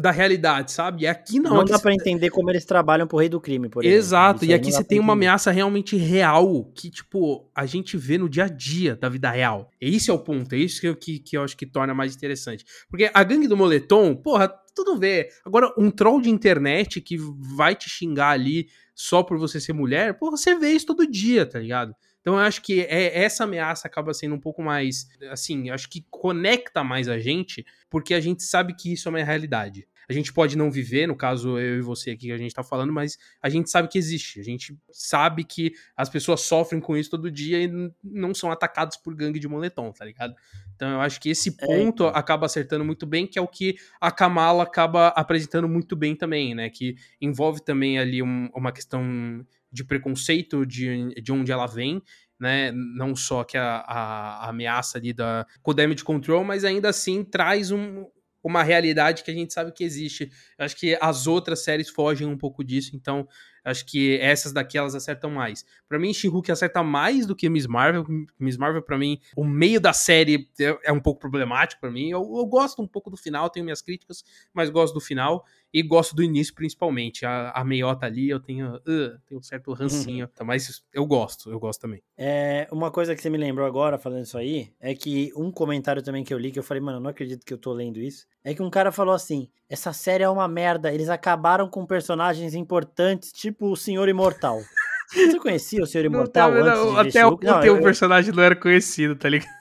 da 0.00 0.10
realidade, 0.10 0.72
sabe? 0.72 1.02
E 1.02 1.06
aqui 1.06 1.38
não. 1.38 1.50
Não 1.50 1.60
aqui 1.60 1.72
dá 1.72 1.78
pra 1.78 1.92
entender 1.92 2.30
como 2.30 2.48
eles 2.50 2.64
trabalham 2.64 3.06
pro 3.06 3.18
rei 3.18 3.28
do 3.28 3.38
crime, 3.38 3.68
por 3.68 3.84
exemplo. 3.84 3.98
Exato, 3.98 4.44
e 4.46 4.54
aqui 4.54 4.72
você 4.72 4.82
tem 4.82 4.98
uma 4.98 5.12
ameaça 5.12 5.50
realmente 5.50 5.94
real, 5.98 6.64
que, 6.74 6.88
tipo, 6.88 7.50
a 7.54 7.66
gente 7.66 7.98
vê 7.98 8.16
no 8.16 8.30
dia 8.30 8.44
a 8.44 8.48
dia 8.48 8.96
da 8.96 9.10
vida 9.10 9.30
real. 9.30 9.70
Esse 9.78 10.10
é 10.10 10.14
o 10.14 10.18
ponto, 10.18 10.54
é 10.54 10.58
isso 10.58 10.80
que, 10.80 10.94
que, 10.94 11.18
que 11.18 11.36
eu 11.36 11.44
acho 11.44 11.54
que 11.54 11.66
torna 11.66 11.92
mais 11.92 12.16
interessante. 12.16 12.64
Porque 12.88 13.10
a 13.12 13.22
gangue 13.22 13.46
do 13.46 13.58
moletom, 13.58 14.14
porra, 14.14 14.50
tudo 14.74 14.98
vê. 14.98 15.28
Agora, 15.44 15.72
um 15.76 15.90
troll 15.90 16.20
de 16.20 16.30
internet 16.30 17.00
que 17.00 17.16
vai 17.18 17.74
te 17.74 17.88
xingar 17.88 18.30
ali 18.30 18.68
só 18.94 19.22
por 19.22 19.38
você 19.38 19.60
ser 19.60 19.72
mulher, 19.72 20.16
você 20.20 20.54
vê 20.54 20.70
isso 20.70 20.86
todo 20.86 21.10
dia, 21.10 21.46
tá 21.46 21.58
ligado? 21.58 21.94
Então 22.20 22.34
eu 22.34 22.40
acho 22.40 22.60
que 22.62 22.82
é, 22.82 23.22
essa 23.22 23.44
ameaça 23.44 23.88
acaba 23.88 24.12
sendo 24.12 24.34
um 24.34 24.40
pouco 24.40 24.62
mais, 24.62 25.08
assim, 25.30 25.70
acho 25.70 25.88
que 25.88 26.04
conecta 26.10 26.84
mais 26.84 27.08
a 27.08 27.18
gente, 27.18 27.64
porque 27.88 28.12
a 28.12 28.20
gente 28.20 28.42
sabe 28.42 28.74
que 28.74 28.92
isso 28.92 29.08
é 29.08 29.10
uma 29.10 29.24
realidade. 29.24 29.88
A 30.10 30.12
gente 30.12 30.32
pode 30.32 30.58
não 30.58 30.72
viver, 30.72 31.06
no 31.06 31.14
caso 31.14 31.56
eu 31.56 31.78
e 31.78 31.80
você 31.80 32.10
aqui 32.10 32.26
que 32.26 32.32
a 32.32 32.36
gente 32.36 32.52
tá 32.52 32.64
falando, 32.64 32.92
mas 32.92 33.16
a 33.40 33.48
gente 33.48 33.70
sabe 33.70 33.86
que 33.86 33.96
existe. 33.96 34.40
A 34.40 34.42
gente 34.42 34.76
sabe 34.90 35.44
que 35.44 35.72
as 35.96 36.08
pessoas 36.08 36.40
sofrem 36.40 36.80
com 36.80 36.96
isso 36.96 37.08
todo 37.10 37.30
dia 37.30 37.62
e 37.62 37.70
não 38.02 38.34
são 38.34 38.50
atacados 38.50 38.96
por 38.96 39.14
gangue 39.14 39.38
de 39.38 39.46
moletom, 39.46 39.92
tá 39.92 40.04
ligado? 40.04 40.34
Então 40.74 40.90
eu 40.90 41.00
acho 41.00 41.20
que 41.20 41.30
esse 41.30 41.54
é, 41.60 41.64
ponto 41.64 42.06
é, 42.06 42.12
acaba 42.12 42.46
acertando 42.46 42.84
muito 42.84 43.06
bem, 43.06 43.24
que 43.24 43.38
é 43.38 43.42
o 43.42 43.46
que 43.46 43.76
a 44.00 44.10
Kamala 44.10 44.64
acaba 44.64 45.08
apresentando 45.08 45.68
muito 45.68 45.94
bem 45.94 46.16
também, 46.16 46.56
né? 46.56 46.68
Que 46.70 46.96
envolve 47.20 47.62
também 47.62 47.96
ali 47.96 48.20
um, 48.20 48.50
uma 48.52 48.72
questão 48.72 49.46
de 49.70 49.84
preconceito 49.84 50.66
de, 50.66 51.14
de 51.22 51.30
onde 51.30 51.52
ela 51.52 51.66
vem, 51.66 52.02
né? 52.36 52.72
Não 52.72 53.14
só 53.14 53.44
que 53.44 53.56
a, 53.56 53.76
a, 53.86 54.46
a 54.46 54.48
ameaça 54.48 54.98
ali 54.98 55.12
da 55.12 55.46
com 55.62 55.72
damage 55.72 56.02
control, 56.02 56.42
mas 56.42 56.64
ainda 56.64 56.88
assim 56.88 57.22
traz 57.22 57.70
um, 57.70 58.06
uma 58.42 58.62
realidade 58.62 59.22
que 59.22 59.30
a 59.30 59.34
gente 59.34 59.52
sabe 59.52 59.72
que 59.72 59.84
existe. 59.84 60.30
Eu 60.58 60.64
acho 60.64 60.76
que 60.76 60.96
as 61.00 61.26
outras 61.26 61.62
séries 61.62 61.88
fogem 61.88 62.26
um 62.26 62.36
pouco 62.36 62.64
disso, 62.64 62.94
então 62.94 63.28
acho 63.64 63.84
que 63.84 64.18
essas 64.20 64.52
daqui 64.52 64.78
elas 64.78 64.94
acertam 64.94 65.30
mais. 65.30 65.64
Para 65.88 65.98
mim, 65.98 66.12
She-Hulk 66.14 66.50
acerta 66.50 66.82
mais 66.82 67.26
do 67.26 67.36
que 67.36 67.48
Miss 67.48 67.66
Marvel. 67.66 68.06
Miss 68.38 68.56
Marvel, 68.56 68.82
para 68.82 68.96
mim, 68.96 69.20
o 69.36 69.44
meio 69.44 69.80
da 69.80 69.92
série 69.92 70.48
é, 70.58 70.78
é 70.84 70.92
um 70.92 71.00
pouco 71.00 71.20
problemático 71.20 71.80
para 71.80 71.90
mim. 71.90 72.08
Eu, 72.10 72.20
eu, 72.20 72.46
gosto 72.46 72.80
um 72.80 72.86
pouco 72.86 73.10
do 73.10 73.16
final, 73.16 73.50
tenho 73.50 73.64
minhas 73.64 73.82
críticas, 73.82 74.24
mas 74.52 74.70
gosto 74.70 74.94
do 74.94 75.00
final. 75.00 75.44
E 75.72 75.82
gosto 75.82 76.16
do 76.16 76.22
início, 76.22 76.54
principalmente. 76.54 77.24
A, 77.24 77.50
a 77.50 77.64
meiota 77.64 78.06
ali, 78.06 78.28
eu 78.28 78.40
tenho, 78.40 78.76
uh, 78.76 79.18
tenho 79.26 79.38
um 79.38 79.42
certo 79.42 79.72
rancinho. 79.72 80.28
Uhum. 80.40 80.46
Mas 80.46 80.82
eu 80.92 81.06
gosto, 81.06 81.50
eu 81.50 81.60
gosto 81.60 81.80
também. 81.80 82.02
É, 82.18 82.66
uma 82.72 82.90
coisa 82.90 83.14
que 83.14 83.22
você 83.22 83.30
me 83.30 83.38
lembrou 83.38 83.66
agora, 83.66 83.98
falando 83.98 84.24
isso 84.24 84.36
aí, 84.36 84.72
é 84.80 84.94
que 84.94 85.32
um 85.36 85.50
comentário 85.50 86.02
também 86.02 86.24
que 86.24 86.34
eu 86.34 86.38
li, 86.38 86.50
que 86.50 86.58
eu 86.58 86.62
falei, 86.62 86.82
mano, 86.82 86.98
não 86.98 87.10
acredito 87.10 87.44
que 87.44 87.54
eu 87.54 87.58
tô 87.58 87.72
lendo 87.72 88.00
isso, 88.00 88.26
é 88.42 88.52
que 88.52 88.62
um 88.62 88.70
cara 88.70 88.90
falou 88.90 89.14
assim, 89.14 89.48
essa 89.68 89.92
série 89.92 90.24
é 90.24 90.28
uma 90.28 90.48
merda, 90.48 90.92
eles 90.92 91.08
acabaram 91.08 91.68
com 91.68 91.86
personagens 91.86 92.54
importantes, 92.54 93.32
tipo 93.32 93.70
o 93.70 93.76
Senhor 93.76 94.08
Imortal. 94.08 94.60
Você 95.12 95.38
conhecia 95.38 95.82
o 95.82 95.86
Senhor 95.86 96.04
Imortal 96.04 96.52
não, 96.52 96.64
não, 96.64 96.98
antes 96.98 97.16
Até 97.16 97.26
o, 97.26 97.38
não, 97.42 97.60
teu 97.60 97.76
eu, 97.76 97.82
personagem 97.82 98.32
não 98.32 98.42
era 98.42 98.54
conhecido, 98.54 99.16
tá 99.16 99.28
ligado? 99.28 99.59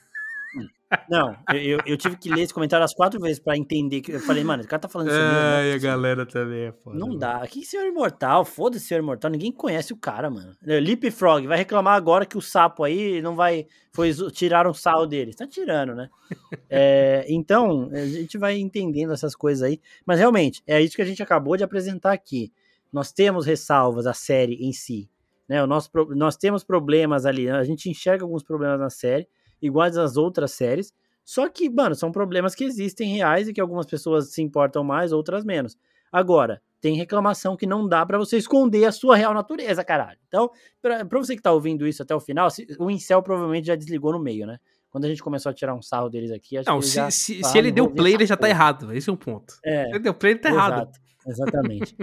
Não, 1.07 1.35
eu, 1.53 1.79
eu, 1.85 1.95
tive 1.97 2.17
que 2.17 2.29
ler 2.29 2.41
esse 2.41 2.53
comentário 2.53 2.83
as 2.83 2.93
quatro 2.93 3.19
vezes 3.19 3.39
pra 3.39 3.55
entender. 3.55 4.01
que 4.01 4.11
Eu 4.11 4.19
falei, 4.19 4.43
mano, 4.43 4.63
o 4.63 4.67
cara 4.67 4.81
tá 4.81 4.87
falando 4.87 5.09
isso 5.09 5.17
mesmo. 5.17 5.37
É, 5.37 5.71
e 5.71 5.73
a 5.73 5.77
galera 5.77 6.25
também 6.25 6.65
é 6.65 6.71
foda. 6.71 6.97
Não 6.97 7.09
mano. 7.09 7.19
dá. 7.19 7.45
Que 7.47 7.63
Senhor 7.63 7.85
Imortal? 7.85 8.43
Foda-se 8.43 8.87
Senhor 8.87 9.01
Imortal. 9.01 9.29
Ninguém 9.29 9.51
conhece 9.51 9.93
o 9.93 9.97
cara, 9.97 10.29
mano. 10.31 10.55
Leapfrog 10.61 11.45
vai 11.45 11.57
reclamar 11.57 11.95
agora 11.95 12.25
que 12.25 12.37
o 12.37 12.41
sapo 12.41 12.83
aí 12.83 13.21
não 13.21 13.35
vai. 13.35 13.67
Foi, 13.91 14.11
tiraram 14.31 14.71
o 14.71 14.73
sal 14.73 15.05
dele. 15.05 15.33
Tá 15.33 15.45
tirando, 15.45 15.93
né? 15.93 16.09
é, 16.69 17.25
então, 17.29 17.89
a 17.93 18.05
gente 18.05 18.37
vai 18.37 18.57
entendendo 18.57 19.13
essas 19.13 19.35
coisas 19.35 19.61
aí. 19.61 19.79
Mas 20.05 20.17
realmente, 20.17 20.63
é 20.65 20.81
isso 20.81 20.95
que 20.95 21.01
a 21.03 21.05
gente 21.05 21.21
acabou 21.21 21.55
de 21.55 21.63
apresentar 21.63 22.13
aqui. 22.13 22.51
Nós 22.91 23.11
temos 23.11 23.45
ressalvas 23.45 24.07
à 24.07 24.13
série 24.13 24.55
em 24.55 24.73
si. 24.73 25.07
Né? 25.47 25.63
O 25.63 25.67
nosso, 25.67 25.91
nós 26.15 26.35
temos 26.35 26.63
problemas 26.63 27.27
ali. 27.27 27.47
A 27.47 27.63
gente 27.63 27.89
enxerga 27.89 28.23
alguns 28.23 28.41
problemas 28.41 28.79
na 28.79 28.89
série 28.89 29.27
iguais 29.61 29.97
às 29.97 30.17
outras 30.17 30.51
séries. 30.51 30.93
Só 31.23 31.47
que, 31.47 31.69
mano, 31.69 31.93
são 31.93 32.11
problemas 32.11 32.55
que 32.55 32.63
existem 32.63 33.13
reais 33.13 33.47
e 33.47 33.53
que 33.53 33.61
algumas 33.61 33.85
pessoas 33.85 34.31
se 34.31 34.41
importam 34.41 34.83
mais, 34.83 35.11
outras 35.11 35.43
menos. 35.43 35.77
Agora, 36.11 36.61
tem 36.81 36.95
reclamação 36.95 37.55
que 37.55 37.67
não 37.67 37.87
dá 37.87 38.05
para 38.05 38.17
você 38.17 38.37
esconder 38.37 38.85
a 38.85 38.91
sua 38.91 39.15
real 39.15 39.33
natureza, 39.33 39.83
caralho. 39.83 40.17
Então, 40.27 40.49
pra, 40.81 41.05
pra, 41.05 41.19
você 41.19 41.35
que 41.35 41.41
tá 41.41 41.51
ouvindo 41.51 41.87
isso 41.87 42.01
até 42.01 42.15
o 42.15 42.19
final, 42.19 42.47
o 42.79 42.89
Incel 42.89 43.21
provavelmente 43.21 43.67
já 43.67 43.75
desligou 43.75 44.11
no 44.11 44.19
meio, 44.19 44.47
né? 44.47 44.57
Quando 44.89 45.05
a 45.05 45.07
gente 45.07 45.21
começou 45.21 45.51
a 45.51 45.53
tirar 45.53 45.75
um 45.75 45.81
sarro 45.81 46.09
deles 46.09 46.31
aqui, 46.31 46.57
acho 46.57 46.67
não, 46.67 46.79
que 46.79 46.87
se, 46.87 46.95
já, 46.95 47.11
se, 47.11 47.43
se 47.43 47.57
ele 47.57 47.71
deu 47.71 47.91
play, 47.91 48.15
ele 48.15 48.25
já 48.25 48.35
tá 48.35 48.49
errado. 48.49 48.91
Esse 48.91 49.09
é 49.09 49.13
um 49.13 49.17
ponto. 49.17 49.53
É, 49.63 49.83
se 49.83 49.89
ele 49.91 49.99
deu 49.99 50.13
play, 50.15 50.33
ele 50.33 50.39
tá 50.39 50.49
exato, 50.49 50.71
errado. 50.71 50.91
Exatamente. 51.27 51.95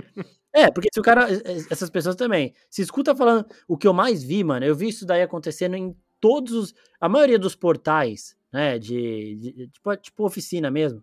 é, 0.55 0.71
porque 0.71 0.89
se 0.93 1.01
o 1.01 1.03
cara. 1.03 1.27
Essas 1.69 1.91
pessoas 1.91 2.15
também. 2.15 2.55
Se 2.71 2.83
escuta 2.83 3.17
falando. 3.17 3.45
O 3.67 3.77
que 3.77 3.89
eu 3.89 3.93
mais 3.93 4.23
vi, 4.23 4.45
mano, 4.45 4.65
eu 4.65 4.77
vi 4.77 4.89
isso 4.89 5.05
daí 5.05 5.23
acontecendo 5.23 5.75
em 5.75 5.97
todos 6.21 6.53
os. 6.53 6.75
A 7.01 7.09
maioria 7.09 7.39
dos 7.39 7.55
portais, 7.55 8.37
né? 8.53 8.79
De, 8.79 9.37
de 9.37 9.69
tipo, 9.69 9.97
tipo 9.97 10.25
oficina 10.25 10.71
mesmo. 10.71 11.03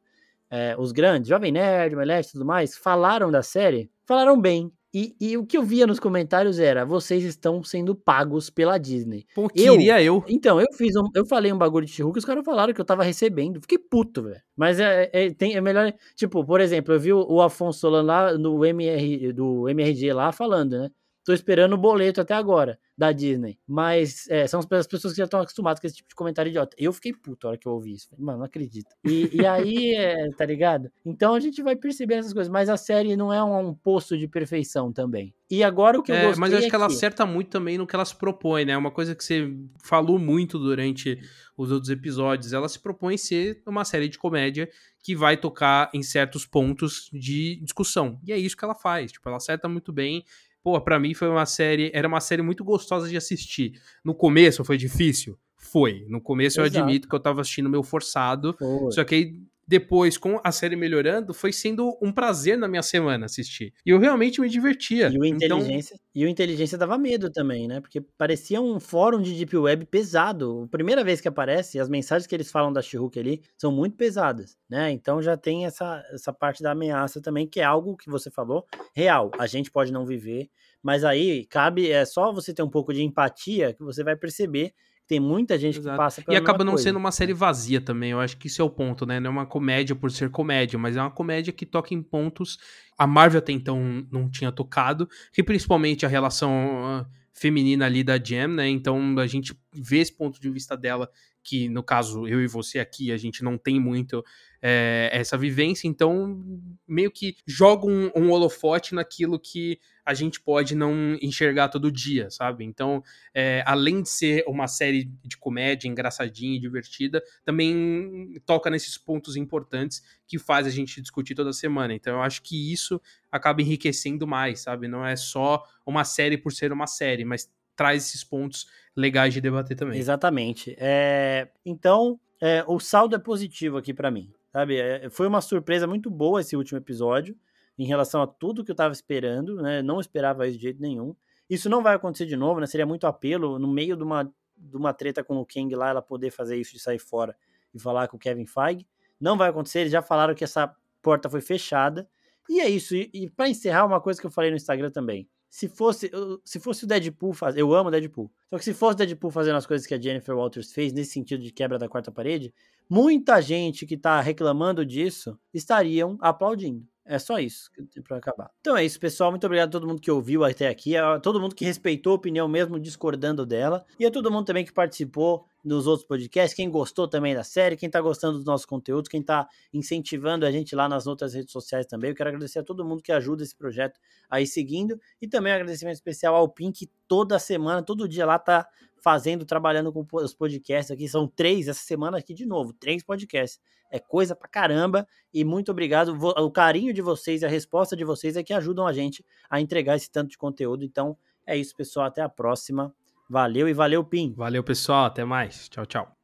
é, 0.50 0.76
os 0.78 0.92
grandes, 0.92 1.30
Jovem 1.30 1.52
Nerd, 1.52 1.96
Melete 1.96 2.30
e 2.30 2.32
tudo 2.34 2.46
mais, 2.46 2.78
falaram 2.78 3.32
da 3.32 3.42
série, 3.42 3.90
falaram 4.06 4.40
bem. 4.40 4.72
E, 4.96 5.16
e, 5.20 5.36
o 5.36 5.44
que 5.44 5.58
eu 5.58 5.64
via 5.64 5.88
nos 5.88 6.00
comentários 6.00 6.60
era: 6.60 6.86
vocês 6.86 7.24
estão 7.24 7.64
sendo 7.64 7.96
pagos 7.96 8.52
pela 8.52 8.78
Disney. 8.78 9.26
Pô, 9.34 9.50
queria 9.50 10.00
eu. 10.04 10.18
eu. 10.18 10.26
Então, 10.28 10.62
eu 10.62 10.68
fiz 10.74 10.96
um, 10.96 11.10
eu 11.16 11.26
falei 11.26 11.52
um 11.52 11.58
bagulho 11.58 11.88
de 11.88 11.92
Chihuahua 11.92 12.14
que 12.14 12.20
os 12.20 12.26
caras 12.26 12.46
falaram 12.46 12.72
que 12.72 12.80
eu 12.80 12.86
tava 12.86 13.04
recebendo. 13.04 13.60
Fiquei 13.60 13.80
puto, 13.80 14.22
velho. 14.22 14.42
Mas 14.56 14.80
é, 14.80 15.10
é, 15.12 15.32
tem, 15.32 15.56
é 15.56 15.62
melhor. 15.62 15.92
Tipo, 16.16 16.46
por 16.46 16.62
exemplo, 16.62 16.94
eu 16.94 17.00
vi 17.00 17.12
o, 17.12 17.26
o 17.28 17.42
Afonso 17.42 17.80
Solano 17.80 18.08
lá 18.08 18.38
no 18.38 18.64
MR, 18.64 19.34
do 19.34 19.68
MRG 19.68 20.14
lá 20.14 20.32
falando, 20.32 20.78
né? 20.78 20.92
Tô 21.24 21.34
esperando 21.34 21.74
o 21.74 21.78
boleto 21.78 22.20
até 22.20 22.34
agora 22.34 22.78
da 22.98 23.12
Disney. 23.12 23.58
Mas 23.68 24.28
é, 24.30 24.46
são 24.46 24.60
as 24.60 24.88
pessoas 24.88 25.14
que 25.14 25.18
já 25.18 25.24
estão 25.24 25.40
acostumadas 25.40 25.80
com 25.80 25.88
esse 25.88 25.96
tipo 25.96 26.10
de 26.10 26.16
comentário 26.16 26.50
idiota. 26.50 26.76
Eu 26.78 26.92
fiquei 26.92 27.14
puto 27.14 27.48
a 27.48 27.52
hora 27.52 27.58
que 27.58 27.68
eu 27.68 27.72
ouvi 27.72 27.94
isso. 27.94 28.10
Mano, 28.18 28.40
não 28.40 28.46
acredito. 28.46 28.94
E, 29.06 29.30
e 29.34 29.46
aí, 29.46 29.96
é, 29.96 30.30
tá 30.32 30.46
ligado? 30.46 30.92
Então 31.06 31.34
a 31.34 31.40
gente 31.40 31.64
vai 31.64 31.76
perceber 31.76 32.16
essas 32.16 32.34
coisas. 32.34 32.52
Mas 32.52 32.70
a 32.70 32.78
série 32.78 33.16
não 33.16 33.32
é 33.32 33.44
um, 33.44 33.70
um 33.70 33.74
poço 33.74 34.18
de 34.18 34.28
perfeição 34.28 34.92
também. 34.92 35.34
E 35.50 35.64
agora 35.64 36.00
o 36.00 36.04
que 36.04 36.12
eu 36.12 36.16
é, 36.16 36.26
gostei 36.26 36.42
Mas 36.42 36.52
eu 36.52 36.58
acho 36.58 36.68
é 36.68 36.70
que 36.70 36.76
ela 36.76 36.88
acerta 36.88 37.26
muito 37.26 37.50
também 37.50 37.78
no 37.78 37.88
que 37.88 37.96
ela 37.96 38.06
se 38.06 38.16
propõe, 38.16 38.66
né? 38.66 38.76
Uma 38.76 38.92
coisa 38.92 39.16
que 39.16 39.24
você 39.24 39.54
falou 39.84 40.20
muito 40.20 40.60
durante 40.60 41.20
os 41.56 41.72
outros 41.72 41.90
episódios. 41.90 42.54
Ela 42.54 42.68
se 42.68 42.80
propõe 42.80 43.18
ser 43.18 43.62
uma 43.66 43.86
série 43.86 44.10
de 44.10 44.18
comédia 44.18 44.70
que 45.02 45.16
vai 45.16 45.38
tocar 45.38 45.90
em 45.94 46.02
certos 46.02 46.46
pontos 46.46 47.10
de 47.14 47.60
discussão. 47.62 48.20
E 48.26 48.32
é 48.32 48.38
isso 48.38 48.58
que 48.58 48.66
ela 48.66 48.76
faz. 48.76 49.12
Tipo, 49.12 49.30
ela 49.30 49.38
acerta 49.38 49.70
muito 49.70 49.92
bem 49.92 50.26
pô, 50.64 50.80
para 50.82 51.00
mim 51.00 51.14
foi 51.14 51.28
uma 51.28 51.46
série, 51.46 51.92
era 51.94 52.08
uma 52.08 52.22
série 52.22 52.42
muito 52.42 52.64
gostosa 52.64 53.10
de 53.10 53.18
assistir. 53.18 53.74
No 54.04 54.16
começo 54.16 54.64
foi 54.64 54.78
difícil? 54.78 55.38
Foi. 55.58 56.06
No 56.08 56.22
começo 56.22 56.62
Exato. 56.62 56.78
eu 56.78 56.84
admito 56.84 57.08
que 57.08 57.16
eu 57.16 57.20
tava 57.20 57.42
assistindo 57.42 57.70
meio 57.70 57.84
forçado. 57.84 58.56
Foi. 58.58 58.92
Só 58.92 59.04
que 59.04 59.16
aí 59.16 59.34
depois, 59.68 60.18
com 60.18 60.40
a 60.44 60.52
série 60.52 60.76
melhorando, 60.76 61.34
foi 61.34 61.54
sendo 61.54 61.98
um 62.02 62.12
prazer 62.12 62.58
na 62.58 62.68
minha 62.68 62.84
semana 62.84 63.26
assistir. 63.26 63.74
E 63.86 63.90
eu 63.90 64.00
realmente 64.00 64.42
me 64.42 64.50
divertia. 64.50 65.08
E 65.08 65.18
o 65.18 65.26
então 65.26 65.58
Inteligência, 65.58 65.96
então... 65.96 66.08
e 66.14 66.26
o 66.26 66.28
Inteligência 66.28 66.78
dava 66.78 66.98
medo 66.98 67.30
também, 67.30 67.68
né? 67.68 67.80
Porque 67.80 68.02
parecia 68.18 68.62
um 68.62 68.80
fórum 68.80 69.22
de 69.22 69.34
Deep 69.34 69.56
Web 69.56 69.86
pesado. 69.86 70.64
A 70.66 70.68
primeira 70.68 71.04
vez 71.04 71.22
que 71.22 71.28
aparece, 71.28 71.80
as 71.80 71.88
mensagens 71.88 72.28
que 72.28 72.36
eles 72.36 72.52
falam 72.52 72.74
da 72.74 72.82
Shihulk 72.82 73.18
ali 73.18 73.42
são 73.58 73.72
muito 73.72 73.96
pesadas, 73.96 74.58
né? 74.70 74.92
Então 74.92 75.22
já 75.22 75.38
tem 75.38 75.66
essa, 75.66 76.04
essa 76.12 76.34
parte 76.34 76.62
da 76.62 76.72
ameaça 76.72 77.22
também, 77.22 77.48
que 77.48 77.60
é 77.60 77.64
algo 77.64 77.96
que 77.96 78.10
você 78.10 78.30
falou, 78.30 78.66
real. 78.94 79.32
A 79.40 79.48
gente 79.48 79.72
pode 79.72 79.92
não 79.92 80.06
viver, 80.06 80.50
mas 80.82 81.06
aí 81.06 81.46
cabe, 81.46 81.90
é 81.90 82.04
só 82.04 82.34
você 82.34 82.54
ter 82.54 82.64
um 82.64 82.70
pouco 82.70 82.94
de 82.94 83.02
empatia 83.02 83.74
que 83.74 83.84
você 83.84 84.04
vai 84.04 84.16
perceber 84.16 84.74
tem 85.08 85.20
muita 85.20 85.58
gente 85.58 85.80
Exato. 85.80 85.96
que 85.96 85.98
passa 85.98 86.22
pela 86.22 86.34
E 86.36 86.40
acaba 86.40 86.64
não 86.64 86.74
coisa. 86.74 86.84
sendo 86.90 86.98
uma 86.98 87.12
série 87.12 87.34
vazia 87.34 87.82
também, 87.82 88.12
eu 88.12 88.20
acho 88.20 88.38
que 88.38 88.48
isso 88.48 88.62
é 88.62 88.66
o 88.66 88.70
ponto, 88.70 89.06
né? 89.06 89.20
Não 89.20 89.30
é 89.30 89.34
uma 89.34 89.46
comédia 89.46 89.96
por 89.96 90.10
ser 90.12 90.30
comédia, 90.30 90.80
mas 90.80 90.96
é 90.96 91.02
uma 91.02 91.12
comédia 91.12 91.52
que 91.52 91.66
toca 91.66 91.94
em 91.94 92.02
pontos 92.02 92.58
a 92.98 93.06
Marvel 93.06 93.40
até 93.40 93.52
então 93.52 94.06
não 94.12 94.30
tinha 94.30 94.52
tocado, 94.52 95.08
que 95.32 95.44
principalmente 95.44 96.06
a 96.06 96.10
relação 96.10 96.52
ah, 96.86 97.06
feminina 97.34 97.86
ali 97.86 98.04
da 98.04 98.18
Jam, 98.18 98.48
né? 98.50 98.68
Então 98.70 99.18
a 99.20 99.28
gente 99.28 99.54
vê 99.74 99.98
esse 100.00 100.16
ponto 100.16 100.40
de 100.40 100.50
vista 100.50 100.78
dela, 100.78 101.10
que 101.44 101.68
no 101.68 101.84
caso 101.84 102.28
eu 102.28 102.42
e 102.42 102.48
você 102.48 102.80
aqui, 102.80 103.12
a 103.12 103.18
gente 103.18 103.44
não 103.44 103.58
tem 103.58 103.80
muito 103.80 104.24
é, 104.66 105.10
essa 105.12 105.38
vivência, 105.38 105.90
então 105.90 106.42
meio 106.88 107.12
que 107.12 107.36
joga 107.46 107.86
um, 107.86 108.10
um 108.16 108.32
holofote 108.32 108.96
naquilo 108.96 109.38
que 109.38 109.78
a 110.06 110.14
gente 110.14 110.40
pode 110.40 110.74
não 110.74 111.18
enxergar 111.22 111.68
todo 111.68 111.92
dia, 111.92 112.30
sabe? 112.30 112.64
Então, 112.64 113.04
é, 113.34 113.62
além 113.66 114.02
de 114.02 114.10
ser 114.10 114.46
uma 114.48 114.68
série 114.68 115.04
de 115.24 115.38
comédia 115.38 115.90
engraçadinha 115.90 116.56
e 116.56 116.60
divertida, 116.60 117.22
também 117.44 118.40
toca 118.46 118.70
nesses 118.70 118.98
pontos 118.98 119.36
importantes 119.36 120.02
que 120.26 120.40
faz 120.40 120.66
a 120.66 120.70
gente 120.70 121.02
discutir 121.02 121.36
toda 121.36 121.52
semana. 121.52 121.94
Então, 121.94 122.14
eu 122.14 122.22
acho 122.22 122.42
que 122.42 122.72
isso 122.72 123.02
acaba 123.30 123.62
enriquecendo 123.62 124.26
mais, 124.26 124.62
sabe? 124.62 124.88
Não 124.88 125.06
é 125.06 125.18
só 125.18 125.62
uma 125.86 126.06
série 126.06 126.38
por 126.38 126.54
ser 126.54 126.72
uma 126.72 126.88
série, 126.88 127.26
mas 127.26 127.50
traz 127.76 128.08
esses 128.08 128.24
pontos 128.24 128.68
legais 128.96 129.34
de 129.34 129.42
debater 129.42 129.76
também. 129.76 130.00
Exatamente. 130.00 130.74
É, 130.78 131.50
então, 131.66 132.20
é, 132.42 132.64
o 132.68 132.80
saldo 132.80 133.16
é 133.16 133.20
positivo 133.20 133.78
aqui 133.78 133.94
para 133.94 134.12
mim. 134.12 134.32
Sabe? 134.54 134.78
É, 134.78 135.10
foi 135.10 135.26
uma 135.26 135.42
surpresa 135.42 135.88
muito 135.88 136.12
boa 136.12 136.40
esse 136.40 136.56
último 136.56 136.78
episódio 136.78 137.36
em 137.78 137.86
relação 137.86 138.22
a 138.22 138.28
tudo 138.28 138.64
que 138.64 138.70
eu 138.70 138.74
estava 138.74 138.94
esperando, 138.94 139.56
né? 139.56 139.82
Não 139.82 140.00
esperava 140.00 140.48
isso 140.48 140.58
de 140.58 140.64
jeito 140.64 140.80
nenhum. 140.80 141.16
Isso 141.50 141.68
não 141.68 141.82
vai 141.82 141.96
acontecer 141.96 142.28
de 142.28 142.38
novo, 142.38 142.60
né? 142.60 142.68
Seria 142.68 142.86
muito 142.86 143.08
apelo 143.08 143.58
no 143.58 143.68
meio 143.68 143.98
de 143.98 144.04
uma, 144.04 144.32
de 144.56 144.78
uma 144.78 144.94
treta 144.94 145.24
com 145.24 145.38
o 145.38 145.46
Kang 145.46 145.74
lá, 145.76 145.90
ela 145.90 146.02
poder 146.04 146.30
fazer 146.30 146.56
isso 146.56 146.72
de 146.72 146.80
sair 146.80 147.00
fora 147.00 147.36
e 147.74 147.80
falar 147.80 148.08
com 148.08 148.16
o 148.16 148.20
Kevin 148.20 148.46
Feige. 148.46 148.88
Não 149.20 149.36
vai 149.36 149.50
acontecer, 149.50 149.80
eles 149.80 149.92
já 149.92 150.04
falaram 150.04 150.36
que 150.36 150.44
essa 150.44 150.72
porta 151.02 151.28
foi 151.30 151.42
fechada. 151.42 152.08
E 152.48 152.60
é 152.60 152.70
isso. 152.70 152.96
E, 152.96 153.10
e 153.12 153.30
para 153.32 153.50
encerrar, 153.50 153.86
uma 153.88 154.00
coisa 154.00 154.22
que 154.22 154.28
eu 154.28 154.32
falei 154.32 154.52
no 154.52 154.56
Instagram 154.56 154.92
também. 154.92 155.28
Se 155.54 155.70
fosse, 155.70 156.10
se 156.44 156.60
fosse 156.60 156.84
o 156.84 156.88
Deadpool 156.88 157.32
fazer. 157.32 157.62
Eu 157.62 157.76
amo 157.76 157.92
Deadpool. 157.92 158.32
Só 158.50 158.58
que 158.58 158.64
se 158.64 158.74
fosse 158.74 158.96
o 158.96 158.98
Deadpool 158.98 159.30
fazendo 159.30 159.56
as 159.56 159.68
coisas 159.68 159.86
que 159.86 159.94
a 159.94 160.02
Jennifer 160.02 160.36
Walters 160.36 160.74
fez, 160.74 160.92
nesse 160.92 161.12
sentido 161.12 161.44
de 161.44 161.54
quebra 161.54 161.78
da 161.78 161.88
quarta 161.88 162.12
parede, 162.12 162.52
muita 162.90 163.40
gente 163.40 163.86
que 163.86 163.94
está 163.94 164.20
reclamando 164.20 164.84
disso 164.84 165.40
estariam 165.54 166.18
aplaudindo. 166.22 166.88
É 167.06 167.20
só 167.20 167.38
isso 167.38 167.70
para 168.08 168.18
acabar. 168.18 168.50
Então 168.62 168.78
é 168.78 168.86
isso, 168.86 168.98
pessoal. 168.98 169.30
Muito 169.30 169.46
obrigado 169.46 169.68
a 169.68 169.72
todo 169.72 169.86
mundo 169.86 170.00
que 170.00 170.10
ouviu 170.10 170.44
até 170.46 170.70
aqui, 170.70 170.96
a 170.96 171.20
todo 171.20 171.40
mundo 171.40 171.54
que 171.54 171.66
respeitou 171.66 172.14
a 172.14 172.16
opinião 172.16 172.48
mesmo 172.48 172.80
discordando 172.80 173.46
dela, 173.46 173.86
e 174.00 174.06
a 174.06 174.12
todo 174.12 174.32
mundo 174.32 174.46
também 174.46 174.64
que 174.64 174.72
participou 174.72 175.46
dos 175.66 175.86
outros 175.86 176.08
podcasts, 176.08 176.56
quem 176.56 176.70
gostou 176.70 177.08
também 177.08 177.34
da 177.36 177.44
série, 177.44 177.76
quem 177.76 177.90
tá 177.90 178.00
gostando 178.00 178.38
dos 178.38 178.46
nossos 178.46 178.66
conteúdos, 178.66 179.10
quem 179.10 179.22
tá 179.22 179.48
incentivando 179.74 180.46
a 180.46 180.52
gente 180.52 180.76
lá 180.76 180.88
nas 180.88 181.06
outras 181.06 181.34
redes 181.34 181.52
sociais 181.52 181.86
também. 181.86 182.10
Eu 182.12 182.16
quero 182.16 182.30
agradecer 182.30 182.60
a 182.60 182.64
todo 182.64 182.86
mundo 182.86 183.02
que 183.02 183.12
ajuda 183.12 183.44
esse 183.44 183.56
projeto 183.56 184.00
aí 184.30 184.48
seguindo, 184.48 185.00
e 185.22 185.28
também 185.28 185.52
um 185.52 185.56
agradecimento 185.56 185.96
especial 185.96 186.36
ao 186.36 186.48
Pink, 186.50 186.86
que 186.86 186.92
toda 187.08 187.38
semana, 187.38 187.84
todo 187.84 188.08
dia 188.08 188.26
lá 188.26 188.40
tá 188.40 188.68
fazendo, 189.04 189.46
trabalhando 189.46 189.92
com 189.92 190.06
os 190.14 190.34
podcasts 190.34 190.90
aqui. 190.90 191.08
São 191.10 191.28
três 191.28 191.68
essa 191.68 191.84
semana 191.84 192.18
aqui 192.18 192.34
de 192.34 192.46
novo, 192.46 192.72
três 192.72 193.04
podcasts. 193.04 193.60
É 193.92 194.00
coisa 194.00 194.36
pra 194.36 194.48
caramba. 194.48 195.06
E 195.32 195.44
muito 195.44 195.70
obrigado. 195.70 196.18
O 196.18 196.50
carinho 196.50 196.94
de 196.94 197.02
vocês 197.02 197.44
a 197.44 197.48
resposta 197.48 197.96
de 197.96 198.06
vocês 198.06 198.38
é 198.38 198.44
que 198.44 198.54
ajudam 198.54 198.88
a 198.88 198.94
gente 198.94 199.24
a 199.50 199.60
entregar 199.60 199.98
esse 199.98 200.10
tanto 200.10 200.32
de 200.32 200.38
conteúdo. 200.38 200.84
Então 200.84 201.18
é 201.46 201.56
isso, 201.58 201.76
pessoal. 201.76 202.08
Até 202.08 202.22
a 202.22 202.30
próxima. 202.30 202.96
Valeu 203.30 203.68
e 203.68 203.74
valeu, 203.74 204.04
Pim. 204.04 204.34
Valeu, 204.36 204.64
pessoal. 204.64 205.06
Até 205.06 205.26
mais. 205.26 205.68
Tchau, 205.70 205.86
tchau. 205.86 206.18